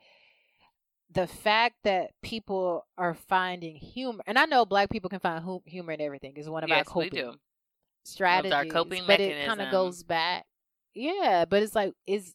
the 1.11 1.27
fact 1.27 1.77
that 1.85 2.11
people 2.23 2.85
are 2.99 3.15
finding 3.15 3.77
humor, 3.77 4.23
and 4.27 4.39
I 4.39 4.45
know 4.45 4.67
black 4.67 4.91
people 4.91 5.09
can 5.09 5.21
find 5.21 5.43
humor 5.65 5.93
in 5.93 6.01
everything, 6.03 6.35
is 6.37 6.51
one 6.51 6.63
of 6.63 6.69
yes, 6.69 6.81
our 6.81 6.85
coping 6.85 7.37
strategies. 8.05 8.53
Our 8.53 8.67
coping 8.67 9.05
but 9.07 9.19
mechanism. 9.19 9.41
it 9.41 9.47
kind 9.47 9.63
of 9.63 9.71
goes 9.71 10.03
back. 10.03 10.45
Yeah, 10.93 11.47
but 11.49 11.63
it's 11.63 11.75
like, 11.75 11.95
is 12.07 12.35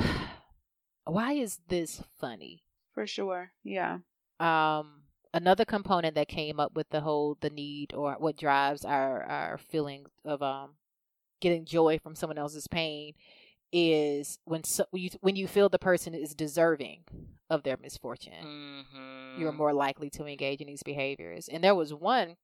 why 1.03 1.33
is 1.33 1.59
this 1.67 2.01
funny? 2.17 2.63
For 2.99 3.07
sure. 3.07 3.53
Yeah. 3.63 3.99
Um, 4.41 5.03
another 5.33 5.63
component 5.63 6.15
that 6.15 6.27
came 6.27 6.59
up 6.59 6.75
with 6.75 6.89
the 6.89 6.99
whole 6.99 7.37
the 7.39 7.49
need 7.49 7.93
or 7.93 8.17
what 8.19 8.35
drives 8.35 8.83
our 8.83 9.23
our 9.23 9.57
feeling 9.57 10.05
of 10.25 10.41
um 10.41 10.71
getting 11.39 11.63
joy 11.63 11.97
from 11.97 12.13
someone 12.13 12.37
else's 12.37 12.67
pain 12.67 13.13
is 13.71 14.39
when 14.43 14.65
so, 14.65 14.83
when 14.91 15.01
you 15.03 15.09
when 15.21 15.37
you 15.37 15.47
feel 15.47 15.69
the 15.69 15.79
person 15.79 16.13
is 16.13 16.35
deserving 16.35 17.05
of 17.49 17.63
their 17.63 17.77
misfortune, 17.81 18.33
mm-hmm. 18.43 19.39
you're 19.39 19.53
more 19.53 19.71
likely 19.71 20.09
to 20.09 20.25
engage 20.25 20.59
in 20.59 20.67
these 20.67 20.83
behaviors. 20.83 21.47
And 21.47 21.63
there 21.63 21.75
was 21.75 21.93
one 21.93 22.35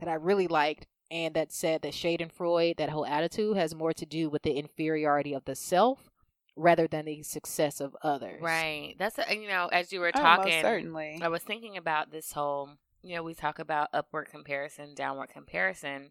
that 0.00 0.08
I 0.10 0.16
really 0.16 0.48
liked, 0.48 0.86
and 1.10 1.32
that 1.32 1.50
said 1.50 1.80
that 1.80 1.94
Schadenfreude, 1.94 2.76
that 2.76 2.90
whole 2.90 3.06
attitude, 3.06 3.56
has 3.56 3.74
more 3.74 3.94
to 3.94 4.04
do 4.04 4.28
with 4.28 4.42
the 4.42 4.52
inferiority 4.52 5.32
of 5.32 5.46
the 5.46 5.54
self 5.54 6.10
rather 6.58 6.86
than 6.86 7.06
the 7.06 7.22
success 7.22 7.80
of 7.80 7.96
others. 8.02 8.42
Right. 8.42 8.94
That's 8.98 9.18
a, 9.18 9.34
you 9.34 9.48
know, 9.48 9.68
as 9.72 9.92
you 9.92 10.00
were 10.00 10.12
oh, 10.14 10.20
talking, 10.20 10.60
certainly, 10.60 11.20
I 11.22 11.28
was 11.28 11.42
thinking 11.42 11.76
about 11.76 12.10
this 12.10 12.32
whole. 12.32 12.70
You 13.02 13.14
know, 13.14 13.22
we 13.22 13.32
talk 13.32 13.60
about 13.60 13.88
upward 13.92 14.28
comparison, 14.28 14.94
downward 14.94 15.28
comparison. 15.28 16.10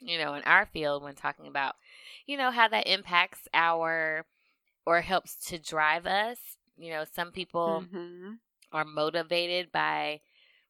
You 0.00 0.18
know, 0.18 0.34
in 0.34 0.42
our 0.44 0.64
field, 0.64 1.02
when 1.02 1.14
talking 1.14 1.46
about 1.46 1.74
you 2.26 2.36
know, 2.36 2.50
how 2.50 2.68
that 2.68 2.86
impacts 2.86 3.48
our 3.52 4.26
or 4.86 5.00
helps 5.00 5.34
to 5.48 5.58
drive 5.58 6.06
us. 6.06 6.38
You 6.76 6.90
know, 6.90 7.04
some 7.12 7.32
people 7.32 7.84
mm-hmm. 7.84 8.34
are 8.70 8.84
motivated 8.84 9.72
by 9.72 10.20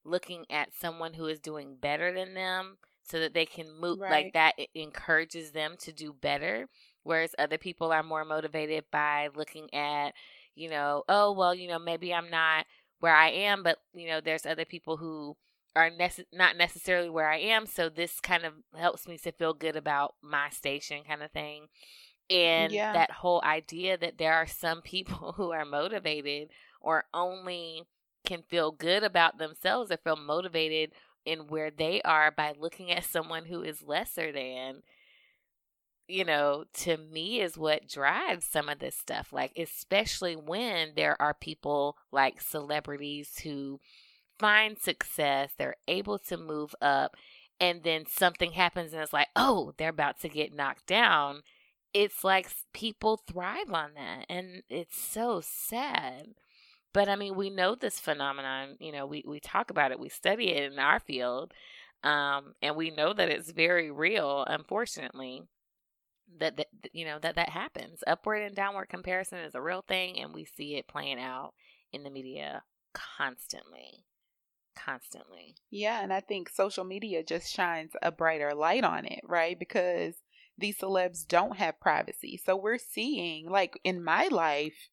looking 0.05 0.45
at 0.49 0.75
someone 0.75 1.15
who 1.15 1.27
is 1.27 1.41
doing 1.41 1.77
better 1.81 2.13
than 2.13 2.35
them 2.35 2.79
so 3.03 3.19
that 3.21 3.35
they 3.35 3.45
can 3.45 3.67
move 3.79 4.01
right. 4.01 4.11
like 4.11 4.33
that 4.33 4.55
it 4.57 4.71
encourages 4.75 5.53
them 5.53 5.75
to 5.81 5.93
do 5.93 6.13
better 6.13 6.67
whereas 7.03 7.35
other 7.39 7.59
people 7.59 7.93
are 7.93 8.03
more 8.03 8.25
motivated 8.25 8.85
by 8.91 9.29
looking 9.35 9.73
at 9.75 10.13
you 10.55 10.69
know 10.69 11.05
oh 11.09 11.33
well 11.33 11.55
you 11.55 11.69
know 11.69 11.79
maybe 11.79 12.13
i'm 12.13 12.31
not 12.31 12.67
where 13.01 13.15
i 13.15 13.29
am 13.29 13.63
but 13.63 13.79
you 13.95 14.09
know 14.09 14.21
there's 14.21 14.47
other 14.47 14.65
people 14.65 14.97
who 14.97 15.37
are 15.79 15.91
nece- 15.91 16.25
not 16.33 16.57
necessarily 16.57 17.09
where 17.09 17.31
I 17.31 17.39
am. 17.39 17.65
So 17.67 17.89
this 17.89 18.21
kind 18.21 18.45
of 18.45 18.55
helps 18.77 19.07
me 19.07 19.17
to 19.19 19.33
feel 19.33 19.55
good 19.55 19.77
about 19.77 20.15
my 20.23 20.51
station, 20.51 21.05
kind 21.07 21.23
of 21.23 21.31
thing. 21.31 21.67
And 22.29 22.73
yeah. 22.73 22.93
that 22.93 23.11
whole 23.11 23.41
idea 23.45 23.97
that 23.97 24.19
there 24.19 24.35
are 24.35 24.47
some 24.47 24.83
people 24.83 25.33
who 25.37 25.53
are 25.53 25.65
motivated 25.65 26.51
or 26.81 27.05
only 27.15 27.85
can 28.27 28.43
feel 28.43 28.73
good 28.73 29.05
about 29.05 29.39
themselves 29.39 29.91
or 29.91 29.97
feel 29.99 30.17
motivated 30.17 30.93
in 31.25 31.47
where 31.47 31.71
they 31.71 32.03
are 32.03 32.31
by 32.31 32.55
looking 32.59 32.91
at 32.91 33.05
someone 33.05 33.45
who 33.45 33.63
is 33.63 33.83
lesser 33.83 34.33
than 34.33 34.83
you 36.09 36.25
know, 36.25 36.65
to 36.73 36.97
me 36.97 37.41
is 37.41 37.59
what 37.59 37.89
drives 37.89 38.47
some 38.47 38.69
of 38.69 38.79
this 38.79 38.97
stuff. 38.97 39.33
Like, 39.33 39.53
especially 39.57 40.35
when 40.37 40.93
there 40.97 41.21
are 41.21 41.35
people 41.35 41.97
like 42.11 42.41
celebrities 42.41 43.41
who 43.45 43.79
find 44.39 44.79
success, 44.79 45.53
they're 45.59 45.77
able 45.87 46.19
to 46.21 46.37
move 46.37 46.75
up, 46.81 47.15
and 47.61 47.83
then 47.83 48.05
something 48.09 48.53
happens 48.53 48.93
and 48.93 49.03
it's 49.03 49.13
like, 49.13 49.29
oh, 49.37 49.75
they're 49.77 49.91
about 49.91 50.21
to 50.21 50.29
get 50.29 50.55
knocked 50.55 50.87
down. 50.87 51.43
It's 51.93 52.25
like 52.25 52.49
people 52.73 53.17
thrive 53.17 53.73
on 53.73 53.91
that, 53.95 54.27
and 54.29 54.63
it's 54.69 55.01
so 55.01 55.41
sad. 55.43 56.29
But 56.93 57.09
I 57.09 57.17
mean, 57.17 57.37
we 57.37 57.51
know 57.51 57.75
this 57.75 57.99
phenomenon. 58.01 58.77
You 58.81 58.93
know, 58.93 59.07
we, 59.07 59.25
we 59.27 59.41
talk 59.41 59.71
about 59.71 59.93
it, 59.93 60.01
we 60.01 60.09
study 60.09 60.51
it 60.51 60.73
in 60.73 60.79
our 60.79 61.01
field, 61.01 61.53
um, 62.03 62.55
and 62.63 62.77
we 62.77 62.91
know 62.91 63.13
that 63.13 63.29
it's 63.31 63.51
very 63.51 63.91
real, 63.91 64.45
unfortunately. 64.49 65.43
That, 66.41 66.57
that 66.59 66.69
you 66.93 67.05
know 67.05 67.19
that 67.21 67.37
that 67.37 67.49
happens 67.49 68.05
upward 68.07 68.43
and 68.43 68.55
downward 68.55 68.91
comparison 68.91 69.39
is 69.39 69.55
a 69.55 69.63
real 69.63 69.83
thing 69.89 70.21
and 70.21 70.35
we 70.35 70.45
see 70.45 70.77
it 70.77 70.87
playing 70.87 71.19
out 71.19 71.55
in 71.93 72.03
the 72.03 72.11
media 72.11 72.63
constantly 72.93 74.05
constantly. 74.79 75.57
Yeah, 75.71 76.03
and 76.03 76.13
I 76.13 76.21
think 76.21 76.49
social 76.49 76.85
media 76.85 77.23
just 77.23 77.53
shines 77.53 77.93
a 78.03 78.13
brighter 78.13 78.55
light 78.55 78.85
on 78.85 79.05
it, 79.07 79.21
right? 79.25 79.59
Because 79.59 80.15
these 80.57 80.79
celebs 80.79 81.27
don't 81.27 81.57
have 81.57 81.81
privacy. 81.81 82.41
So 82.45 82.57
we're 82.57 82.79
seeing, 82.79 83.49
like 83.49 83.79
in 83.85 84.03
my 84.03 84.29
life, 84.31 84.91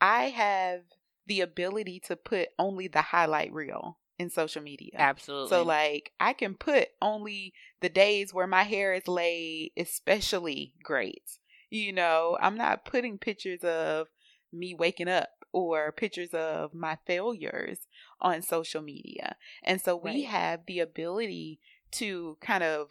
I 0.00 0.24
have 0.24 0.82
the 1.26 1.40
ability 1.40 2.00
to 2.06 2.16
put 2.16 2.48
only 2.58 2.88
the 2.88 3.02
highlight 3.02 3.52
reel 3.52 3.98
in 4.18 4.30
social 4.30 4.62
media. 4.62 4.92
Absolutely. 4.96 5.48
So 5.48 5.62
like 5.62 6.12
I 6.20 6.32
can 6.32 6.54
put 6.54 6.88
only 7.00 7.52
the 7.80 7.88
days 7.88 8.34
where 8.34 8.46
my 8.46 8.64
hair 8.64 8.92
is 8.92 9.08
laid 9.08 9.72
especially 9.76 10.74
great. 10.82 11.38
You 11.70 11.92
know, 11.92 12.36
I'm 12.40 12.56
not 12.56 12.84
putting 12.84 13.18
pictures 13.18 13.62
of 13.62 14.08
me 14.52 14.74
waking 14.74 15.08
up 15.08 15.28
or 15.52 15.92
pictures 15.92 16.30
of 16.32 16.74
my 16.74 16.98
failures 17.06 17.78
on 18.20 18.42
social 18.42 18.82
media. 18.82 19.36
And 19.62 19.80
so 19.80 19.96
we 19.96 20.10
right. 20.10 20.26
have 20.26 20.60
the 20.66 20.80
ability 20.80 21.60
to 21.92 22.36
kind 22.40 22.64
of 22.64 22.88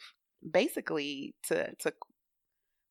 basically 0.50 1.36
to 1.48 1.76
to 1.76 1.94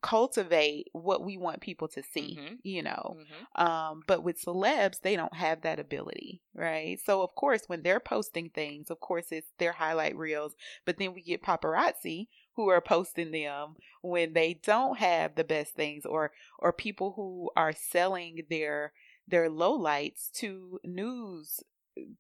cultivate 0.07 0.87
what 0.93 1.25
we 1.25 1.37
want 1.37 1.61
people 1.61 1.89
to 1.89 2.01
see 2.01 2.39
mm-hmm. 2.41 2.55
you 2.63 2.81
know 2.81 3.17
mm-hmm. 3.19 3.67
um 3.67 4.05
but 4.07 4.23
with 4.23 4.41
celebs 4.41 5.01
they 5.01 5.17
don't 5.17 5.35
have 5.35 5.63
that 5.63 5.81
ability 5.81 6.41
right 6.55 7.01
so 7.05 7.23
of 7.23 7.35
course 7.35 7.63
when 7.67 7.83
they're 7.83 7.99
posting 7.99 8.49
things 8.49 8.89
of 8.89 9.01
course 9.01 9.33
it's 9.33 9.51
their 9.59 9.73
highlight 9.73 10.17
reels 10.17 10.55
but 10.85 10.97
then 10.99 11.13
we 11.13 11.23
get 11.23 11.43
paparazzi 11.43 12.29
who 12.55 12.69
are 12.69 12.81
posting 12.81 13.33
them 13.33 13.75
when 14.01 14.33
they 14.33 14.55
don't 14.63 14.99
have 14.99 15.35
the 15.35 15.43
best 15.43 15.75
things 15.75 16.07
or 16.07 16.31
or 16.61 16.73
people 16.73 17.15
who 17.17 17.51
are 17.57 17.73
selling 17.73 18.43
their 18.49 18.93
their 19.27 19.51
lowlights 19.51 20.31
to 20.31 20.79
news 20.85 21.65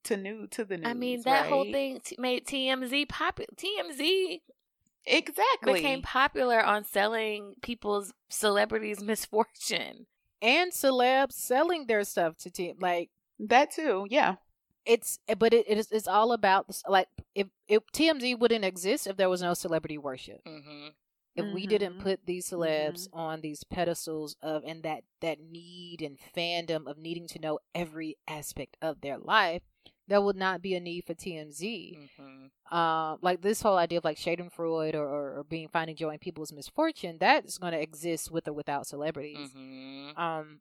to 0.04 0.16
new 0.16 0.46
to 0.48 0.64
the 0.64 0.76
news. 0.78 0.86
I 0.86 0.94
mean, 0.94 1.22
that 1.24 1.42
right? 1.42 1.50
whole 1.50 1.64
thing 1.64 2.00
t- 2.04 2.16
made 2.18 2.46
TMZ 2.46 3.08
popular. 3.08 3.48
TMZ 3.56 4.40
exactly 5.06 5.74
became 5.74 6.02
popular 6.02 6.62
on 6.62 6.84
selling 6.84 7.54
people's 7.62 8.12
celebrities' 8.28 9.00
misfortune 9.02 10.06
and 10.42 10.72
celebs 10.72 11.32
selling 11.32 11.86
their 11.86 12.04
stuff 12.04 12.36
to 12.38 12.50
team 12.50 12.76
like 12.80 13.10
that 13.38 13.70
too. 13.70 14.06
Yeah, 14.10 14.36
it's 14.84 15.18
but 15.38 15.52
it, 15.52 15.66
it 15.68 15.78
is 15.78 15.90
it's 15.90 16.08
all 16.08 16.32
about 16.32 16.66
like 16.88 17.08
if 17.34 17.48
if 17.68 17.82
TMZ 17.92 18.38
wouldn't 18.38 18.64
exist 18.64 19.06
if 19.06 19.16
there 19.16 19.28
was 19.28 19.42
no 19.42 19.54
celebrity 19.54 19.98
worship. 19.98 20.44
Mm-hmm 20.46 20.88
if 21.36 21.44
mm-hmm. 21.44 21.54
we 21.54 21.66
didn't 21.66 22.00
put 22.00 22.24
these 22.24 22.50
celebs 22.50 23.08
mm-hmm. 23.08 23.18
on 23.18 23.40
these 23.40 23.62
pedestals 23.64 24.36
of 24.42 24.62
and 24.66 24.82
that 24.82 25.02
that 25.20 25.38
need 25.40 26.00
and 26.02 26.18
fandom 26.36 26.86
of 26.86 26.98
needing 26.98 27.28
to 27.28 27.38
know 27.38 27.58
every 27.74 28.16
aspect 28.26 28.76
of 28.82 29.00
their 29.02 29.18
life 29.18 29.62
there 30.08 30.20
would 30.20 30.36
not 30.36 30.62
be 30.62 30.74
a 30.74 30.80
need 30.80 31.04
for 31.04 31.14
TMZ. 31.14 31.98
Mm-hmm. 31.98 32.74
Uh, 32.76 33.16
like 33.22 33.42
this 33.42 33.62
whole 33.62 33.76
idea 33.76 33.98
of 33.98 34.04
like 34.04 34.18
Schadenfreude 34.18 34.94
or, 34.94 35.06
or, 35.06 35.38
or 35.38 35.44
being 35.48 35.68
finding 35.68 35.96
joy 35.96 36.10
in 36.10 36.18
people's 36.18 36.52
misfortune, 36.52 37.18
that 37.18 37.44
is 37.44 37.58
going 37.58 37.72
to 37.72 37.80
exist 37.80 38.30
with 38.30 38.48
or 38.48 38.52
without 38.52 38.86
celebrities. 38.86 39.50
Mm-hmm. 39.56 40.18
Um, 40.20 40.60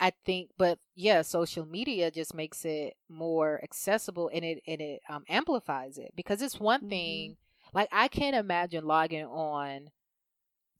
I 0.00 0.12
think, 0.24 0.50
but 0.58 0.78
yeah, 0.94 1.22
social 1.22 1.64
media 1.64 2.10
just 2.10 2.34
makes 2.34 2.64
it 2.64 2.94
more 3.08 3.60
accessible 3.62 4.30
and 4.32 4.44
it 4.44 4.62
and 4.66 4.80
it 4.80 5.00
um, 5.08 5.24
amplifies 5.28 5.98
it 5.98 6.12
because 6.16 6.42
it's 6.42 6.60
one 6.60 6.80
mm-hmm. 6.80 6.88
thing. 6.90 7.36
Like 7.72 7.88
I 7.92 8.08
can't 8.08 8.36
imagine 8.36 8.84
logging 8.84 9.24
on 9.24 9.90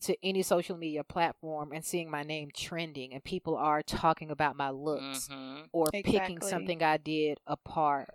to 0.05 0.17
any 0.23 0.43
social 0.43 0.77
media 0.77 1.05
platform 1.05 1.73
and 1.73 1.85
seeing 1.85 2.11
my 2.11 2.23
name 2.23 2.51
trending 2.55 3.13
and 3.13 3.25
people 3.25 3.57
are 3.57 3.83
talking 3.83 4.31
about 4.31 4.57
my 4.57 4.71
looks 4.71 5.29
mm-hmm. 5.29 5.63
or 5.73 5.87
exactly. 5.93 6.19
picking 6.19 6.41
something 6.41 6.83
I 6.83 6.97
did 6.97 7.39
apart. 7.47 8.09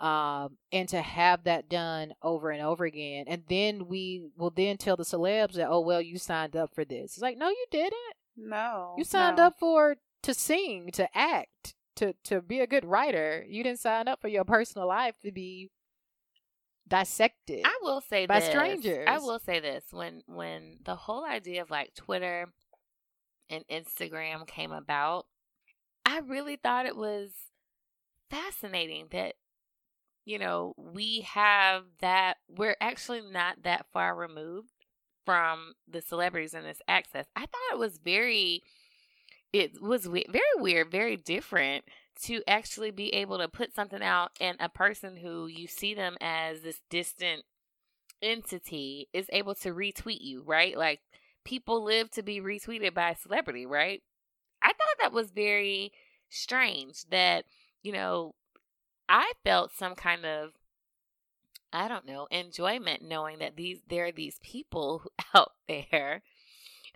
Um, 0.00 0.56
and 0.72 0.88
to 0.88 1.00
have 1.00 1.44
that 1.44 1.68
done 1.68 2.12
over 2.24 2.50
and 2.50 2.60
over 2.60 2.84
again. 2.84 3.26
And 3.28 3.44
then 3.48 3.86
we 3.86 4.30
will 4.36 4.50
then 4.50 4.76
tell 4.76 4.96
the 4.96 5.04
celebs 5.04 5.52
that, 5.52 5.68
oh, 5.68 5.78
well, 5.78 6.02
you 6.02 6.18
signed 6.18 6.56
up 6.56 6.74
for 6.74 6.84
this. 6.84 7.12
It's 7.12 7.22
like, 7.22 7.38
no, 7.38 7.48
you 7.48 7.66
didn't. 7.70 7.94
No. 8.36 8.96
You 8.98 9.04
signed 9.04 9.36
no. 9.36 9.44
up 9.44 9.60
for 9.60 9.98
to 10.24 10.34
sing, 10.34 10.90
to 10.94 11.08
act, 11.16 11.76
to, 11.96 12.16
to 12.24 12.42
be 12.42 12.58
a 12.58 12.66
good 12.66 12.84
writer. 12.84 13.44
You 13.48 13.62
didn't 13.62 13.78
sign 13.78 14.08
up 14.08 14.20
for 14.20 14.26
your 14.26 14.44
personal 14.44 14.88
life 14.88 15.14
to 15.22 15.30
be 15.30 15.70
dissected. 16.92 17.62
I 17.64 17.78
will 17.82 18.02
say 18.02 18.26
by 18.26 18.40
this. 18.40 18.50
strangers. 18.50 19.06
I 19.08 19.18
will 19.18 19.38
say 19.38 19.60
this 19.60 19.84
when 19.90 20.22
when 20.26 20.76
the 20.84 20.94
whole 20.94 21.24
idea 21.24 21.62
of 21.62 21.70
like 21.70 21.94
Twitter 21.94 22.52
and 23.48 23.64
Instagram 23.68 24.46
came 24.46 24.72
about, 24.72 25.26
I 26.04 26.18
really 26.18 26.56
thought 26.56 26.84
it 26.84 26.96
was 26.96 27.30
fascinating 28.30 29.06
that 29.10 29.36
you 30.26 30.38
know 30.38 30.74
we 30.76 31.22
have 31.22 31.84
that 32.00 32.36
we're 32.46 32.76
actually 32.78 33.22
not 33.22 33.62
that 33.62 33.86
far 33.92 34.14
removed 34.14 34.68
from 35.24 35.72
the 35.88 36.02
celebrities 36.02 36.52
and 36.52 36.66
this 36.66 36.82
access. 36.86 37.24
I 37.34 37.40
thought 37.40 37.72
it 37.72 37.78
was 37.78 37.98
very 38.04 38.64
it 39.52 39.80
was 39.82 40.08
we- 40.08 40.26
very 40.28 40.44
weird, 40.56 40.90
very 40.90 41.16
different 41.16 41.84
to 42.22 42.42
actually 42.46 42.90
be 42.90 43.12
able 43.14 43.38
to 43.38 43.48
put 43.48 43.74
something 43.74 44.02
out 44.02 44.30
and 44.40 44.56
a 44.60 44.68
person 44.68 45.16
who 45.16 45.46
you 45.46 45.66
see 45.66 45.94
them 45.94 46.16
as 46.20 46.60
this 46.60 46.80
distant 46.90 47.42
entity 48.20 49.08
is 49.12 49.26
able 49.32 49.54
to 49.56 49.70
retweet 49.74 50.20
you, 50.20 50.42
right? 50.42 50.76
Like 50.76 51.00
people 51.44 51.82
live 51.82 52.10
to 52.12 52.22
be 52.22 52.40
retweeted 52.40 52.94
by 52.94 53.10
a 53.10 53.16
celebrity, 53.16 53.66
right? 53.66 54.02
I 54.62 54.68
thought 54.68 54.98
that 55.00 55.12
was 55.12 55.30
very 55.32 55.92
strange 56.28 57.04
that, 57.10 57.44
you 57.82 57.92
know, 57.92 58.34
I 59.08 59.32
felt 59.44 59.72
some 59.72 59.94
kind 59.94 60.24
of 60.24 60.52
I 61.74 61.88
don't 61.88 62.06
know, 62.06 62.28
enjoyment 62.30 63.02
knowing 63.02 63.38
that 63.38 63.56
these 63.56 63.80
there 63.88 64.06
are 64.06 64.12
these 64.12 64.38
people 64.42 65.04
out 65.34 65.52
there 65.68 66.22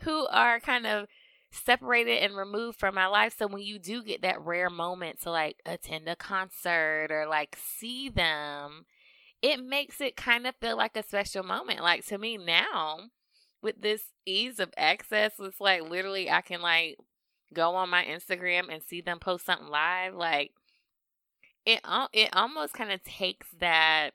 who 0.01 0.27
are 0.27 0.61
kind 0.61 0.87
of 0.87 1.09
separated 1.57 2.23
and 2.23 2.37
removed 2.37 2.79
from 2.79 2.95
my 2.95 3.07
life. 3.07 3.35
So 3.39 3.47
when 3.47 3.63
you 3.63 3.79
do 3.79 4.03
get 4.03 4.23
that 4.23 4.41
rare 4.41 4.71
moment 4.71 5.21
to 5.23 5.31
like 5.31 5.57
attend 5.67 6.09
a 6.09 6.17
concert 6.17 7.09
or 7.11 7.27
like 7.27 7.57
see 7.57 8.09
them, 8.09 8.87
it 9.43 9.63
makes 9.63 10.01
it 10.01 10.17
kind 10.17 10.47
of 10.47 10.55
feel 10.57 10.77
like 10.77 10.97
a 10.97 11.03
special 11.03 11.43
moment. 11.43 11.81
Like 11.81 12.05
to 12.07 12.19
me 12.19 12.37
now, 12.37 13.01
with 13.63 13.81
this 13.83 14.03
ease 14.25 14.61
of 14.61 14.73
access, 14.77 15.33
it's 15.39 15.61
like 15.61 15.83
literally 15.83 16.31
I 16.31 16.41
can 16.41 16.61
like 16.61 16.97
go 17.53 17.75
on 17.75 17.91
my 17.91 18.05
Instagram 18.05 18.73
and 18.73 18.83
see 18.83 19.01
them 19.01 19.19
post 19.19 19.47
something 19.47 19.69
live. 19.69 20.15
Like 20.15 20.53
it, 21.65 21.81
it 22.13 22.29
almost 22.33 22.75
kind 22.75 22.93
of 22.93 23.03
takes 23.03 23.49
that 23.59 24.11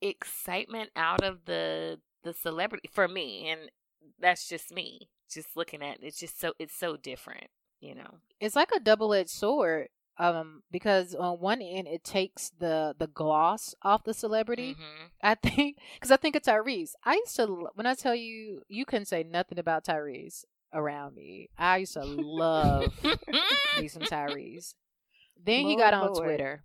excitement 0.00 0.90
out 0.96 1.22
of 1.22 1.44
the 1.46 2.00
the 2.24 2.32
celebrity 2.32 2.88
for 2.92 3.06
me, 3.06 3.48
and 3.48 3.70
that's 4.18 4.48
just 4.48 4.72
me. 4.72 5.08
Just 5.30 5.56
looking 5.56 5.82
at 5.82 5.96
it, 5.96 6.04
it's 6.04 6.18
just 6.18 6.40
so 6.40 6.52
it's 6.58 6.74
so 6.76 6.96
different, 6.96 7.48
you 7.80 7.94
know. 7.94 8.18
It's 8.40 8.56
like 8.56 8.70
a 8.74 8.80
double 8.80 9.12
edged 9.14 9.30
sword 9.30 9.88
um 10.18 10.62
because 10.70 11.14
on 11.14 11.38
one 11.40 11.60
end 11.60 11.86
it 11.86 12.02
takes 12.02 12.50
the 12.58 12.94
the 12.98 13.06
gloss 13.06 13.74
off 13.82 14.02
the 14.04 14.14
celebrity 14.14 14.74
Mhm. 14.74 15.10
i 15.22 15.34
think 15.34 15.76
because 15.92 16.10
i 16.10 16.16
think 16.16 16.34
of 16.34 16.40
tyrese 16.40 16.92
i 17.04 17.12
used 17.16 17.36
to 17.36 17.68
when 17.74 17.84
i 17.86 17.92
tell 17.94 18.14
you 18.14 18.62
you 18.66 18.86
couldn't 18.86 19.04
say 19.04 19.22
nothing 19.22 19.58
about 19.58 19.84
tyrese 19.84 20.46
around 20.72 21.14
me 21.14 21.50
i 21.58 21.76
used 21.76 21.92
to 21.92 22.04
love 22.06 22.94
me 23.76 23.88
some 23.88 24.04
tyrese 24.04 24.74
then 25.44 25.66
he 25.66 25.76
got 25.76 25.92
on 25.92 26.12
Lord. 26.12 26.24
twitter 26.24 26.62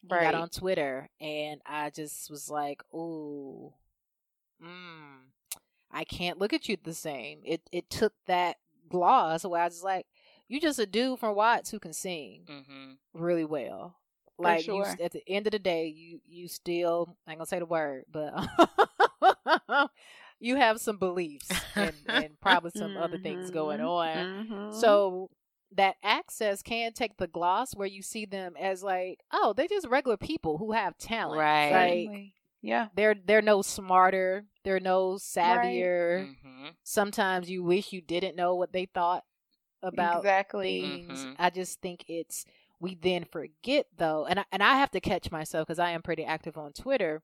he 0.00 0.08
Right. 0.08 0.22
got 0.22 0.34
on 0.34 0.48
twitter 0.48 1.10
and 1.20 1.60
i 1.66 1.90
just 1.90 2.30
was 2.30 2.48
like 2.48 2.82
ooh 2.94 3.70
mm, 4.64 5.18
i 5.96 6.04
can't 6.04 6.38
look 6.38 6.52
at 6.52 6.68
you 6.68 6.76
the 6.82 6.94
same 6.94 7.40
it 7.44 7.60
it 7.72 7.88
took 7.90 8.12
that 8.26 8.56
gloss 8.88 9.44
where 9.44 9.60
i 9.62 9.64
was 9.64 9.82
like 9.82 10.06
you 10.48 10.60
just 10.60 10.78
a 10.78 10.86
dude 10.86 11.18
from 11.18 11.34
watts 11.34 11.70
who 11.70 11.78
can 11.80 11.92
sing 11.92 12.42
Mhm. 12.48 12.98
really 13.14 13.44
well. 13.44 13.96
Like 14.38 14.66
you, 14.68 14.84
at 15.00 15.10
the 15.12 15.22
end 15.26 15.46
of 15.48 15.50
the 15.52 15.58
day, 15.58 15.86
you 15.88 16.20
you 16.24 16.46
still 16.46 17.16
I 17.26 17.32
ain't 17.32 17.38
gonna 17.40 17.46
say 17.46 17.58
the 17.58 17.66
word, 17.66 18.04
but 18.12 18.32
you 20.38 20.56
have 20.56 20.78
some 20.80 20.98
beliefs 20.98 21.50
and, 21.74 21.94
and 22.06 22.40
probably 22.40 22.70
some 22.76 22.96
other 22.96 23.18
things 23.18 23.50
going 23.50 23.80
Mhm. 23.80 23.88
on. 23.88 24.16
Mhm. 24.46 24.74
So 24.74 25.30
that 25.72 25.96
access 26.02 26.62
can 26.62 26.92
take 26.92 27.16
the 27.16 27.26
gloss 27.26 27.74
where 27.74 27.88
you 27.88 28.02
see 28.02 28.24
them 28.24 28.54
as 28.56 28.82
like, 28.82 29.20
oh, 29.32 29.52
they're 29.56 29.66
just 29.66 29.88
regular 29.88 30.16
people 30.16 30.58
who 30.58 30.72
have 30.72 30.96
talent. 30.98 31.40
Right. 31.40 31.72
Like 31.72 31.90
Certainly. 32.06 32.34
Yeah. 32.62 32.88
they're 32.94 33.14
they're 33.14 33.42
no 33.42 33.62
smarter, 33.62 34.44
they're 34.64 34.80
no 34.80 35.14
savvier. 35.14 36.28
Mhm. 36.44 36.74
Sometimes 36.82 37.50
you 37.50 37.62
wish 37.62 37.92
you 37.92 38.00
didn't 38.00 38.36
know 38.36 38.54
what 38.54 38.72
they 38.72 38.86
thought 38.86 39.24
about 39.82 40.20
exactly. 40.20 40.80
things. 41.06 41.24
Mhm. 41.24 41.36
I 41.38 41.50
just 41.50 41.80
think 41.80 42.04
it's 42.08 42.44
we 42.80 42.94
then 42.94 43.24
forget 43.24 43.86
though, 43.96 44.26
and 44.26 44.40
I, 44.40 44.44
and 44.52 44.62
I 44.62 44.76
have 44.76 44.90
to 44.92 45.00
catch 45.00 45.30
myself 45.30 45.66
because 45.66 45.78
I 45.78 45.90
am 45.90 46.02
pretty 46.02 46.24
active 46.24 46.56
on 46.58 46.72
Twitter, 46.72 47.22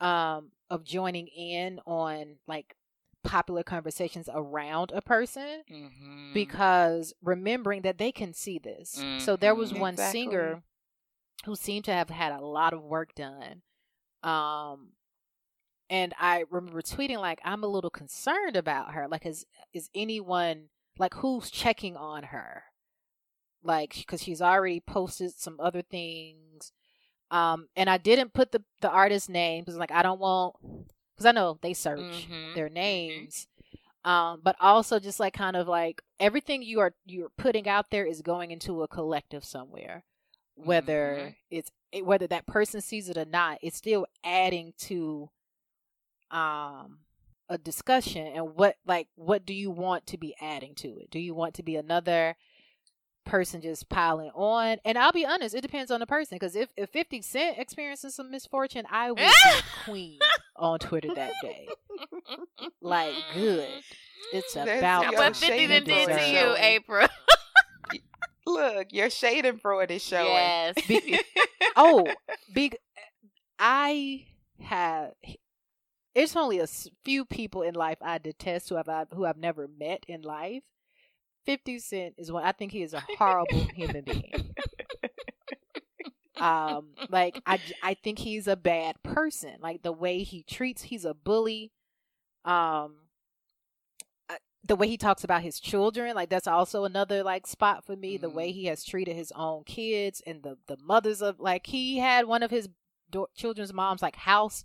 um, 0.00 0.52
of 0.70 0.84
joining 0.84 1.26
in 1.28 1.80
on 1.86 2.36
like 2.46 2.74
popular 3.22 3.62
conversations 3.62 4.28
around 4.32 4.92
a 4.94 5.02
person 5.02 5.62
Mhm. 5.70 6.32
because 6.32 7.12
remembering 7.22 7.82
that 7.82 7.98
they 7.98 8.12
can 8.12 8.32
see 8.32 8.58
this. 8.58 9.04
So 9.18 9.36
there 9.36 9.54
was 9.54 9.72
Mhm. 9.72 9.78
one 9.80 9.94
Exactly. 9.94 10.20
singer 10.22 10.62
who 11.44 11.56
seemed 11.56 11.84
to 11.86 11.92
have 11.92 12.08
had 12.10 12.32
a 12.32 12.40
lot 12.40 12.72
of 12.72 12.82
work 12.82 13.14
done. 13.14 13.62
Um 14.26 14.92
and 15.88 16.14
I 16.18 16.44
remember 16.50 16.82
tweeting 16.82 17.18
like 17.18 17.40
I'm 17.44 17.62
a 17.62 17.68
little 17.68 17.90
concerned 17.90 18.56
about 18.56 18.92
her. 18.92 19.06
Like 19.08 19.24
is 19.24 19.46
is 19.72 19.88
anyone 19.94 20.68
like 20.98 21.14
who's 21.14 21.50
checking 21.50 21.96
on 21.96 22.24
her? 22.24 22.64
Like 23.62 24.04
cuz 24.06 24.22
she's 24.22 24.42
already 24.42 24.80
posted 24.80 25.32
some 25.34 25.58
other 25.60 25.82
things. 25.82 26.72
Um 27.30 27.68
and 27.76 27.88
I 27.90 27.98
didn't 27.98 28.32
put 28.32 28.52
the 28.52 28.62
the 28.80 28.90
artist 28.90 29.28
name 29.28 29.64
cuz 29.64 29.76
like 29.76 29.92
I 29.92 30.02
don't 30.02 30.20
want 30.20 30.56
cuz 31.16 31.26
I 31.26 31.32
know 31.32 31.58
they 31.62 31.74
search 31.74 32.26
Mhm. 32.28 32.54
their 32.54 32.68
Mhm. 32.68 32.72
names 32.72 33.46
um 34.04 34.40
but 34.42 34.54
also 34.60 34.98
just 35.00 35.18
like 35.18 35.34
kind 35.34 35.56
of 35.56 35.66
like 35.66 36.02
everything 36.20 36.62
you 36.62 36.78
are 36.80 36.94
you're 37.04 37.30
putting 37.30 37.68
out 37.68 37.90
there 37.90 38.06
is 38.06 38.22
going 38.22 38.50
into 38.52 38.82
a 38.82 38.88
collective 38.88 39.44
somewhere 39.44 40.04
whether 40.56 41.16
Mhm. 41.16 41.34
it's 41.50 41.70
it- 41.92 42.04
whether 42.04 42.26
that 42.26 42.46
person 42.46 42.80
sees 42.80 43.08
it 43.08 43.16
or 43.16 43.24
not 43.24 43.58
it's 43.62 43.76
still 43.76 44.06
adding 44.24 44.72
to 44.78 45.30
um 46.30 46.98
a 47.48 47.56
discussion 47.56 48.26
and 48.26 48.56
what 48.56 48.76
like 48.84 49.06
what 49.14 49.46
do 49.46 49.54
you 49.54 49.70
want 49.70 50.04
to 50.08 50.18
be 50.18 50.34
adding 50.40 50.74
to 50.74 50.88
it? 50.98 51.10
Do 51.10 51.20
you 51.20 51.32
want 51.34 51.54
to 51.54 51.62
be 51.62 51.76
another 51.76 52.34
person 53.24 53.60
just 53.60 53.88
piling 53.88 54.30
on? 54.34 54.78
And 54.84 54.98
i'll 54.98 55.12
be 55.12 55.24
honest 55.24 55.54
it 55.54 55.60
depends 55.60 55.90
on 55.92 56.00
the 56.00 56.06
person 56.06 56.34
because 56.36 56.56
if, 56.56 56.70
if 56.76 56.90
50 56.90 57.22
cent 57.22 57.58
experiences 57.58 58.14
some 58.16 58.30
misfortune 58.32 58.84
i 58.90 59.10
would 59.12 59.18
be 59.18 59.60
queen 59.84 60.18
on 60.56 60.78
twitter 60.80 61.14
that 61.14 61.32
day. 61.42 61.68
Like 62.80 63.14
good. 63.34 63.68
It's 64.32 64.54
That's 64.54 64.80
about 64.80 65.02
Now, 65.04 65.10
your 65.12 65.20
what 65.20 65.36
shade 65.36 65.68
50 65.68 65.68
done 65.68 65.84
did 65.84 66.18
to 66.18 66.30
you, 66.30 66.56
April? 66.58 67.06
Look, 68.46 68.92
your 68.92 69.08
Schadenfreude 69.08 69.90
is 69.90 70.02
showing. 70.02 70.26
Yes. 70.26 70.74
Be- 70.88 71.20
oh 71.76 72.06
big 72.52 72.76
i 73.58 74.24
have 74.60 75.12
it's 76.14 76.34
only 76.34 76.58
a 76.58 76.66
few 77.04 77.24
people 77.24 77.62
in 77.62 77.74
life 77.74 77.98
i 78.00 78.18
detest 78.18 78.68
who 78.68 78.76
have 78.76 78.88
who 79.12 79.24
i've 79.26 79.36
never 79.36 79.68
met 79.78 80.04
in 80.08 80.22
life 80.22 80.62
50 81.44 81.78
cent 81.78 82.14
is 82.18 82.32
one 82.32 82.44
i 82.44 82.52
think 82.52 82.72
he 82.72 82.82
is 82.82 82.94
a 82.94 83.04
horrible 83.18 83.66
human 83.74 84.04
being 84.04 84.54
um 86.38 86.88
like 87.10 87.40
I, 87.46 87.60
I 87.82 87.94
think 87.94 88.18
he's 88.18 88.46
a 88.46 88.56
bad 88.56 89.02
person 89.02 89.56
like 89.60 89.82
the 89.82 89.92
way 89.92 90.22
he 90.22 90.42
treats 90.42 90.82
he's 90.82 91.04
a 91.04 91.14
bully 91.14 91.72
um 92.44 92.94
the 94.66 94.76
way 94.76 94.88
he 94.88 94.96
talks 94.96 95.22
about 95.24 95.42
his 95.42 95.60
children 95.60 96.14
like 96.14 96.28
that's 96.30 96.46
also 96.48 96.84
another 96.84 97.22
like 97.22 97.46
spot 97.46 97.84
for 97.84 97.94
me 97.96 98.16
the 98.16 98.28
way 98.30 98.50
Mhm. 98.50 98.54
he 98.54 98.64
has 98.66 98.84
treated 98.84 99.14
his 99.14 99.32
own 99.36 99.62
kids 99.64 100.22
and 100.26 100.42
the 100.42 100.56
the 100.66 100.76
mothers 100.82 101.22
of 101.22 101.38
like 101.38 101.66
he 101.66 101.98
had 101.98 102.26
one 102.26 102.42
of 102.42 102.50
his 102.50 102.68
do- 103.10 103.26
children's 103.36 103.72
moms 103.72 104.02
like 104.02 104.16
house 104.16 104.64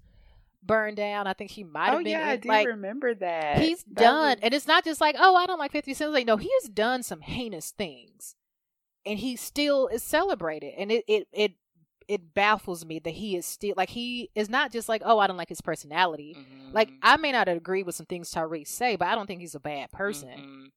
burned 0.64 0.98
down 0.98 1.28
i 1.28 1.34
think 1.34 1.50
she 1.52 1.64
might 1.64 1.88
have 1.88 1.96
Oh 1.96 2.04
been 2.04 2.08
yeah, 2.14 2.30
I 2.30 2.36
do 2.38 2.48
like 2.50 2.68
remember 2.68 3.14
that. 3.16 3.58
he's 3.60 3.84
That 3.84 3.96
done 3.96 4.30
was- 4.38 4.40
and 4.44 4.54
it's 4.54 4.68
not 4.68 4.84
just 4.84 5.02
like 5.02 5.16
oh 5.20 5.36
i 5.36 5.46
don't 5.46 5.60
like 5.60 5.72
50 5.72 5.94
cent 5.94 6.12
like 6.14 6.26
no 6.28 6.38
he 6.38 6.50
has 6.62 6.70
done 6.70 7.04
some 7.04 7.22
heinous 7.22 7.72
things 7.72 8.36
and 9.06 9.20
he 9.20 9.36
still 9.36 9.88
is 9.88 10.04
celebrated 10.04 10.74
and 10.78 10.92
it 10.92 11.04
it 11.08 11.28
it 11.32 11.52
it 12.08 12.34
baffles 12.34 12.86
me 12.86 13.00
that 13.00 13.12
he 13.12 13.36
is 13.36 13.46
still 13.46 13.74
like 13.78 13.90
he 13.90 14.30
is 14.36 14.50
not 14.50 14.72
just 14.72 14.88
like 14.90 15.02
oh 15.06 15.20
i 15.20 15.28
don't 15.28 15.38
like 15.38 15.50
his 15.50 15.62
personality 15.62 16.36
like 16.74 16.90
Mhm. 16.90 16.98
i 17.04 17.18
may 17.18 17.32
not 17.32 17.48
agree 17.48 17.84
with 17.84 17.96
some 17.96 18.06
things 18.06 18.32
tyrese 18.34 18.68
say 18.68 18.96
but 18.96 19.08
i 19.08 19.16
don't 19.16 19.28
think 19.28 19.42
he's 19.42 19.56
a 19.56 19.60
bad 19.60 19.92
person 19.92 20.30
Mhm. 20.30 20.72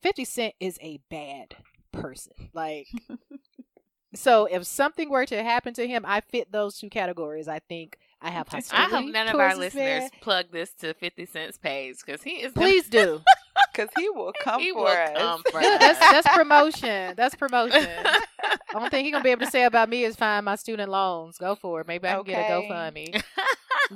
50 0.00 0.24
cent 0.24 0.54
is 0.60 0.78
a 0.80 0.98
bad 1.10 1.56
person 1.92 2.50
like 2.52 2.86
so 4.14 4.46
if 4.46 4.64
something 4.64 5.10
were 5.10 5.26
to 5.26 5.42
happen 5.42 5.74
to 5.74 5.86
him 5.86 6.04
i 6.06 6.20
fit 6.20 6.50
those 6.50 6.78
two 6.78 6.88
categories 6.88 7.46
i 7.48 7.58
think 7.68 7.98
i 8.22 8.30
have 8.30 8.48
I 8.72 8.84
hope 8.88 9.10
none 9.10 9.28
of 9.28 9.34
our 9.36 9.54
listeners 9.56 9.74
man. 10.02 10.10
plug 10.20 10.46
this 10.50 10.72
to 10.80 10.94
50 10.94 11.26
Cent's 11.26 11.58
page 11.58 11.96
because 12.04 12.22
he 12.22 12.42
is 12.42 12.52
please 12.52 12.88
do 12.88 13.20
Cause 13.74 13.88
he 13.96 14.08
will 14.10 14.32
come 14.42 14.60
he 14.60 14.70
for 14.72 14.78
will 14.78 14.86
us. 14.86 15.10
come 15.16 15.42
for 15.50 15.60
Yeah, 15.62 15.68
us. 15.74 15.78
that's 15.80 15.98
that's 15.98 16.36
promotion. 16.36 17.14
That's 17.16 17.34
promotion. 17.34 17.86
Only 18.74 18.88
thing 18.90 19.04
he 19.04 19.10
gonna 19.10 19.22
be 19.24 19.30
able 19.30 19.44
to 19.46 19.50
say 19.50 19.64
about 19.64 19.88
me 19.88 20.04
is 20.04 20.16
find 20.16 20.44
my 20.44 20.56
student 20.56 20.90
loans. 20.90 21.38
Go 21.38 21.54
for 21.54 21.80
it. 21.80 21.86
Maybe 21.86 22.06
I 22.08 22.12
can 22.12 22.20
Okay. 22.20 22.32
get 22.32 22.50
a 22.50 22.54
GoFundMe. 22.62 23.22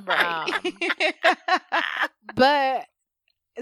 right. 0.05 1.13
but 2.35 2.85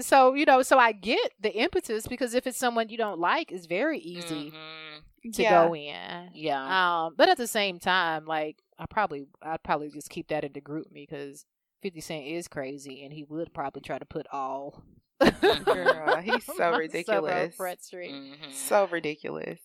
so 0.00 0.34
you 0.34 0.44
know, 0.44 0.62
so 0.62 0.78
I 0.78 0.92
get 0.92 1.32
the 1.40 1.52
impetus 1.52 2.06
because 2.06 2.34
if 2.34 2.46
it's 2.46 2.58
someone 2.58 2.88
you 2.88 2.96
don't 2.96 3.18
like, 3.18 3.52
it's 3.52 3.66
very 3.66 3.98
easy 3.98 4.52
Mhm. 4.52 5.32
to 5.34 5.42
yeah. 5.42 5.66
go 5.66 5.74
in. 5.74 6.30
Yeah. 6.34 7.04
Um, 7.06 7.14
but 7.16 7.28
at 7.28 7.36
the 7.36 7.46
same 7.46 7.78
time, 7.78 8.24
like 8.26 8.56
I 8.78 8.86
probably 8.86 9.26
I'd 9.42 9.62
probably 9.62 9.90
just 9.90 10.08
keep 10.10 10.28
that 10.28 10.44
into 10.44 10.60
GroupMe 10.60 11.06
because 11.08 11.44
Fifty 11.82 12.00
Cent 12.00 12.24
is 12.26 12.48
crazy 12.48 13.02
and 13.04 13.12
he 13.12 13.24
would 13.24 13.52
probably 13.52 13.82
try 13.82 13.98
to 13.98 14.04
put 14.04 14.26
all. 14.32 14.82
Girl, 15.64 16.16
he's 16.20 16.44
so 16.44 16.70
ridiculous. 16.78 17.54
Front 17.56 17.82
Street. 17.82 18.12
Mhm. 18.12 18.52
So 18.52 18.86
ridiculous. 18.86 19.60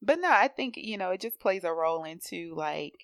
But 0.00 0.18
no, 0.20 0.28
I 0.30 0.48
think, 0.48 0.74
you 0.76 0.98
know, 0.98 1.10
it 1.10 1.20
just 1.20 1.38
plays 1.40 1.64
a 1.64 1.72
role 1.72 2.04
into 2.04 2.54
like 2.56 2.94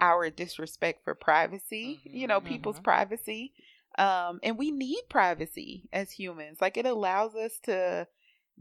our 0.00 0.28
disrespect 0.30 1.02
for 1.04 1.14
privacy, 1.14 2.00
you 2.04 2.26
know, 2.26 2.40
Mhm. 2.40 2.46
people's 2.48 2.80
privacy. 2.80 3.52
Um, 3.96 4.40
and 4.42 4.58
we 4.58 4.70
need 4.72 5.02
privacy 5.08 5.88
as 5.92 6.10
humans. 6.10 6.58
Like 6.60 6.76
it 6.76 6.84
allows 6.86 7.34
us 7.36 7.58
to 7.64 8.08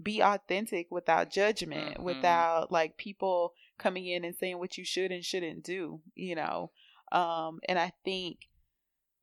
be 0.01 0.21
authentic 0.21 0.88
without 0.91 1.29
judgment, 1.31 1.97
Mhm. 1.97 2.03
without 2.03 2.71
like 2.71 2.97
people 2.97 3.53
coming 3.77 4.05
in 4.07 4.23
and 4.23 4.36
saying 4.36 4.57
what 4.59 4.77
you 4.77 4.86
should 4.86 5.11
and 5.11 5.25
shouldn't 5.25 5.63
do, 5.63 6.01
you 6.15 6.36
know. 6.36 6.71
Um, 7.11 7.59
and 7.67 7.77
I 7.77 7.91
think 8.05 8.38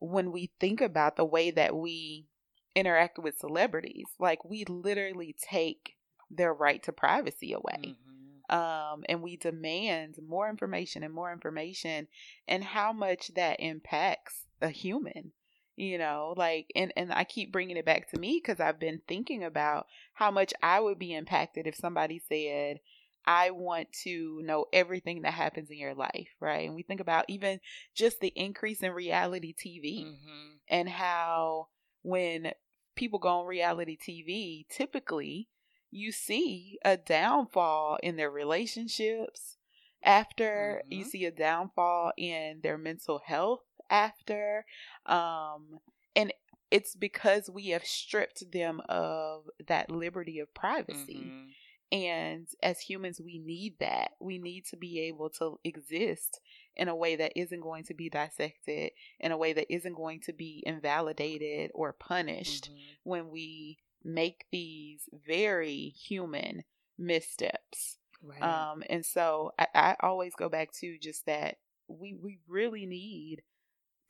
when 0.00 0.32
we 0.32 0.50
think 0.58 0.80
about 0.80 1.16
the 1.16 1.24
way 1.24 1.50
that 1.50 1.76
we 1.76 2.26
interact 2.74 3.18
with 3.18 3.38
celebrities, 3.38 4.06
like 4.18 4.44
we 4.44 4.64
literally 4.64 5.36
take 5.40 5.96
their 6.30 6.54
right 6.54 6.82
to 6.84 6.92
privacy 6.92 7.52
away. 7.52 7.96
Mhm. 7.96 8.54
Um, 8.54 9.04
and 9.08 9.22
we 9.22 9.36
demand 9.36 10.18
more 10.26 10.48
information 10.48 11.04
and 11.04 11.14
more 11.14 11.32
information 11.32 12.08
and 12.48 12.64
how 12.64 12.92
much 12.92 13.28
that 13.34 13.60
impacts 13.60 14.46
a 14.60 14.70
human 14.70 15.32
you 15.76 15.96
know 15.96 16.34
like 16.36 16.70
and 16.74 16.92
and 16.96 17.12
i 17.12 17.24
keep 17.24 17.50
bringing 17.50 17.76
it 17.76 17.86
back 17.86 18.10
to 18.10 18.18
me 18.18 18.40
because 18.42 18.60
i've 18.60 18.78
been 18.78 19.00
thinking 19.08 19.42
about 19.42 19.86
how 20.12 20.30
much 20.30 20.52
i 20.62 20.78
would 20.78 20.98
be 20.98 21.14
impacted 21.14 21.66
if 21.66 21.74
somebody 21.74 22.20
said 22.28 22.80
i 23.26 23.50
want 23.50 23.92
to 23.92 24.40
know 24.44 24.66
everything 24.72 25.22
that 25.22 25.32
happens 25.34 25.70
in 25.70 25.78
your 25.78 25.94
life 25.94 26.28
right 26.40 26.66
and 26.66 26.74
we 26.74 26.82
think 26.82 27.00
about 27.00 27.24
even 27.28 27.60
just 27.94 28.20
the 28.20 28.32
increase 28.36 28.82
in 28.82 28.92
reality 28.92 29.54
tv 29.54 30.04
Mhm. 30.06 30.58
and 30.68 30.88
how 30.88 31.68
when 32.02 32.52
people 32.94 33.18
go 33.18 33.28
on 33.40 33.46
reality 33.46 33.96
TV, 33.96 34.66
typically 34.68 35.48
you 35.90 36.12
see 36.12 36.78
a 36.84 36.96
downfall 36.96 37.98
in 38.02 38.16
their 38.16 38.30
relationships 38.30 39.56
after 40.02 40.82
you 40.88 41.04
Mhm. 41.04 41.08
see 41.08 41.24
a 41.24 41.30
downfall 41.30 42.12
in 42.16 42.60
their 42.62 42.78
mental 42.78 43.18
health 43.18 43.64
after 43.90 44.64
um 45.06 45.80
and 46.14 46.32
it's 46.70 46.94
because 46.94 47.50
we 47.50 47.68
have 47.68 47.84
stripped 47.84 48.52
them 48.52 48.80
of 48.88 49.48
that 49.66 49.90
liberty 49.90 50.38
of 50.38 50.52
privacy 50.54 51.24
Mhm. 51.24 51.54
And 51.92 52.46
as 52.62 52.80
humans, 52.80 53.20
we 53.20 53.38
need 53.38 53.78
that. 53.80 54.12
We 54.20 54.38
need 54.38 54.66
to 54.66 54.76
be 54.76 55.00
able 55.00 55.30
to 55.30 55.58
exist 55.64 56.40
in 56.76 56.88
a 56.88 56.94
way 56.94 57.16
that 57.16 57.32
isn't 57.36 57.60
going 57.60 57.84
to 57.84 57.94
be 57.94 58.08
dissected, 58.08 58.92
in 59.18 59.32
a 59.32 59.36
way 59.36 59.52
that 59.52 59.72
isn't 59.72 59.94
going 59.94 60.20
to 60.20 60.32
be 60.32 60.62
invalidated 60.66 61.70
or 61.74 61.92
punished 61.92 62.70
Mhm. 62.70 62.96
when 63.02 63.30
we 63.30 63.78
make 64.04 64.46
these 64.50 65.08
very 65.26 65.88
human 65.90 66.64
missteps. 66.96 67.98
Right. 68.22 68.42
Um, 68.42 68.82
and 68.88 69.04
so 69.04 69.52
I, 69.58 69.66
I 69.74 69.96
always 70.00 70.34
go 70.34 70.48
back 70.48 70.72
to 70.80 70.98
just 70.98 71.26
that 71.26 71.58
we, 71.88 72.14
we 72.14 72.38
really 72.46 72.86
need 72.86 73.42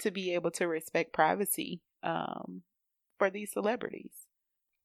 to 0.00 0.10
be 0.10 0.34
able 0.34 0.50
to 0.52 0.66
respect 0.66 1.12
privacy 1.12 1.80
um, 2.02 2.62
for 3.18 3.30
these 3.30 3.52
celebrities. 3.52 4.12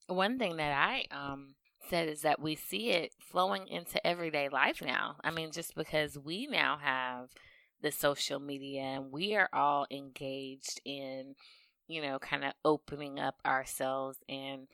One 0.08 0.38
thing 0.38 0.58
that 0.58 0.72
I 0.72 1.06
um 1.16 1.56
said 1.89 2.09
is 2.09 2.21
that 2.21 2.41
we 2.41 2.55
see 2.55 2.89
it 2.91 3.13
flowing 3.19 3.67
into 3.67 4.05
everyday 4.05 4.49
life 4.49 4.81
now. 4.81 5.17
I 5.23 5.31
mean, 5.31 5.51
just 5.51 5.75
because 5.75 6.17
we 6.17 6.47
now 6.47 6.77
have 6.77 7.29
the 7.81 7.91
social 7.91 8.39
media 8.39 8.81
and 8.81 9.11
we 9.11 9.36
are 9.36 9.49
all 9.53 9.86
engaged 9.91 10.81
in, 10.86 11.36
you 11.88 12.01
know, 12.01 12.19
kind 12.19 12.43
of 12.43 12.53
opening 12.63 13.19
up 13.19 13.36
ourselves 13.45 14.17
and 14.29 14.67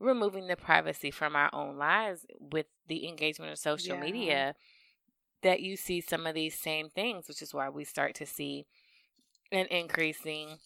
removing 0.00 0.46
the 0.48 0.56
privacy 0.56 1.10
from 1.10 1.36
our 1.36 1.50
own 1.54 1.76
lives 1.76 2.26
with 2.40 2.66
the 2.88 3.06
engagement 3.08 3.52
of 3.52 3.58
social 3.58 3.96
Yeah. 3.96 4.00
media 4.00 4.54
that 5.42 5.60
you 5.60 5.76
see 5.76 6.00
some 6.00 6.26
of 6.26 6.34
these 6.34 6.58
same 6.58 6.90
things, 6.90 7.28
which 7.28 7.42
is 7.42 7.54
why 7.54 7.68
we 7.68 7.84
start 7.84 8.14
to 8.16 8.26
see 8.26 8.66
an 9.52 9.66
increasing 9.66 10.58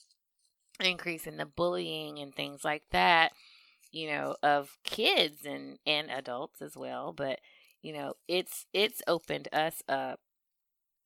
increase 0.81 1.27
in 1.27 1.37
the 1.37 1.47
bullying 1.47 2.19
and 2.19 2.35
things 2.35 2.65
like 2.65 2.83
that 2.91 3.33
you 3.93 4.09
know 4.11 4.37
of 4.43 4.79
kids 4.85 5.45
and 5.45 5.79
and 5.87 6.11
adults 6.11 6.63
as 6.63 6.77
well 6.77 7.13
but 7.13 7.41
you 7.83 7.93
know 7.93 8.15
it's 8.29 8.67
it's 8.73 9.03
opened 9.07 9.49
us 9.53 9.83
up 9.89 10.21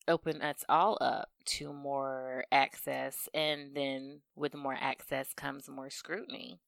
opened 0.07 0.43
us 0.43 0.64
all 0.68 0.99
up 1.01 1.30
to 1.47 1.72
more 1.72 2.45
access 2.53 3.28
and 3.32 3.74
then 3.74 4.20
with 4.37 4.55
more 4.55 4.76
access 4.78 5.32
comes 5.35 5.68
more 5.68 5.91
scrutiny 5.91 6.61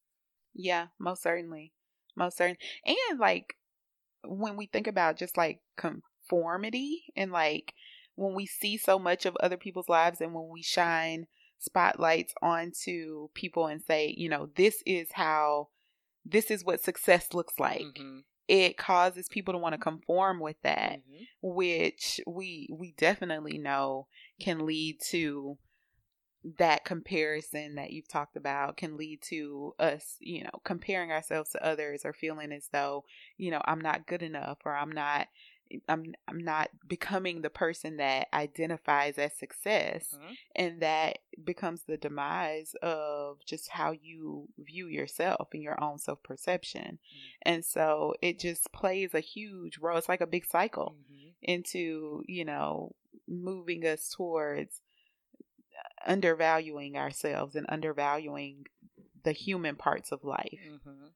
Yeah, 0.54 0.88
most 0.98 1.22
certainly. 1.22 1.72
Most 2.16 2.38
certain. 2.38 2.56
And 2.86 3.20
like 3.20 3.56
when 4.24 4.56
we 4.56 4.66
think 4.66 4.86
about 4.86 5.16
just 5.16 5.36
like 5.36 5.60
conformity 5.76 7.04
and 7.16 7.30
like 7.32 7.74
when 8.14 8.34
we 8.34 8.46
see 8.46 8.76
so 8.76 8.98
much 8.98 9.26
of 9.26 9.36
other 9.36 9.56
people's 9.56 9.88
lives 9.88 10.20
and 10.20 10.34
when 10.34 10.48
we 10.48 10.62
shine 10.62 11.26
spotlights 11.58 12.34
onto 12.42 13.28
people 13.34 13.66
and 13.66 13.82
say, 13.82 14.14
you 14.16 14.28
know, 14.28 14.48
this 14.56 14.82
is 14.86 15.08
how 15.12 15.68
this 16.30 16.50
is 16.50 16.64
what 16.64 16.82
success 16.82 17.34
looks 17.34 17.58
like. 17.60 17.88
Mhm. 17.96 18.24
It 18.48 18.76
causes 18.78 19.28
people 19.28 19.54
to 19.54 19.58
want 19.58 19.74
to 19.74 19.78
conform 19.78 20.40
with 20.40 20.60
that 20.62 21.00
Mhm. 21.00 21.26
which 21.42 22.20
we 22.26 22.68
we 22.72 22.92
definitely 22.92 23.58
know 23.58 24.08
can 24.40 24.66
lead 24.66 25.00
to 25.10 25.58
that 26.58 26.84
comparison 26.84 27.74
that 27.74 27.90
you've 27.90 28.06
talked 28.08 28.36
about 28.36 28.76
can 28.76 28.96
lead 28.96 29.20
to 29.20 29.74
us, 29.80 30.16
you 30.20 30.44
know, 30.44 30.60
comparing 30.64 31.10
ourselves 31.10 31.50
to 31.50 31.64
others 31.64 32.04
or 32.04 32.12
feeling 32.12 32.52
as 32.52 32.68
though, 32.68 33.04
you 33.36 33.50
know, 33.50 33.60
I'm 33.64 33.80
not 33.80 34.06
good 34.06 34.22
enough 34.22 34.58
or 34.64 34.76
I'm 34.76 34.92
not 34.92 35.28
I'm 35.88 36.14
I'm 36.28 36.38
not 36.38 36.70
becoming 36.86 37.42
the 37.42 37.50
person 37.50 37.96
that 37.96 38.28
identifies 38.32 39.18
as 39.18 39.32
success 39.34 40.14
Mhm. 40.14 40.36
and 40.54 40.82
that 40.82 41.18
becomes 41.44 41.82
the 41.82 41.96
demise 41.96 42.74
of 42.82 43.44
just 43.44 43.70
how 43.70 43.90
you 43.92 44.48
view 44.58 44.86
yourself 44.88 45.48
and 45.52 45.62
your 45.62 45.82
own 45.82 45.98
self-perception. 45.98 46.98
And 47.42 47.64
so 47.64 48.14
it 48.22 48.38
just 48.38 48.72
plays 48.72 49.14
a 49.14 49.20
huge 49.20 49.78
role. 49.78 49.98
It's 49.98 50.08
like 50.08 50.20
a 50.20 50.26
big 50.26 50.44
cycle 50.46 50.96
Mhm. 51.10 51.34
into 51.42 52.22
you 52.26 52.44
know 52.44 52.94
moving 53.26 53.84
us 53.84 54.08
towards 54.10 54.80
undervaluing 56.06 56.96
ourselves 56.96 57.54
and 57.56 57.66
undervaluing 57.68 58.66
the 59.24 59.32
human 59.32 59.76
parts 59.76 60.12
of 60.12 60.24
life 60.24 60.60
Mhm. 60.64 61.12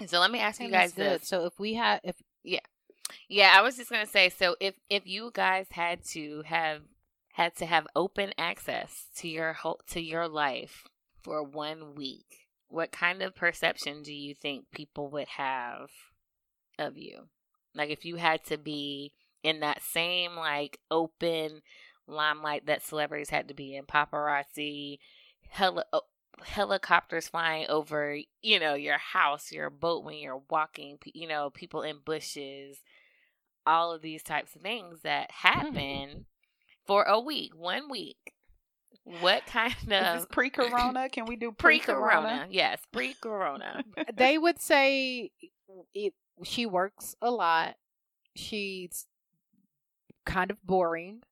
And 0.00 0.10
so 0.10 0.18
let 0.20 0.30
me 0.30 0.40
ask 0.40 0.60
you 0.60 0.70
guys 0.70 0.92
this 0.94 1.26
So 1.28 1.46
if 1.46 1.58
we 1.58 1.74
have, 1.74 2.00
if 2.04 2.16
Yeah, 2.42 2.60
I 3.54 3.62
was 3.62 3.76
just 3.76 3.90
gonna 3.90 4.06
say. 4.06 4.28
So 4.28 4.56
if 4.60 4.74
if 4.88 5.06
you 5.06 5.30
guys 5.32 5.66
had 5.70 6.04
to 6.10 6.42
have 6.46 6.82
had 7.32 7.56
to 7.56 7.66
have 7.66 7.86
open 7.96 8.32
access 8.38 9.06
to 9.16 9.28
your 9.28 9.54
whole 9.54 9.80
to 9.88 10.00
your 10.00 10.28
life 10.28 10.84
for 11.22 11.42
one 11.42 11.94
week, 11.94 12.48
what 12.68 12.92
kind 12.92 13.22
of 13.22 13.34
perception 13.34 14.02
do 14.02 14.12
you 14.12 14.34
think 14.34 14.66
people 14.72 15.08
would 15.10 15.28
have 15.28 15.90
of 16.78 16.96
you? 16.96 17.28
Like 17.74 17.90
if 17.90 18.04
you 18.04 18.16
had 18.16 18.44
to 18.44 18.58
be 18.58 19.12
in 19.42 19.60
that 19.60 19.82
same 19.82 20.36
like 20.36 20.78
open 20.90 21.62
limelight 22.06 22.66
that 22.66 22.82
celebrities 22.82 23.30
had 23.30 23.48
to 23.48 23.54
be 23.54 23.74
in, 23.76 23.84
paparazzi, 23.84 24.98
oh, 25.60 26.02
helicopters 26.42 27.28
flying 27.28 27.66
over, 27.68 28.18
you 28.42 28.58
know, 28.60 28.74
your 28.74 28.98
house, 28.98 29.52
your 29.52 29.70
boat 29.70 30.04
when 30.04 30.16
you're 30.16 30.42
walking, 30.50 30.98
you 31.14 31.28
know, 31.28 31.50
people 31.50 31.82
in 31.82 31.98
bushes, 32.04 32.78
all 33.66 33.92
of 33.92 34.02
these 34.02 34.22
types 34.22 34.54
of 34.54 34.62
things 34.62 35.00
that 35.02 35.30
mm. 35.30 35.32
happen 35.32 36.26
for 36.86 37.04
a 37.04 37.20
week, 37.20 37.56
one 37.56 37.90
week. 37.90 38.32
What 39.20 39.44
kind 39.46 39.92
of 39.92 40.30
pre-corona 40.30 41.08
can 41.08 41.26
we 41.26 41.36
do 41.36 41.52
pre-corona? 41.58 42.00
pre-corona 42.00 42.46
Yes, 42.50 42.80
pre-corona. 42.92 43.84
they 44.14 44.38
would 44.38 44.60
say 44.60 45.30
it, 45.94 46.14
she 46.42 46.64
works 46.64 47.14
a 47.20 47.30
lot. 47.30 47.74
She's 48.34 49.06
kind 50.24 50.50
of 50.50 50.62
boring. 50.64 51.22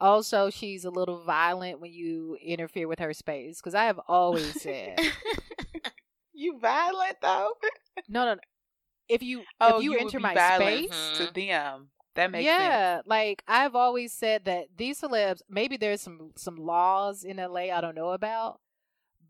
Also, 0.00 0.50
she's 0.50 0.84
a 0.84 0.90
little 0.90 1.22
violent 1.22 1.80
when 1.80 1.92
you 1.92 2.36
interfere 2.42 2.88
with 2.88 2.98
her 2.98 3.14
space. 3.14 3.60
Because 3.60 3.74
I 3.74 3.84
have 3.84 4.00
always 4.08 4.60
said, 4.60 4.98
you 6.34 6.58
violent 6.58 7.16
though 7.22 7.52
no, 8.08 8.24
no, 8.24 8.34
no. 8.34 8.40
If 9.08 9.22
you 9.22 9.42
oh 9.60 9.78
if 9.78 9.84
you, 9.84 9.92
would 9.92 10.00
enter 10.00 10.20
my 10.20 10.34
space, 10.34 11.12
to 11.18 11.30
them 11.32 11.88
That 12.14 12.30
makes 12.30 12.44
yeah, 12.44 12.96
sense. 12.96 13.06
like 13.06 13.42
I've 13.46 13.74
always 13.74 14.12
said 14.12 14.44
that 14.46 14.66
these 14.76 15.00
celebs, 15.00 15.42
maybe 15.48 15.76
there's 15.76 16.00
some 16.00 16.32
some 16.36 16.56
laws 16.56 17.24
in 17.24 17.36
LA 17.36 17.72
I 17.72 17.80
don't 17.80 17.94
know 17.94 18.10
about, 18.10 18.60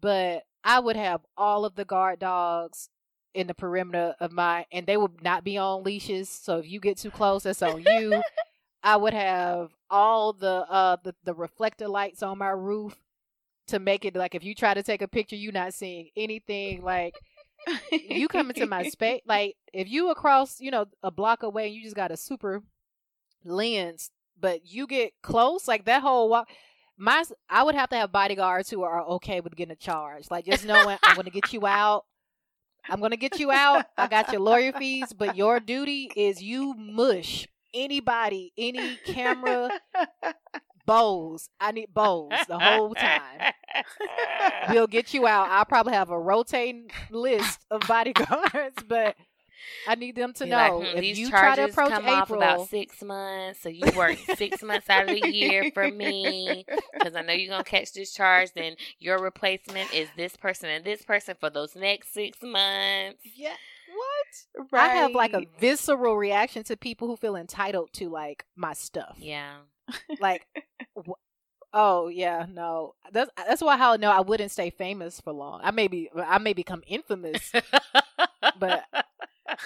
but 0.01 0.45
I 0.65 0.81
would 0.81 0.97
have 0.97 1.21
all 1.37 1.65
of 1.65 1.77
the 1.77 1.85
guard 1.85 2.19
dogs 2.19 2.89
in 3.35 3.47
the 3.47 3.55
perimeter 3.55 4.15
of 4.19 4.33
my, 4.33 4.65
and 4.73 4.87
they 4.87 4.97
would 4.97 5.23
not 5.23 5.45
be 5.45 5.59
on 5.59 5.85
leashes. 5.85 6.29
So 6.29 6.59
if 6.59 6.69
you 6.69 6.81
get 6.81 6.97
too 6.97 7.11
close, 7.11 7.43
that's 7.45 7.63
on 7.63 7.83
you. 7.83 8.23
I 8.83 8.97
would 8.97 9.15
have 9.15 9.73
all 9.91 10.33
the 10.33 10.67
uh 10.69 10.97
the, 11.03 11.15
the 11.25 11.35
reflector 11.35 11.89
lights 11.89 12.23
on 12.23 12.39
my 12.39 12.51
roof 12.51 12.97
to 13.69 13.79
make 13.79 14.05
it 14.05 14.17
like 14.17 14.35
if 14.35 14.45
you 14.45 14.55
try 14.55 14.75
to 14.75 14.83
take 14.83 15.03
a 15.03 15.09
picture, 15.09 15.37
you're 15.37 15.53
not 15.53 15.75
seeing 15.75 16.09
anything. 16.17 16.83
Like 16.83 17.15
you 17.91 18.29
come 18.29 18.51
into 18.51 18.67
my 18.67 18.89
space, 18.89 19.23
like 19.27 19.57
if 19.73 19.89
you 19.89 20.11
across, 20.11 20.61
you 20.61 20.71
know, 20.71 20.87
a 21.03 21.11
block 21.11 21.43
away, 21.43 21.67
and 21.67 21.75
you 21.75 21.83
just 21.83 21.97
got 21.97 22.11
a 22.11 22.17
super 22.17 22.63
lens, 23.45 24.11
but 24.39 24.61
you 24.65 24.87
get 24.87 25.13
close, 25.23 25.69
like 25.69 25.85
that 25.85 26.03
whole 26.03 26.29
walk. 26.29 26.49
My, 26.99 27.25
I 27.51 27.63
would 27.63 27.75
have 27.75 27.91
to 27.91 27.97
have 27.97 28.11
bodyguards 28.11 28.71
who 28.71 28.83
are 28.83 29.03
okay 29.03 29.41
with 29.41 29.55
getting 29.55 29.73
a 29.73 29.77
charge. 29.77 30.31
Like 30.31 30.47
just 30.47 30.65
knowing 30.65 30.97
I'm 31.03 31.15
going 31.15 31.27
to 31.27 31.31
get 31.31 31.53
you 31.53 31.67
out. 31.67 32.05
I'm 32.89 33.01
going 33.01 33.11
to 33.11 33.19
get 33.19 33.39
you 33.39 33.51
out. 33.51 33.85
I 33.99 34.07
got 34.07 34.33
your 34.33 34.41
lawyer 34.41 34.73
fees, 34.73 35.13
but 35.13 35.37
your 35.37 35.61
duty 35.61 36.11
is 36.17 36.43
you 36.43 36.73
mush 36.75 37.47
anybody, 37.75 38.53
any 38.57 38.97
camera, 39.05 39.69
bows. 40.87 41.49
I 41.61 41.73
need 41.73 41.93
bowls 41.93 42.33
the 42.49 42.59
whole 42.59 42.95
time. 42.95 43.53
We'll 44.71 44.87
get 44.87 45.13
you 45.13 45.27
out. 45.27 45.49
I'll 45.51 45.67
probably 45.67 45.93
have 45.93 46.11
a 46.11 46.19
rotating 46.19 46.91
list 47.11 47.67
of 47.71 47.83
bodyguards, 47.87 48.83
but 48.89 49.17
I 49.87 49.95
need 49.97 50.17
them 50.17 50.33
to 50.35 50.45
Be 50.45 50.51
know 50.51 50.57
like, 50.57 50.73
hmm, 50.73 50.97
if 50.97 51.01
these 51.01 51.19
you 51.19 51.29
try 51.29 51.51
to 51.51 51.57
charges 51.57 51.75
approach 51.75 51.91
come 51.91 52.09
off 52.09 52.31
about 52.31 52.69
six 52.69 53.03
months, 53.03 53.61
so 53.61 53.69
you 53.69 53.85
work 53.97 54.19
six 54.37 54.63
months 54.63 54.89
out 54.89 55.09
of 55.09 55.21
the 55.21 55.31
year 55.31 55.71
for 55.73 55.91
me 55.91 56.65
because 56.95 57.15
I 57.15 57.23
know 57.23 57.33
you're 57.33 57.51
gonna 57.51 57.65
catch 57.65 57.93
this 57.93 58.13
charge. 58.13 58.53
Then 58.55 58.77
your 58.99 59.19
replacement 59.19 59.93
is 59.95 60.09
this 60.17 60.37
person 60.37 60.71
and 60.71 60.85
this 60.85 61.03
person 61.03 61.35
for 61.39 61.51
those 61.51 61.77
next 61.77 62.13
six 62.15 62.39
months. 62.43 63.21
yeah, 63.37 63.55
what? 63.95 64.69
Right. 64.73 64.91
I 64.91 64.95
have 64.95 65.13
like 65.13 65.33
a 65.33 65.45
visceral 65.61 66.17
reaction 66.17 66.65
to 66.65 66.77
people 66.77 67.09
who 67.09 67.17
feel 67.17 67.37
entitled 67.37 67.91
to 67.95 68.09
like 68.09 68.45
my 68.57 68.73
stuff. 68.73 69.17
Yeah, 69.19 69.57
Like, 70.19 70.47
wh- 70.97 71.13
oh 71.73 72.09
yeah, 72.09 72.47
no. 72.49 72.95
That's 73.13 73.31
that's 73.37 73.63
why 73.63 73.77
how 73.77 73.93
I 73.93 73.97
know 73.97 74.11
I 74.11 74.21
wouldn't 74.21 74.51
stay 74.53 74.71
famous 74.71 75.21
for 75.21 75.33
long. 75.33 75.61
I 75.63 75.71
may 75.71 75.89
be 75.89 76.11
I 76.17 76.39
may 76.39 76.53
become 76.53 76.83
infamous, 76.87 77.55
but 78.55 78.85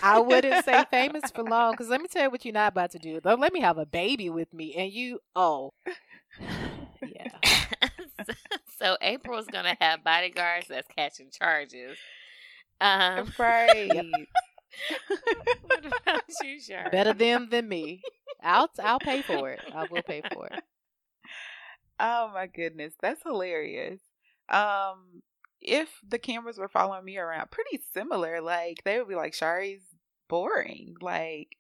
I 0.02 0.18
wouldn't 0.20 0.58
stay 0.58 0.84
famous 0.90 1.30
for 1.30 1.42
long. 1.44 1.72
Because 1.74 1.88
let 1.88 2.00
me 2.00 2.08
tell 2.08 2.24
you 2.24 2.30
what 2.30 2.44
you're 2.44 2.54
not 2.54 2.72
about 2.72 2.90
to 2.92 2.98
do. 2.98 3.20
Don't 3.20 3.40
let 3.40 3.52
me 3.52 3.60
have 3.60 3.78
a 3.78 3.86
baby 3.86 4.30
with 4.30 4.52
me, 4.52 4.74
and 4.74 4.92
you 4.92 5.20
oh 5.36 5.72
yeah. 7.02 7.38
so 8.78 8.96
April's 9.00 9.48
gonna 9.48 9.76
have 9.80 10.04
bodyguards 10.04 10.68
that's 10.68 10.88
catching 10.96 11.30
charges. 11.30 11.98
Um, 12.80 13.32
right. 13.38 14.28
what 15.62 15.84
about 15.84 16.22
you, 16.42 16.60
Shar? 16.60 16.90
Better 16.90 17.12
them 17.12 17.48
than 17.50 17.68
me. 17.68 18.02
I'll 18.42 18.70
I'll 18.82 19.00
pay 19.00 19.22
for 19.22 19.50
it. 19.50 19.64
I 19.72 19.84
will 19.84 20.02
pay 20.02 20.22
for 20.32 20.46
it. 20.46 20.62
Oh 21.98 22.30
my 22.32 22.46
goodness, 22.46 22.94
that's 23.00 23.22
hilarious. 23.22 24.00
Um, 24.48 25.22
if 25.60 25.88
the 26.08 26.18
cameras 26.18 26.58
were 26.58 26.68
following 26.68 27.04
me 27.04 27.18
around, 27.18 27.50
pretty 27.50 27.80
similar. 27.92 28.40
Like 28.40 28.82
they 28.84 28.98
would 28.98 29.08
be 29.08 29.14
like, 29.14 29.34
"Shari's 29.34 29.82
boring." 30.28 30.94
Like 31.00 31.56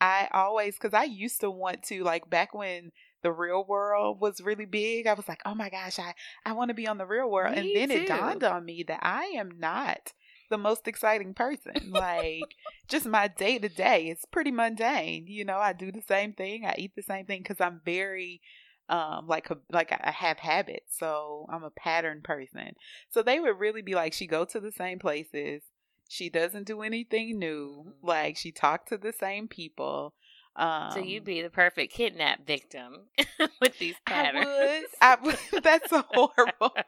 I 0.00 0.28
always, 0.32 0.74
because 0.74 0.94
I 0.94 1.04
used 1.04 1.40
to 1.40 1.50
want 1.50 1.82
to, 1.84 2.02
like 2.04 2.28
back 2.28 2.54
when 2.54 2.90
the 3.22 3.32
real 3.32 3.64
world 3.64 4.20
was 4.20 4.40
really 4.40 4.66
big, 4.66 5.06
I 5.06 5.14
was 5.14 5.28
like, 5.28 5.40
"Oh 5.46 5.54
my 5.54 5.70
gosh, 5.70 5.98
I 5.98 6.14
I 6.44 6.52
want 6.52 6.68
to 6.70 6.74
be 6.74 6.88
on 6.88 6.98
the 6.98 7.06
real 7.06 7.30
world." 7.30 7.54
and 7.56 7.66
Me 7.66 7.72
then 7.72 7.90
it 7.90 8.06
dawned 8.06 8.42
on 8.44 8.64
me 8.64 8.82
that 8.84 9.00
I 9.02 9.24
am 9.36 9.58
not 9.60 10.12
the 10.50 10.58
most 10.58 10.86
exciting 10.88 11.34
person. 11.34 11.90
Like 11.92 12.54
just 12.88 13.06
my 13.06 13.28
day 13.28 13.58
to 13.58 13.68
day, 13.68 14.08
it's 14.08 14.24
pretty 14.24 14.50
mundane. 14.50 15.26
You 15.26 15.44
know, 15.44 15.58
I 15.58 15.72
do 15.72 15.92
the 15.92 16.02
same 16.02 16.32
thing, 16.32 16.64
I 16.66 16.74
eat 16.78 16.94
the 16.96 17.02
same 17.02 17.26
thing 17.26 17.42
because 17.42 17.60
I'm 17.60 17.80
very 17.84 18.40
um 18.88 19.26
like 19.26 19.48
like 19.72 19.92
I 19.92 20.10
have 20.10 20.38
habits 20.38 20.98
so 20.98 21.46
i'm 21.50 21.64
a 21.64 21.70
pattern 21.70 22.20
person 22.22 22.72
so 23.10 23.22
they 23.22 23.40
would 23.40 23.58
really 23.58 23.82
be 23.82 23.94
like 23.94 24.12
she 24.12 24.26
go 24.26 24.44
to 24.44 24.60
the 24.60 24.72
same 24.72 24.98
places 24.98 25.62
she 26.08 26.28
doesn't 26.28 26.66
do 26.66 26.82
anything 26.82 27.38
new 27.38 27.86
Mhm. 27.86 27.94
like 28.02 28.36
she 28.36 28.52
talked 28.52 28.88
to 28.88 28.98
the 28.98 29.12
same 29.12 29.48
people 29.48 30.14
um 30.56 30.64
So 30.88 30.98
you'd 31.00 31.24
be 31.24 31.42
the 31.42 31.50
perfect 31.50 31.92
kidnap 31.92 32.46
victim 32.46 33.08
with 33.60 33.78
these 33.78 34.00
I 34.06 34.24
patterns. 34.24 34.30
would. 34.32 34.86
I 35.00 35.16
would. 35.22 35.38
That's 35.62 35.90
so 35.90 36.02
horrible. 36.08 36.84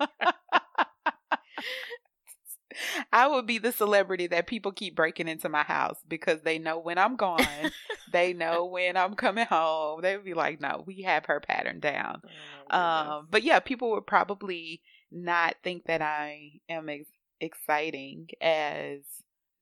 I 3.13 3.27
would 3.27 3.47
be 3.47 3.59
the 3.59 3.73
celebrity 3.73 4.27
that 4.29 4.47
people 4.47 4.73
keep 4.73 4.95
breaking 4.95 5.29
into 5.29 5.49
my 5.49 5.63
house 5.63 5.99
because 6.09 6.43
they 6.43 6.59
know 6.59 6.79
when 6.79 6.99
I'm 6.99 7.17
gone. 7.17 7.73
they 8.13 8.33
know 8.33 8.67
when 8.67 8.97
I'm 8.97 9.15
coming 9.15 9.47
home. 9.47 10.03
They 10.03 10.17
would 10.17 10.25
be 10.25 10.35
like, 10.35 10.61
"No, 10.61 10.83
we 10.87 11.03
have 11.03 11.27
her 11.27 11.41
pattern 11.41 11.81
down." 11.81 12.23
Oh. 12.71 12.77
Um, 12.77 13.29
but 13.31 13.43
yeah, 13.43 13.61
people 13.61 13.91
would 13.93 14.07
probably 14.07 14.83
not 15.11 15.57
think 15.63 15.85
that 15.87 16.03
I 16.03 16.61
am 16.69 16.89
ex- 16.89 17.09
exciting 17.41 18.29
as 18.41 19.01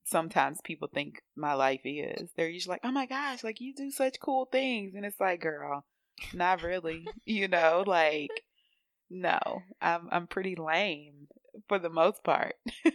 sometimes 0.04 0.60
people 0.62 0.88
think 0.92 1.22
my 1.36 1.54
life 1.54 1.80
is. 1.84 2.30
They're 2.36 2.48
usually 2.48 2.74
like, 2.74 2.84
"Oh 2.84 2.92
my 2.92 3.06
gosh, 3.06 3.44
like 3.44 3.60
you 3.60 3.74
do 3.74 3.90
such 3.90 4.20
cool 4.20 4.46
things," 4.46 4.94
and 4.94 5.04
it's 5.04 5.20
like, 5.20 5.40
"Girl, 5.40 5.84
not 6.32 6.62
really." 6.62 7.06
you 7.24 7.48
know, 7.48 7.84
like 7.86 8.30
no, 9.10 9.38
I'm 9.80 10.08
I'm 10.10 10.26
pretty 10.26 10.56
lame 10.56 11.28
for 11.68 11.78
the 11.78 11.90
most 11.90 12.22
part. 12.24 12.56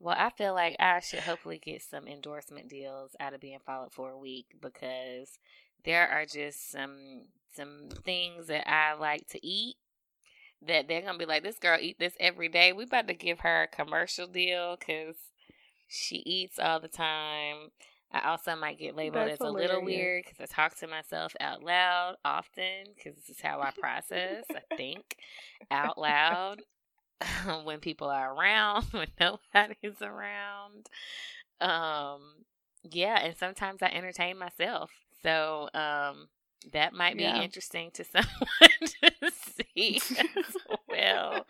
Well, 0.00 0.16
I 0.18 0.30
feel 0.30 0.54
like 0.54 0.76
I 0.80 1.00
should 1.00 1.20
hopefully 1.20 1.60
get 1.62 1.82
some 1.82 2.08
endorsement 2.08 2.68
deals 2.68 3.14
out 3.20 3.34
of 3.34 3.40
being 3.40 3.58
followed 3.66 3.92
for 3.92 4.10
a 4.10 4.18
week 4.18 4.46
because 4.60 5.38
there 5.84 6.08
are 6.08 6.24
just 6.24 6.70
some 6.72 7.26
some 7.54 7.88
things 8.04 8.46
that 8.46 8.68
I 8.68 8.94
like 8.94 9.28
to 9.28 9.46
eat 9.46 9.76
that 10.66 10.88
they're 10.88 11.02
gonna 11.02 11.18
be 11.18 11.26
like, 11.26 11.42
this 11.42 11.58
girl 11.58 11.78
eat 11.78 11.98
this 11.98 12.14
every 12.18 12.48
day. 12.48 12.72
We 12.72 12.84
about 12.84 13.08
to 13.08 13.14
give 13.14 13.40
her 13.40 13.64
a 13.64 13.68
commercial 13.68 14.26
deal 14.26 14.76
because 14.78 15.16
she 15.86 16.16
eats 16.24 16.58
all 16.58 16.80
the 16.80 16.88
time. 16.88 17.68
I 18.10 18.28
also 18.30 18.56
might 18.56 18.78
get 18.78 18.96
labeled 18.96 19.28
That's 19.28 19.40
as 19.40 19.46
a 19.46 19.50
little 19.50 19.84
weird 19.84 20.24
because 20.24 20.40
I 20.40 20.46
talk 20.46 20.76
to 20.78 20.86
myself 20.86 21.34
out 21.40 21.62
loud 21.62 22.16
often 22.24 22.86
because 22.96 23.16
this 23.16 23.28
is 23.28 23.40
how 23.40 23.60
I 23.60 23.70
process. 23.78 24.44
I 24.50 24.76
think 24.76 25.16
out 25.70 25.98
loud 25.98 26.62
when 27.64 27.80
people 27.80 28.08
are 28.08 28.34
around, 28.34 28.84
when 28.92 29.08
nobody's 29.18 30.00
around. 30.02 30.88
Um, 31.60 32.20
yeah, 32.90 33.18
and 33.20 33.36
sometimes 33.36 33.82
I 33.82 33.88
entertain 33.88 34.38
myself. 34.38 34.90
So 35.22 35.68
um, 35.74 36.28
that 36.72 36.94
might 36.94 37.16
be 37.16 37.22
Yeah. 37.24 37.42
interesting 37.42 37.90
to 37.92 38.04
someone 38.12 38.30
to 39.20 39.30
see 39.30 40.00
as 40.18 40.56
well. 40.88 41.46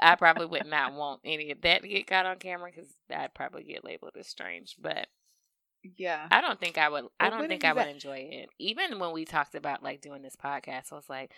I 0.00 0.14
probably 0.16 0.46
would 0.46 0.66
not 0.66 0.94
want 0.94 1.20
any 1.24 1.50
of 1.50 1.60
that 1.62 1.82
to 1.82 1.88
get 1.88 2.06
caught 2.06 2.26
on 2.26 2.38
camera 2.38 2.70
because 2.74 2.90
I'd 3.14 3.34
probably 3.34 3.64
get 3.64 3.84
labeled 3.84 4.16
as 4.18 4.26
strange. 4.28 4.76
But 4.80 5.08
yeah. 5.98 6.28
I 6.30 6.40
don't 6.40 6.58
think 6.58 6.78
I 6.78 6.88
would. 6.88 7.04
I 7.20 7.28
don't 7.28 7.46
think 7.48 7.64
I 7.64 7.74
would 7.74 7.86
enjoy 7.88 8.28
it. 8.30 8.48
Even 8.58 8.98
when 8.98 9.12
we 9.12 9.26
talked 9.26 9.54
about 9.54 9.82
like 9.82 10.00
doing 10.00 10.22
this 10.22 10.36
podcast, 10.36 10.92
I 10.92 10.96
was 10.96 11.10
like, 11.10 11.32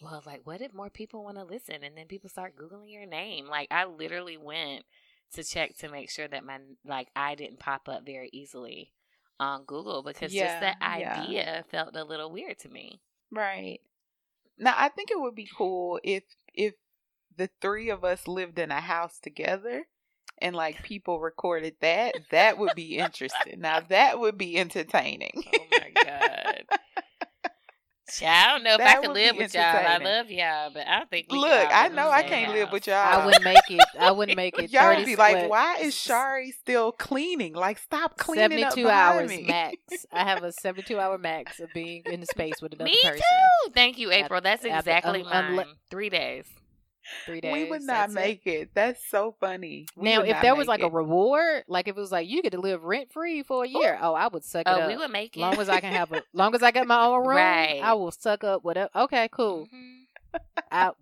well, 0.00 0.22
like 0.26 0.40
what 0.44 0.60
if 0.60 0.72
more 0.74 0.90
people 0.90 1.24
want 1.24 1.36
to 1.36 1.44
listen, 1.44 1.82
and 1.82 1.96
then 1.96 2.06
people 2.06 2.28
start 2.30 2.56
googling 2.56 2.90
your 2.92 3.06
name? 3.06 3.46
Like 3.46 3.68
I 3.70 3.84
literally 3.84 4.36
went 4.36 4.84
to 5.34 5.44
check 5.44 5.76
to 5.78 5.88
make 5.88 6.10
sure 6.10 6.28
that 6.28 6.44
my 6.44 6.58
like 6.84 7.08
I 7.16 7.34
didn't 7.34 7.58
pop 7.58 7.88
up 7.88 8.04
very 8.04 8.30
easily 8.32 8.92
on 9.40 9.64
Google 9.64 10.02
because 10.02 10.32
Yeah, 10.32 10.46
just 10.46 10.60
that 10.60 10.76
yeah. 10.98 11.20
idea 11.22 11.64
felt 11.70 11.96
a 11.96 12.04
little 12.04 12.30
weird 12.30 12.58
to 12.60 12.68
me. 12.68 13.00
Right. 13.30 13.80
Now, 14.58 14.74
I 14.76 14.88
think 14.88 15.10
it 15.10 15.20
would 15.20 15.34
be 15.34 15.48
cool 15.56 15.98
if 16.04 16.24
if 16.54 16.74
the 17.36 17.48
three 17.60 17.88
of 17.90 18.04
us 18.04 18.28
lived 18.28 18.58
in 18.58 18.70
a 18.70 18.80
house 18.80 19.18
together 19.18 19.84
and 20.38 20.54
like 20.54 20.82
people 20.82 21.20
recorded 21.20 21.76
that. 21.80 22.14
That 22.30 22.58
would 22.58 22.74
be 22.74 22.98
interesting. 22.98 23.60
now, 23.60 23.80
that 23.80 24.18
would 24.20 24.36
be 24.36 24.58
entertaining. 24.58 25.42
Oh 25.54 25.66
my 25.70 25.92
god. 26.04 26.64
Child, 28.10 28.34
I 28.34 28.52
don't 28.54 28.64
know 28.64 28.70
if 28.72 28.78
That 28.78 28.98
I 28.98 29.00
could 29.00 29.12
live 29.12 29.36
with 29.36 29.54
y'all. 29.54 29.62
I 29.62 29.96
love 29.98 30.30
y'all, 30.30 30.70
but 30.74 30.86
I 30.86 30.98
don't 30.98 31.08
think 31.10 31.26
we 31.30 31.38
Look, 31.38 31.50
all 31.50 31.68
I 31.70 31.88
know 31.88 32.10
I 32.10 32.22
can't 32.24 32.52
live 32.52 32.72
with 32.72 32.86
y'all. 32.86 32.96
I 32.96 33.24
wouldn't 33.24 33.44
make 33.44 33.58
it. 33.70 33.80
I 33.98 34.10
wouldn't 34.12 34.36
make 34.36 34.58
it. 34.58 34.70
Y'all 34.72 34.82
30 34.82 34.96
would 34.98 35.06
be 35.06 35.16
like, 35.16 35.36
split. 35.36 35.50
why 35.50 35.76
is 35.80 35.94
Shari 35.94 36.50
still 36.50 36.92
cleaning? 36.92 37.54
Like, 37.54 37.78
stop 37.78 38.18
cleaning 38.18 38.58
72 38.58 38.82
behind 38.84 38.90
hours 39.18 39.30
me. 39.30 39.44
max. 39.46 39.76
I 40.12 40.24
have 40.24 40.42
a 40.42 40.52
72 40.52 40.98
hour 40.98 41.16
max 41.16 41.60
of 41.60 41.72
being 41.72 42.02
in 42.06 42.20
the 42.20 42.26
space 42.26 42.60
with 42.60 42.72
another 42.74 42.90
Me 42.90 42.98
person. 43.02 43.18
too. 43.66 43.70
Thank 43.72 43.98
you, 43.98 44.10
April. 44.10 44.40
That's 44.40 44.64
at 44.64 44.70
the- 44.70 44.78
exactly 44.78 45.22
un- 45.22 45.54
mine. 45.56 45.64
unle- 45.66 45.72
Three 45.90 46.10
days. 46.10 46.44
Three 47.26 47.40
days. 47.40 47.52
We 47.52 47.64
would 47.70 47.82
not 47.82 48.10
make 48.10 48.46
it. 48.46 48.70
That's 48.74 49.00
so 49.08 49.34
funny. 49.40 49.86
We 49.96 50.04
Now, 50.10 50.22
if 50.22 50.30
not 50.30 50.42
there 50.42 50.54
was 50.54 50.66
make 50.68 50.80
like 50.80 50.82
a 50.82 50.94
reward, 50.94 51.64
like 51.68 51.88
if 51.88 51.96
it 51.96 52.00
was 52.00 52.12
like 52.12 52.28
you 52.28 52.42
get 52.42 52.52
to 52.52 52.60
live 52.60 52.84
rent 52.84 53.12
free 53.12 53.42
for 53.42 53.64
a 53.64 53.68
year, 53.68 53.98
oh, 54.00 54.14
I 54.14 54.28
would 54.28 54.44
suck 54.44 54.62
it 54.66 54.70
Oh, 54.70 54.80
up. 54.82 54.88
we 54.88 54.96
would 54.96 55.10
make 55.10 55.36
it. 55.36 55.40
long 55.40 55.58
as 55.58 55.68
I 55.68 55.80
can 55.80 55.92
have 55.92 56.12
a, 56.12 56.22
long 56.32 56.54
as 56.54 56.62
I 56.62 56.70
get 56.70 56.86
my 56.86 57.00
own 57.06 57.26
room, 57.26 57.36
Right. 57.36 57.80
I 57.82 57.94
will 57.94 58.12
suck 58.12 58.44
up 58.44 58.64
whatever. 58.64 58.90
Okay, 58.94 59.28
cool. 59.32 59.66
Mhm. 59.74 60.40
I, 60.70 60.92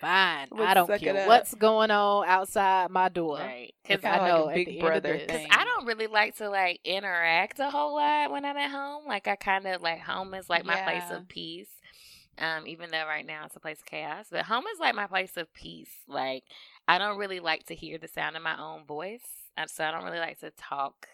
fine. 0.00 0.48
Would 0.52 0.60
I 0.60 0.74
don't 0.74 1.00
care 1.00 1.26
what's 1.26 1.54
going 1.54 1.90
on 1.90 2.26
outside 2.28 2.90
my 2.90 3.08
door. 3.08 3.38
Right. 3.38 3.72
If 3.84 4.00
Because 4.00 4.04
I 4.04 4.18
Kinda 4.18 4.28
know 4.32 4.44
like 4.44 4.56
a 4.56 4.64
Big 4.64 4.80
Brother 4.80 5.16
this- 5.18 5.26
thing. 5.26 5.48
I 5.50 5.64
don't 5.64 5.86
really 5.86 6.06
like 6.06 6.36
to 6.36 6.50
like 6.50 6.80
interact 6.84 7.58
a 7.60 7.70
whole 7.70 7.94
lot 7.96 8.30
when 8.30 8.44
I'm 8.44 8.56
at 8.56 8.70
home. 8.70 9.04
Like 9.06 9.26
I 9.28 9.36
kind 9.36 9.66
of 9.66 9.80
like 9.82 10.00
home 10.00 10.34
is 10.34 10.50
like 10.50 10.64
my 10.64 10.76
place 10.82 11.10
of 11.10 11.28
peace. 11.28 11.68
Um, 12.40 12.66
even 12.66 12.90
though 12.90 13.04
right 13.04 13.26
now 13.26 13.44
it's 13.46 13.56
a 13.56 13.60
place 13.60 13.78
of 13.80 13.86
chaos, 13.86 14.26
but 14.30 14.44
home 14.44 14.64
is 14.72 14.78
like 14.78 14.94
my 14.94 15.06
place 15.06 15.36
of 15.36 15.52
peace. 15.52 15.90
Like 16.06 16.44
I 16.86 16.98
don't 16.98 17.18
really 17.18 17.40
like 17.40 17.66
to 17.66 17.74
hear 17.74 17.98
the 17.98 18.08
sound 18.08 18.36
of 18.36 18.42
my 18.42 18.60
own 18.60 18.84
voice, 18.84 19.26
so 19.66 19.84
I 19.84 19.90
don't 19.90 20.04
really 20.04 20.20
like 20.20 20.38
to 20.40 20.50
talk. 20.52 21.08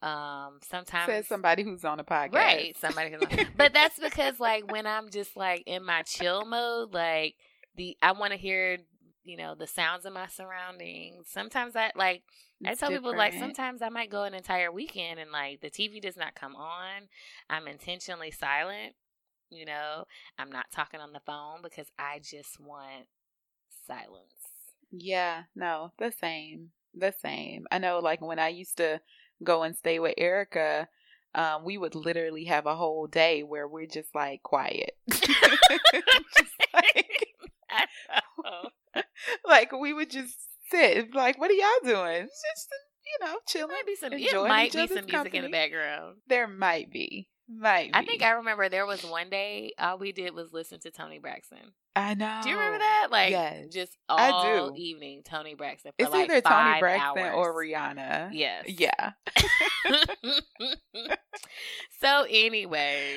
Um, 0.00 0.60
sometimes 0.62 1.06
Says 1.06 1.26
somebody 1.26 1.64
who's 1.64 1.84
on 1.84 1.98
a 1.98 2.04
podcast. 2.04 2.34
Right. 2.34 2.76
Somebody 2.78 3.10
who's 3.10 3.46
But 3.56 3.74
that's 3.74 3.98
because 3.98 4.38
like 4.38 4.70
when 4.70 4.86
I'm 4.86 5.10
just 5.10 5.36
like 5.36 5.64
in 5.66 5.84
my 5.84 6.02
chill 6.02 6.44
mode, 6.44 6.94
like 6.94 7.34
the 7.76 7.96
I 8.00 8.12
want 8.12 8.32
to 8.32 8.38
hear, 8.38 8.78
you 9.24 9.36
know, 9.36 9.54
the 9.56 9.66
sounds 9.66 10.04
of 10.04 10.12
my 10.12 10.28
surroundings. 10.28 11.26
Sometimes 11.28 11.74
I 11.74 11.90
like 11.96 12.22
I 12.64 12.72
It's 12.72 12.80
tell 12.80 12.90
people 12.90 13.16
like 13.16 13.34
sometimes 13.34 13.82
I 13.82 13.88
might 13.88 14.10
go 14.10 14.22
an 14.22 14.34
entire 14.34 14.70
weekend 14.70 15.18
and 15.18 15.32
like 15.32 15.60
the 15.60 15.70
TV 15.70 16.00
does 16.00 16.16
not 16.16 16.34
come 16.34 16.54
on. 16.54 17.08
I'm 17.50 17.66
intentionally 17.66 18.30
silent. 18.30 18.94
You 19.50 19.64
know, 19.64 20.04
I'm 20.38 20.50
not 20.50 20.66
talking 20.72 21.00
on 21.00 21.12
the 21.12 21.20
phone 21.20 21.60
because 21.62 21.86
I 21.98 22.20
just 22.22 22.60
want 22.60 23.06
silence. 23.86 24.34
Yeah, 24.90 25.44
no, 25.54 25.92
the 25.98 26.12
same. 26.20 26.70
The 26.94 27.14
same. 27.22 27.66
I 27.70 27.78
know 27.78 27.98
like 27.98 28.20
when 28.20 28.38
I 28.38 28.48
used 28.48 28.76
to 28.78 29.00
go 29.42 29.62
and 29.62 29.76
stay 29.76 29.98
with 29.98 30.14
Erica, 30.18 30.88
um, 31.34 31.64
we 31.64 31.78
would 31.78 31.94
literally 31.94 32.44
have 32.44 32.66
a 32.66 32.76
whole 32.76 33.06
day 33.06 33.42
where 33.42 33.68
we're 33.68 33.86
just 33.86 34.14
like 34.14 34.42
quiet. 34.42 34.92
just 35.10 35.30
like, 36.74 37.28
like 39.46 39.72
we 39.72 39.92
would 39.92 40.10
just 40.10 40.36
sit 40.70 41.14
like 41.14 41.38
what 41.38 41.50
are 41.50 41.54
y'all 41.54 41.68
doing? 41.84 42.22
It's 42.24 42.42
Just 42.54 42.68
you 43.06 43.26
know, 43.26 43.36
chilling. 43.46 43.68
might 43.68 43.86
be 43.86 43.96
some 43.96 44.12
it 44.12 44.20
enjoying 44.20 44.48
might 44.48 44.72
be 44.72 44.86
some 44.86 45.06
music 45.06 45.34
in 45.34 45.44
the 45.44 45.50
background. 45.50 46.16
There 46.28 46.46
might 46.46 46.90
be. 46.90 47.28
Might 47.48 47.90
I 47.94 48.04
think 48.04 48.22
I 48.22 48.30
remember 48.32 48.68
there 48.68 48.86
was 48.86 49.02
one 49.02 49.30
day 49.30 49.72
all 49.78 49.98
we 49.98 50.12
did 50.12 50.34
was 50.34 50.52
listen 50.52 50.80
to 50.80 50.90
Toni 50.90 51.18
Braxton. 51.18 51.72
I 51.96 52.14
know. 52.14 52.40
Do 52.42 52.50
you 52.50 52.56
remember 52.56 52.78
that? 52.78 53.08
Like 53.10 53.30
yes. 53.30 53.68
just 53.72 53.96
I 54.08 54.30
all 54.30 54.70
do. 54.70 54.76
evening 54.76 55.22
Toni 55.24 55.54
Braxton 55.54 55.92
for 55.92 56.04
It's 56.04 56.12
like 56.12 56.30
either 56.30 56.42
Toni 56.42 56.78
Braxton 56.80 57.24
hours. 57.24 57.34
or 57.34 57.54
Rihanna. 57.54 58.30
Yes. 58.32 58.66
Yeah. 58.68 59.12
so 62.00 62.26
anyway, 62.28 63.16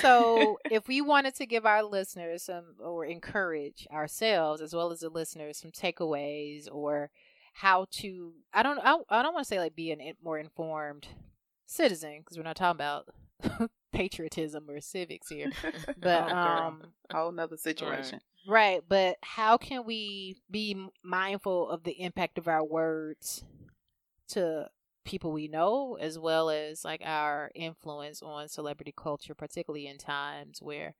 so 0.00 0.58
if 0.70 0.88
we 0.88 1.00
wanted 1.00 1.34
to 1.36 1.46
give 1.46 1.66
our 1.66 1.82
listeners 1.82 2.44
some 2.44 2.74
or 2.82 3.04
encourage 3.04 3.86
ourselves 3.92 4.60
as 4.60 4.74
well 4.74 4.90
as 4.92 5.00
the 5.00 5.08
listeners 5.08 5.58
some 5.58 5.70
takeaways 5.70 6.68
or 6.70 7.10
how 7.54 7.86
to 7.90 8.32
i 8.52 8.62
don't 8.62 8.78
i, 8.78 8.96
I 9.08 9.22
don't 9.22 9.34
want 9.34 9.44
to 9.44 9.48
say 9.48 9.58
like 9.58 9.74
be 9.74 9.90
a 9.90 10.14
more 10.22 10.38
informed 10.38 11.08
citizen 11.68 12.18
because 12.18 12.36
we're 12.36 12.42
not 12.42 12.56
talking 12.56 12.76
about 12.76 13.08
patriotism 13.92 14.68
or 14.68 14.80
civics 14.80 15.28
here. 15.30 15.50
But 16.00 16.30
Oh, 16.32 16.36
um 16.36 16.82
Whole 17.12 17.32
nother 17.32 17.56
situation. 17.56 18.20
right 18.48 18.82
but 18.88 19.16
how 19.22 19.56
can 19.58 19.84
we 19.84 20.36
be 20.50 20.76
mindful 21.04 21.68
of 21.70 21.84
the 21.84 22.00
impact 22.02 22.38
of 22.38 22.48
our 22.48 22.64
words 22.64 23.44
to 24.28 24.68
people 25.04 25.32
we 25.32 25.48
know 25.48 25.96
as 26.00 26.18
well 26.18 26.50
as 26.50 26.84
like 26.84 27.00
our 27.04 27.50
influence 27.54 28.22
on 28.22 28.48
celebrity 28.48 28.92
culture 28.96 29.34
particularly 29.34 29.86
in 29.86 29.96
times 29.98 30.60
where 30.62 30.94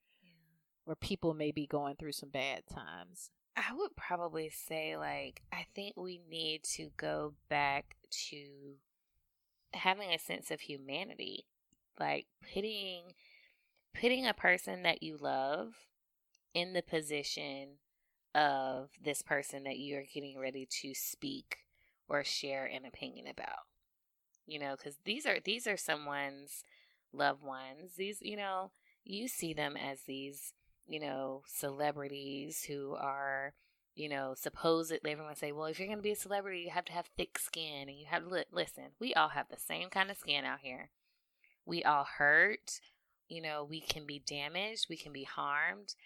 where 0.85 0.97
people 0.97 1.35
may 1.35 1.51
be 1.51 1.67
going 1.67 1.95
through 1.97 2.13
some 2.13 2.31
bad 2.31 2.63
times? 2.67 3.31
I 3.57 3.75
would 3.75 3.95
probably 3.97 4.49
say 4.51 4.97
like 4.97 5.43
I 5.53 5.67
think 5.75 5.95
we 5.97 6.21
need 6.31 6.63
to 6.77 6.91
go 6.97 7.35
back 7.51 7.97
to 8.31 8.47
having 9.79 10.11
a 10.13 10.19
sense 10.19 10.51
of 10.51 10.61
humanity. 10.61 11.47
Like 11.99 12.27
putting 12.55 13.15
putting 13.99 14.27
a 14.27 14.35
person 14.35 14.83
that 14.85 15.03
you 15.03 15.17
love 15.17 15.75
in 16.55 16.73
the 16.73 16.83
position 16.83 17.79
of 18.35 18.91
this 19.03 19.23
person 19.23 19.65
that 19.65 19.79
you 19.79 19.97
are 19.97 20.05
getting 20.13 20.39
ready 20.39 20.69
to 20.83 20.95
speak 20.95 21.59
or 22.09 22.23
share 22.23 22.67
an 22.67 22.85
opinion 22.85 23.27
about. 23.27 23.67
You 24.47 24.61
know, 24.61 24.77
cuz 24.77 24.97
these 25.05 25.27
are 25.27 25.41
these 25.41 25.67
are 25.67 25.77
someone's 25.77 26.65
loved 27.13 27.43
ones. 27.43 27.95
These, 27.97 28.19
you 28.23 28.37
know, 28.37 28.73
you 29.05 29.29
see 29.29 29.53
them 29.53 29.77
as 29.77 30.03
these 30.03 30.53
you 30.89 30.99
know, 30.99 31.43
celebrities 31.47 32.65
who 32.65 32.95
are, 32.95 33.53
you 33.99 34.09
know, 34.09 34.35
supposedly 34.37 35.11
everyone 35.11 35.35
say, 35.35 35.51
well, 35.51 35.67
if 35.67 35.79
you're 35.79 35.89
going 35.89 35.99
to 35.99 36.03
be 36.03 36.13
a 36.13 36.17
celebrity, 36.17 36.61
you 36.61 36.71
have 36.71 36.85
to 36.85 36.93
have 36.93 37.07
thick 37.17 37.37
skin 37.37 37.89
and 37.89 37.99
you 37.99 38.07
have 38.07 38.23
to 38.23 38.29
li- 38.29 38.45
listen. 38.53 38.85
We 39.01 39.13
all 39.13 39.31
have 39.31 39.49
the 39.49 39.59
same 39.59 39.91
kind 39.91 40.09
of 40.09 40.17
skin 40.17 40.45
out 40.45 40.61
here. 40.63 40.91
We 41.67 41.83
all 41.83 42.05
hurt. 42.05 42.81
You 43.29 43.43
know, 43.43 43.67
we 43.69 43.81
can 43.81 44.07
be 44.07 44.23
damaged. 44.25 44.87
We 44.89 44.97
can 44.97 45.13
be 45.13 45.25
harmed. 45.25 45.97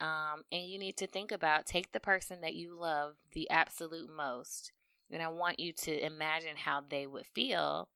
Um, 0.00 0.44
and 0.50 0.62
you 0.62 0.78
need 0.78 0.96
to 0.96 1.06
think 1.06 1.30
about 1.30 1.66
take 1.66 1.92
the 1.92 2.00
person 2.00 2.40
that 2.40 2.54
you 2.54 2.74
love 2.74 3.16
the 3.32 3.48
absolute 3.50 4.08
most. 4.10 4.72
And 5.10 5.22
I 5.22 5.28
want 5.28 5.60
you 5.60 5.74
to 5.74 6.04
imagine 6.04 6.56
how 6.56 6.80
they 6.88 7.06
would 7.06 7.26
feel 7.26 7.90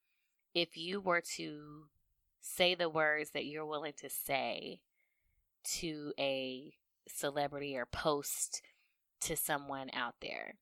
if 0.55 0.77
you 0.77 1.01
were 1.01 1.23
to 1.37 1.87
say 2.43 2.75
the 2.75 2.91
words 2.91 3.31
that 3.31 3.47
you're 3.47 3.65
willing 3.65 3.95
to 4.01 4.11
say 4.11 4.83
to 5.79 6.13
a 6.19 6.75
celebrity 7.09 7.75
or 7.75 7.87
post 7.87 8.61
to 9.23 9.37
someone 9.37 9.91
out 9.93 10.15
there. 10.21 10.57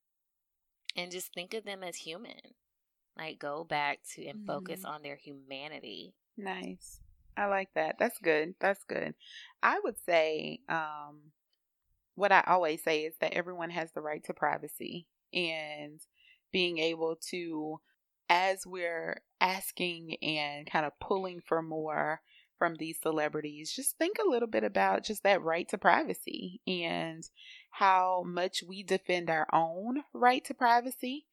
And 0.97 1.11
just 1.11 1.33
think 1.35 1.55
of 1.55 1.65
them 1.65 1.83
as 1.83 1.97
human. 1.97 2.55
Like 3.17 3.39
go 3.39 3.65
back 3.65 4.01
to 4.15 4.27
and 4.27 4.47
focus 4.47 4.83
Mhm. 4.83 4.89
on 4.89 5.03
their 5.03 5.17
humanity. 5.17 6.15
Nice. 6.37 7.01
I 7.37 7.47
like 7.47 7.73
that. 7.75 7.97
That's 7.99 8.19
good. 8.19 8.55
That's 8.61 8.83
good. 8.85 9.15
I 9.63 9.81
would 9.81 9.99
say, 9.99 10.61
um, 10.69 11.33
what 12.15 12.33
I 12.33 12.43
always 12.47 12.83
say 12.83 13.05
is 13.05 13.17
that 13.19 13.33
everyone 13.33 13.71
has 13.71 13.91
the 13.93 14.01
right 14.01 14.23
to 14.25 14.35
privacy 14.35 15.07
and 15.33 16.01
being 16.53 16.79
able 16.79 17.17
to, 17.31 17.81
as 18.29 18.65
we're 18.67 19.21
asking 19.41 20.17
and 20.23 20.71
kind 20.71 20.87
of 20.87 20.99
pulling 21.01 21.41
for 21.41 21.61
more 21.61 22.21
from 22.59 22.77
these 22.77 22.99
celebrities, 23.01 23.73
just 23.73 23.99
think 23.99 24.17
a 24.19 24.29
little 24.29 24.49
bit 24.49 24.65
about 24.65 25.05
just 25.05 25.23
that 25.23 25.43
right 25.43 25.69
to 25.69 25.79
privacy 25.79 26.61
and 26.67 27.29
how 27.71 28.25
much 28.27 28.63
we 28.67 28.83
defend 28.83 29.31
our 29.31 29.47
own 29.53 30.03
right 30.13 30.45
to 30.45 30.55
privacy 30.55 31.27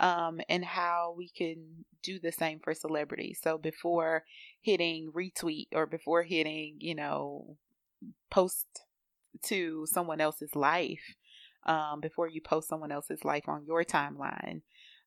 um, 0.00 0.40
and 0.48 0.64
how 0.64 1.14
we 1.16 1.28
can 1.28 1.84
do 2.02 2.18
the 2.18 2.32
same 2.32 2.58
for 2.58 2.74
celebrities. 2.74 3.40
So 3.42 3.58
before 3.58 4.24
hitting 4.60 5.12
retweet 5.12 5.68
or 5.72 5.86
before 5.86 6.22
hitting, 6.22 6.76
you 6.80 6.94
know, 6.94 7.56
post 8.30 8.66
to 9.44 9.86
someone 9.90 10.20
else's 10.20 10.56
life, 10.56 11.16
um, 11.64 12.00
before 12.00 12.28
you 12.28 12.40
post 12.40 12.68
someone 12.68 12.90
else's 12.90 13.24
life 13.24 13.48
on 13.48 13.64
your 13.64 13.84
timeline 13.84 14.62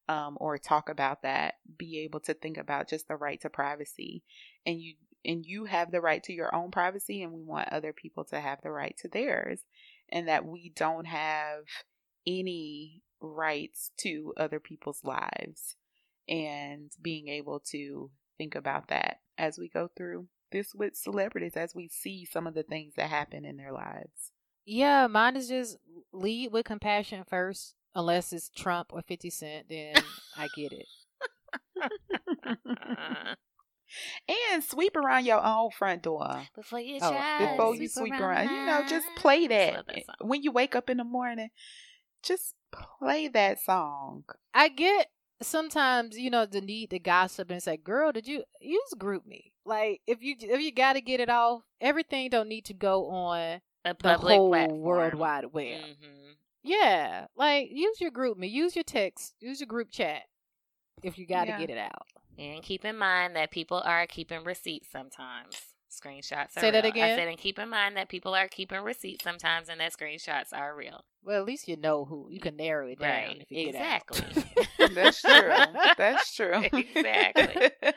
um, 0.08 0.38
or 0.40 0.58
talk 0.58 0.90
about 0.90 1.24
that, 1.24 1.56
be 1.78 2.00
able 2.00 2.20
to 2.22 2.34
think 2.34 2.58
about 2.58 2.88
just 2.88 3.08
the 3.08 3.16
right 3.16 3.42
to 3.42 3.50
privacy. 3.50 4.24
And 4.66 4.80
you 4.80 4.96
and 5.26 5.46
you 5.46 5.66
have 5.66 5.92
the 5.92 6.02
right 6.02 6.24
to 6.24 6.34
your 6.34 6.54
own 6.54 6.72
privacy 6.72 7.24
and 7.24 7.34
we 7.34 7.44
want 7.44 7.70
other 7.72 7.94
people 7.94 8.24
to 8.26 8.40
have 8.40 8.62
the 8.62 8.72
right 8.72 8.96
to 9.00 9.08
theirs 9.08 9.62
and 10.10 10.28
that 10.28 10.46
we 10.46 10.72
don't 10.76 11.06
have 11.06 11.64
any 12.28 13.02
rights 13.22 13.92
to 13.98 14.34
other 14.38 14.60
people's 14.60 15.04
lives 15.04 15.76
and 16.28 16.92
being 17.02 17.28
able 17.28 17.60
to 17.60 18.12
think 18.38 18.56
about 18.56 18.88
that 18.90 19.20
as 19.38 19.58
we 19.58 19.70
go 19.70 19.90
through 19.96 20.28
this 20.52 20.74
with 20.74 20.96
celebrities 20.96 21.56
as 21.56 21.74
we 21.76 21.88
see 21.88 22.26
some 22.26 22.48
of 22.48 22.54
the 22.54 22.64
things 22.64 22.94
that 22.96 23.10
happen 23.10 23.46
in 23.46 23.58
their 23.58 23.72
lives. 23.72 24.32
yeah 24.66 25.08
mine 25.08 25.36
is 25.36 25.48
just 25.48 25.78
lead 26.14 26.52
with 26.52 26.66
compassion 26.66 27.24
first 27.28 27.74
unless 27.96 28.32
it's 28.32 28.50
trump 28.50 28.92
or 28.92 29.02
50 29.02 29.30
cent 29.30 29.66
then 29.70 29.96
i 30.38 30.48
get 30.56 30.72
it 30.72 30.88
and 34.52 34.64
sweep 34.64 34.96
around 34.96 35.26
your 35.26 35.44
own 35.44 35.70
front 35.72 36.04
door 36.04 36.48
Before 36.56 36.80
you 36.80 37.00
Oh, 37.02 37.12
try 37.12 37.40
before 37.52 37.76
to 37.76 37.82
you 37.82 37.88
sweep 37.88 38.10
sweep 38.14 38.20
around. 38.22 38.50
You 38.50 38.66
know, 38.66 38.84
just 38.88 39.08
play 39.16 39.48
that. 39.48 39.86
that. 39.88 40.04
When 40.22 40.42
you 40.44 40.52
wake 40.52 40.76
up 40.76 40.90
in 40.90 40.98
the 40.98 41.04
morning, 41.04 41.50
just 42.24 42.56
play 42.72 43.28
that 43.30 43.60
song. 43.62 44.24
I 44.54 44.70
get 44.70 45.08
sometimes 45.42 46.18
you 46.18 46.30
know 46.30 46.46
the 46.46 46.62
need 46.62 46.90
to 46.92 47.00
gossip 47.00 47.52
and 47.52 47.62
say, 47.62 47.78
"Girl, 47.78 48.12
did 48.12 48.28
you 48.28 48.44
you 48.60 48.82
just 48.90 49.00
GroupMe?" 49.00 49.52
Like 49.66 50.02
if 50.08 50.22
you 50.22 50.36
if 50.40 50.62
you 50.62 50.72
got 50.72 50.94
to 50.94 51.02
get 51.02 51.20
it 51.20 51.30
off, 51.30 51.62
everything 51.82 52.30
don't 52.30 52.50
need 52.50 52.66
to 52.66 52.74
go 52.74 53.08
on 53.10 53.62
a 53.86 53.96
the 54.02 54.18
whole 54.18 54.50
platform. 54.50 54.80
world 54.82 55.14
wide 55.16 55.46
web. 55.54 55.82
Mm-hmm. 55.82 56.32
Yeah, 56.64 57.28
like 57.36 57.68
use 57.72 58.02
your 58.02 58.12
GroupMe, 58.12 58.50
use 58.50 58.76
your 58.76 58.84
text, 58.84 59.36
use 59.40 59.60
your 59.60 59.68
group 59.68 59.92
chat 59.92 60.24
if 61.04 61.18
you 61.20 61.28
got 61.28 61.44
to 61.46 61.52
Yeah. 61.52 61.60
get 61.60 61.70
it 61.70 61.78
out. 61.78 62.08
And 62.38 62.62
keep 62.64 62.84
in 62.86 62.98
mind 62.98 63.36
that 63.36 63.52
people 63.52 63.82
are 63.86 64.06
keeping 64.08 64.44
receipts 64.44 64.90
sometimes. 64.92 65.56
Screenshots 65.90 66.58
are 66.58 66.60
Say 66.60 66.72
that 66.72 66.84
real. 66.84 66.92
again? 66.92 67.12
I 67.12 67.16
said, 67.16 67.28
and 67.30 67.38
keep 67.38 67.58
in 67.58 67.70
mind 67.70 67.96
that 67.96 68.10
people 68.10 68.34
are 68.36 68.50
keeping 68.50 68.82
receipts 68.82 69.24
sometimes, 69.24 69.70
and 69.70 69.80
that 69.80 69.94
screenshots 69.94 70.52
are 70.52 70.76
real. 70.76 71.06
Well, 71.24 71.40
at 71.40 71.46
least 71.46 71.70
you 71.70 71.78
know 71.78 72.04
who 72.04 72.28
you 72.30 72.42
can 72.42 72.58
narrow 72.58 72.88
it 72.88 73.00
down 73.00 73.10
Right, 73.10 73.38
if 73.42 73.50
you 73.52 73.70
exactly. 73.70 74.22
get 74.34 74.46
out. 74.82 74.90
That's 74.96 75.22
true. 75.22 75.54
That's 75.98 76.36
true. 76.36 76.64
Exactly. 76.74 77.72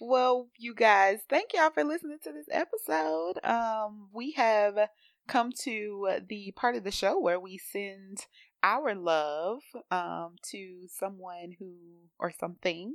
well, 0.00 0.48
you 0.58 0.74
guys, 0.74 1.18
thank 1.28 1.52
y'all 1.54 1.70
for 1.70 1.84
listening 1.84 2.18
to 2.24 2.32
this 2.32 2.46
episode. 2.50 3.38
Um, 3.44 4.08
we 4.12 4.32
have 4.32 4.78
come 5.26 5.50
to 5.62 6.08
the 6.28 6.52
part 6.54 6.76
of 6.76 6.84
the 6.84 6.90
show 6.92 7.18
where 7.18 7.40
we 7.40 7.58
send 7.58 8.26
our 8.66 8.96
love 8.96 9.60
um, 9.92 10.34
to 10.42 10.88
someone 10.88 11.54
who 11.56 11.72
or 12.18 12.32
something 12.32 12.94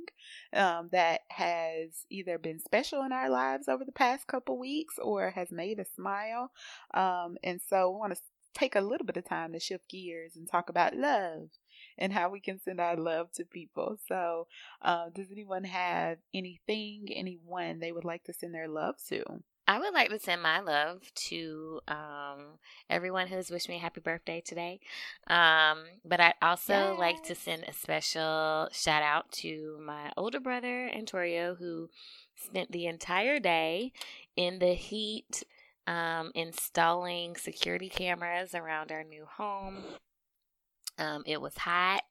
um, 0.52 0.90
that 0.92 1.22
has 1.28 2.04
either 2.10 2.38
been 2.38 2.58
special 2.58 3.02
in 3.02 3.12
our 3.12 3.30
lives 3.30 3.68
over 3.68 3.84
the 3.84 3.92
past 3.92 4.26
couple 4.26 4.58
weeks 4.58 4.98
or 5.00 5.30
has 5.30 5.50
made 5.50 5.80
us 5.80 5.88
smile. 5.96 6.50
Um, 6.92 7.38
and 7.42 7.58
so 7.70 7.90
we 7.90 7.98
want 7.98 8.14
to 8.14 8.20
take 8.54 8.76
a 8.76 8.82
little 8.82 9.06
bit 9.06 9.16
of 9.16 9.24
time 9.24 9.52
to 9.52 9.60
shift 9.60 9.88
gears 9.88 10.36
and 10.36 10.46
talk 10.46 10.68
about 10.68 10.94
love 10.94 11.48
and 11.96 12.12
how 12.12 12.28
we 12.28 12.40
can 12.40 12.60
send 12.60 12.78
our 12.80 12.96
love 12.96 13.32
to 13.32 13.44
people. 13.44 13.98
So, 14.08 14.46
uh, 14.82 15.06
does 15.14 15.28
anyone 15.32 15.64
have 15.64 16.18
anything, 16.34 17.08
anyone 17.14 17.78
they 17.80 17.92
would 17.92 18.04
like 18.04 18.24
to 18.24 18.34
send 18.34 18.54
their 18.54 18.68
love 18.68 18.96
to? 19.08 19.24
I 19.72 19.78
would 19.78 19.94
like 19.94 20.10
to 20.10 20.18
send 20.18 20.42
my 20.42 20.60
love 20.60 21.00
to 21.28 21.80
um, 21.88 22.58
everyone 22.90 23.26
who's 23.26 23.50
wished 23.50 23.70
me 23.70 23.76
a 23.76 23.78
happy 23.78 24.02
birthday 24.02 24.42
today. 24.44 24.80
Um, 25.28 25.84
but 26.04 26.20
I'd 26.20 26.34
also 26.42 26.94
like 26.98 27.22
to 27.22 27.34
send 27.34 27.64
a 27.64 27.72
special 27.72 28.68
shout 28.70 29.02
out 29.02 29.32
to 29.40 29.80
my 29.82 30.12
older 30.14 30.40
brother, 30.40 30.90
Antorio, 30.94 31.54
who 31.54 31.88
spent 32.36 32.70
the 32.70 32.84
entire 32.84 33.38
day 33.38 33.92
in 34.36 34.58
the 34.58 34.74
heat 34.74 35.42
um, 35.86 36.32
installing 36.34 37.36
security 37.36 37.88
cameras 37.88 38.54
around 38.54 38.92
our 38.92 39.04
new 39.04 39.24
home. 39.24 39.78
Um, 40.98 41.22
it 41.24 41.40
was 41.40 41.56
hot. 41.56 42.02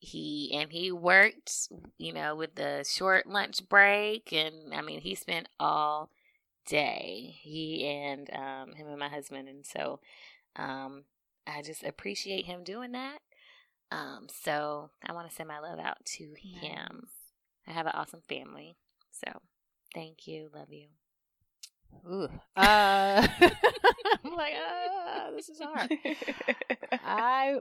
He 0.00 0.52
and 0.54 0.70
he 0.70 0.92
worked, 0.92 1.68
you 1.98 2.12
know, 2.12 2.36
with 2.36 2.54
the 2.54 2.84
short 2.88 3.26
lunch 3.26 3.68
break, 3.68 4.32
and 4.32 4.72
I 4.72 4.80
mean, 4.80 5.00
he 5.00 5.14
spent 5.14 5.48
all 5.58 6.10
day. 6.66 7.36
He 7.40 7.84
and 7.86 8.30
um, 8.32 8.74
him 8.74 8.86
and 8.88 8.98
my 8.98 9.08
husband, 9.08 9.48
and 9.48 9.66
so 9.66 10.00
um, 10.56 11.04
I 11.46 11.62
just 11.62 11.82
appreciate 11.82 12.44
him 12.46 12.62
doing 12.62 12.92
that. 12.92 13.18
Um, 13.90 14.26
so 14.42 14.90
I 15.04 15.12
want 15.12 15.28
to 15.28 15.34
send 15.34 15.48
my 15.48 15.58
love 15.60 15.78
out 15.78 16.04
to 16.16 16.34
him. 16.38 17.08
I 17.66 17.72
have 17.72 17.86
an 17.86 17.92
awesome 17.94 18.22
family, 18.28 18.76
so 19.10 19.40
thank 19.94 20.26
you, 20.28 20.50
love 20.54 20.70
you. 20.72 20.88
Ooh. 22.10 22.28
Uh, 22.56 23.26
I'm 24.24 24.32
like, 24.34 24.54
ah, 24.56 25.28
this 25.34 25.48
is 25.48 25.60
hard. 25.60 25.90
I 27.04 27.58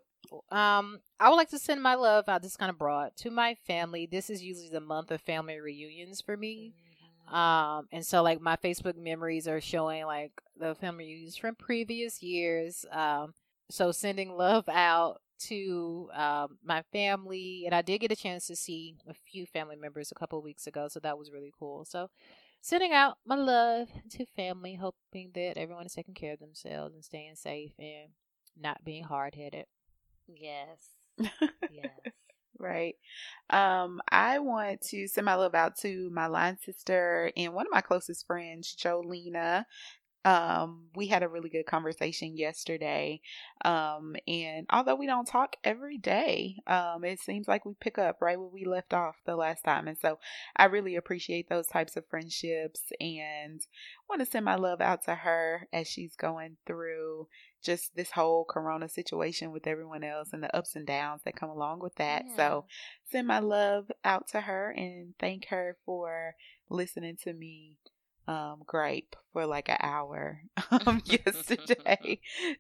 um 0.52 1.00
I 1.20 1.30
would 1.30 1.36
like 1.36 1.50
to 1.50 1.60
send 1.60 1.82
my 1.82 1.96
love 1.96 2.30
out. 2.30 2.42
This 2.42 2.58
kind 2.58 2.70
of 2.70 2.78
broad 2.78 3.12
to 3.18 3.32
my 3.32 3.56
family. 3.66 4.06
This 4.10 4.30
is 4.30 4.44
usually 4.44 4.70
the 4.70 4.80
month 4.82 5.12
of 5.12 5.22
family 5.22 5.60
reunions 5.60 6.22
for 6.22 6.38
me. 6.38 6.74
Um, 7.32 7.88
and 7.92 8.06
so 8.06 8.24
like 8.24 8.42
my 8.42 8.56
Facebook 8.58 8.98
memories 8.98 9.48
are 9.48 9.62
showing 9.62 10.06
like 10.06 10.32
the 10.58 10.76
family 10.76 11.06
reunions 11.06 11.38
from 11.38 11.56
previous 11.56 12.24
years. 12.24 12.86
Um, 12.92 13.34
so 13.70 13.92
sending 13.92 14.32
love 14.38 14.70
out 14.70 15.22
to 15.40 16.10
um 16.16 16.58
my 16.64 16.84
family, 16.94 17.64
and 17.66 17.76
I 17.76 17.82
did 17.82 18.00
get 18.00 18.12
a 18.12 18.16
chance 18.16 18.48
to 18.48 18.56
see 18.56 18.96
a 19.08 19.14
few 19.14 19.46
family 19.46 19.76
members 19.76 20.12
a 20.12 20.16
couple 20.16 20.38
of 20.40 20.44
weeks 20.46 20.68
ago, 20.68 20.88
so 20.90 21.00
that 21.02 21.18
was 21.18 21.32
really 21.32 21.54
cool. 21.60 21.86
So 21.86 22.10
sending 22.68 22.94
out 22.94 23.18
my 23.26 23.36
love 23.36 23.90
to 24.12 24.26
family, 24.36 24.76
hoping 24.76 25.32
that 25.34 25.58
everyone 25.58 25.86
is 25.86 25.94
taking 25.94 26.14
care 26.14 26.34
of 26.34 26.40
themselves 26.40 26.94
and 26.94 27.04
staying 27.06 27.36
safe 27.36 27.72
and 27.80 28.10
not 28.60 28.84
being 28.84 29.04
hard 29.04 29.36
headed. 29.36 29.66
Yes, 30.28 30.98
yes. 31.68 31.90
Right. 32.60 32.96
Um, 33.50 34.02
I 34.12 34.40
want 34.40 34.82
to 34.90 35.08
send 35.08 35.26
my 35.26 35.36
love 35.36 35.56
out 35.56 35.78
to 35.80 36.10
my 36.12 36.28
line 36.28 36.58
sister 36.64 37.32
and 37.38 37.54
one 37.54 37.68
of 37.68 37.72
my 37.72 37.82
closest 37.82 38.26
friends, 38.28 38.76
Jolena. 38.76 39.66
Um, 40.28 40.88
we 40.94 41.08
had 41.08 41.24
a 41.24 41.30
really 41.30 41.48
good 41.48 41.66
conversation 41.66 42.36
yesterday. 42.36 43.22
Um, 43.64 44.18
and 44.28 44.66
although 44.70 44.96
we 44.96 45.08
don't 45.08 45.26
talk 45.26 45.56
every 45.64 45.98
day, 45.98 46.58
um, 46.68 47.06
it 47.06 47.22
seems 47.22 47.48
like 47.48 47.66
we 47.66 47.76
pick 47.80 47.98
up 47.98 48.18
right 48.20 48.38
where 48.38 48.50
we 48.50 48.66
left 48.66 48.94
off 48.94 49.16
the 49.26 49.38
last 49.38 49.64
time. 49.64 49.88
And 49.88 49.98
so 49.98 50.20
I 50.58 50.66
really 50.66 50.98
appreciate 50.98 51.48
those 51.48 51.68
types 51.68 51.96
of 51.96 52.06
friendships 52.10 52.82
and 53.00 53.62
want 54.10 54.20
to 54.20 54.26
send 54.26 54.44
my 54.44 54.56
love 54.56 54.82
out 54.82 55.06
to 55.06 55.16
her 55.16 55.70
as 55.72 55.88
she's 55.88 56.18
going 56.18 56.58
through 56.66 57.30
just 57.64 57.96
this 57.96 58.12
whole 58.12 58.44
corona 58.44 58.90
situation 58.90 59.54
with 59.54 59.66
everyone 59.66 60.04
else 60.04 60.32
and 60.34 60.44
the 60.44 60.54
ups 60.54 60.76
and 60.76 60.86
downs 60.86 61.22
that 61.24 61.38
come 61.38 61.50
along 61.50 61.80
with 61.80 61.96
that. 61.96 62.26
So 62.36 62.66
send 63.10 63.28
my 63.28 63.40
love 63.40 63.90
out 64.04 64.28
to 64.32 64.42
her 64.42 64.72
and 64.76 65.14
thank 65.20 65.46
her 65.48 65.78
for 65.86 66.36
listening 66.70 67.16
to 67.24 67.32
me 67.32 67.78
um 68.28 68.62
gripe 68.66 69.16
for 69.32 69.46
like 69.46 69.70
an 69.70 69.78
hour 69.80 70.42
um 70.72 71.02
yesterday. 71.06 72.20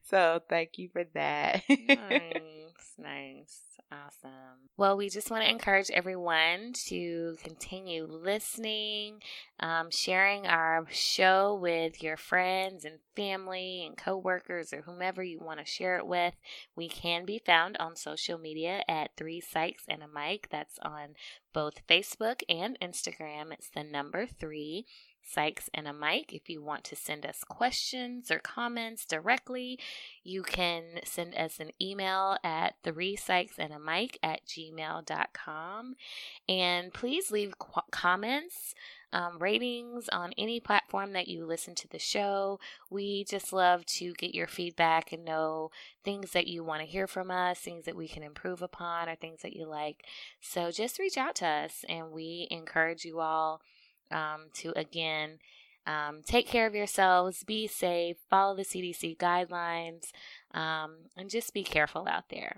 so 0.09 0.39
thank 0.49 0.78
you 0.78 0.89
for 0.89 1.03
that. 1.13 1.63
nice, 1.70 2.41
nice, 2.97 3.61
awesome. 3.91 4.70
Well, 4.78 4.95
we 4.95 5.09
just 5.09 5.32
want 5.32 5.43
to 5.43 5.49
encourage 5.49 5.89
everyone 5.91 6.74
to 6.88 7.36
continue 7.43 8.05
listening, 8.05 9.22
um, 9.59 9.89
sharing 9.91 10.45
our 10.45 10.86
show 10.91 11.57
with 11.59 12.03
your 12.03 12.15
friends 12.15 12.86
and 12.86 12.99
family 13.15 13.84
and 13.86 13.97
coworkers 13.97 14.72
or 14.72 14.82
whomever 14.84 15.24
you 15.24 15.39
want 15.39 15.59
to 15.59 15.65
share 15.65 15.97
it 15.97 16.05
with. 16.05 16.36
We 16.76 16.89
can 16.89 17.26
be 17.26 17.41
found 17.43 17.76
on 17.78 17.95
social 17.95 18.38
media 18.38 18.84
at 18.88 19.15
Three 19.18 19.41
Psychs 19.41 19.84
and 19.88 20.03
a 20.03 20.07
Mic. 20.07 20.49
That's 20.51 20.78
on 20.84 21.15
both 21.53 21.88
Facebook 21.88 22.41
and 22.47 22.78
Instagram. 22.80 23.51
It's 23.51 23.70
the 23.70 23.84
number 23.84 24.28
three. 24.28 24.86
Psychs 25.28 25.69
and 25.73 25.88
a 25.88 25.93
mic. 25.93 26.34
If 26.34 26.49
you 26.49 26.61
want 26.61 26.84
to 26.86 26.95
send 26.95 27.25
us 27.25 27.43
questions 27.43 28.32
or 28.32 28.39
comments 28.39 29.05
directly, 29.05 29.80
you 30.23 30.43
can 30.43 30.84
send 31.03 31.36
us 31.36 31.59
an 31.59 31.71
email 31.82 32.38
at 32.43 32.75
three 32.84 33.17
Psychs 33.17 33.57
and 33.57 33.73
a 33.73 33.80
mic 33.80 34.17
at 34.23 34.45
gmail.com. 34.45 35.95
And 36.47 36.93
please 36.93 37.32
leave 37.32 37.59
qu- 37.59 37.82
comments, 37.91 38.73
um, 39.13 39.39
ratings 39.39 40.09
on 40.09 40.34
any 40.38 40.59
platform 40.59 41.13
that 41.13 41.28
you 41.28 41.45
listen 41.45 41.75
to 41.75 41.88
the 41.88 41.99
show. 41.99 42.59
We 42.89 43.23
just 43.23 43.53
love 43.53 43.86
to 43.86 44.13
get 44.13 44.36
your 44.36 44.47
feedback 44.47 45.11
and 45.11 45.23
know 45.23 45.71
things 46.03 46.32
that 46.32 46.47
you 46.47 46.63
want 46.63 46.82
to 46.82 46.88
hear 46.88 47.07
from 47.07 47.32
us, 47.32 47.59
things 47.59 47.86
that 47.86 47.95
we 47.95 48.07
can 48.07 48.23
improve 48.23 48.61
upon, 48.61 49.07
or 49.07 49.15
things 49.15 49.41
that 49.41 49.55
you 49.55 49.65
like. 49.65 50.03
So 50.41 50.71
just 50.71 50.99
reach 50.99 51.17
out 51.17 51.36
to 51.36 51.47
us, 51.47 51.86
and 51.88 52.11
we 52.11 52.47
encourage 52.51 53.05
you 53.05 53.19
all 53.19 53.61
um, 54.11 54.47
to 54.55 54.73
again 54.77 55.39
um, 55.87 56.21
take 56.25 56.47
care 56.47 56.67
of 56.67 56.75
yourselves, 56.75 57.43
be 57.43 57.65
safe, 57.65 58.17
follow 58.29 58.55
the 58.55 58.63
CDC 58.63 59.17
guidelines, 59.17 60.11
um, 60.53 60.95
and 61.15 61.29
just 61.29 61.53
be 61.53 61.63
careful 61.63 62.07
out 62.09 62.25
there. 62.29 62.57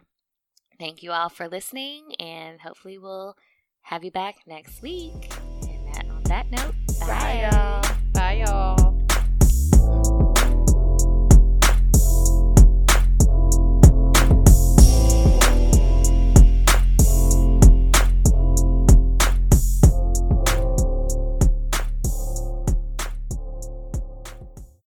Thank 0.79 1.03
you 1.03 1.11
all 1.11 1.29
for 1.29 1.47
listening, 1.47 2.15
and 2.19 2.61
hopefully, 2.61 2.97
we'll 2.97 3.35
have 3.81 4.03
you 4.03 4.11
back 4.11 4.37
next 4.47 4.81
week. 4.81 5.31
And 5.61 5.93
that, 5.93 6.05
on 6.09 6.23
that 6.23 6.49
note, 6.49 6.73
bye, 7.01 7.07
Bye, 7.07 7.49
y'all. 7.51 7.95
Bye, 8.13 8.43
y'all. 8.45 8.88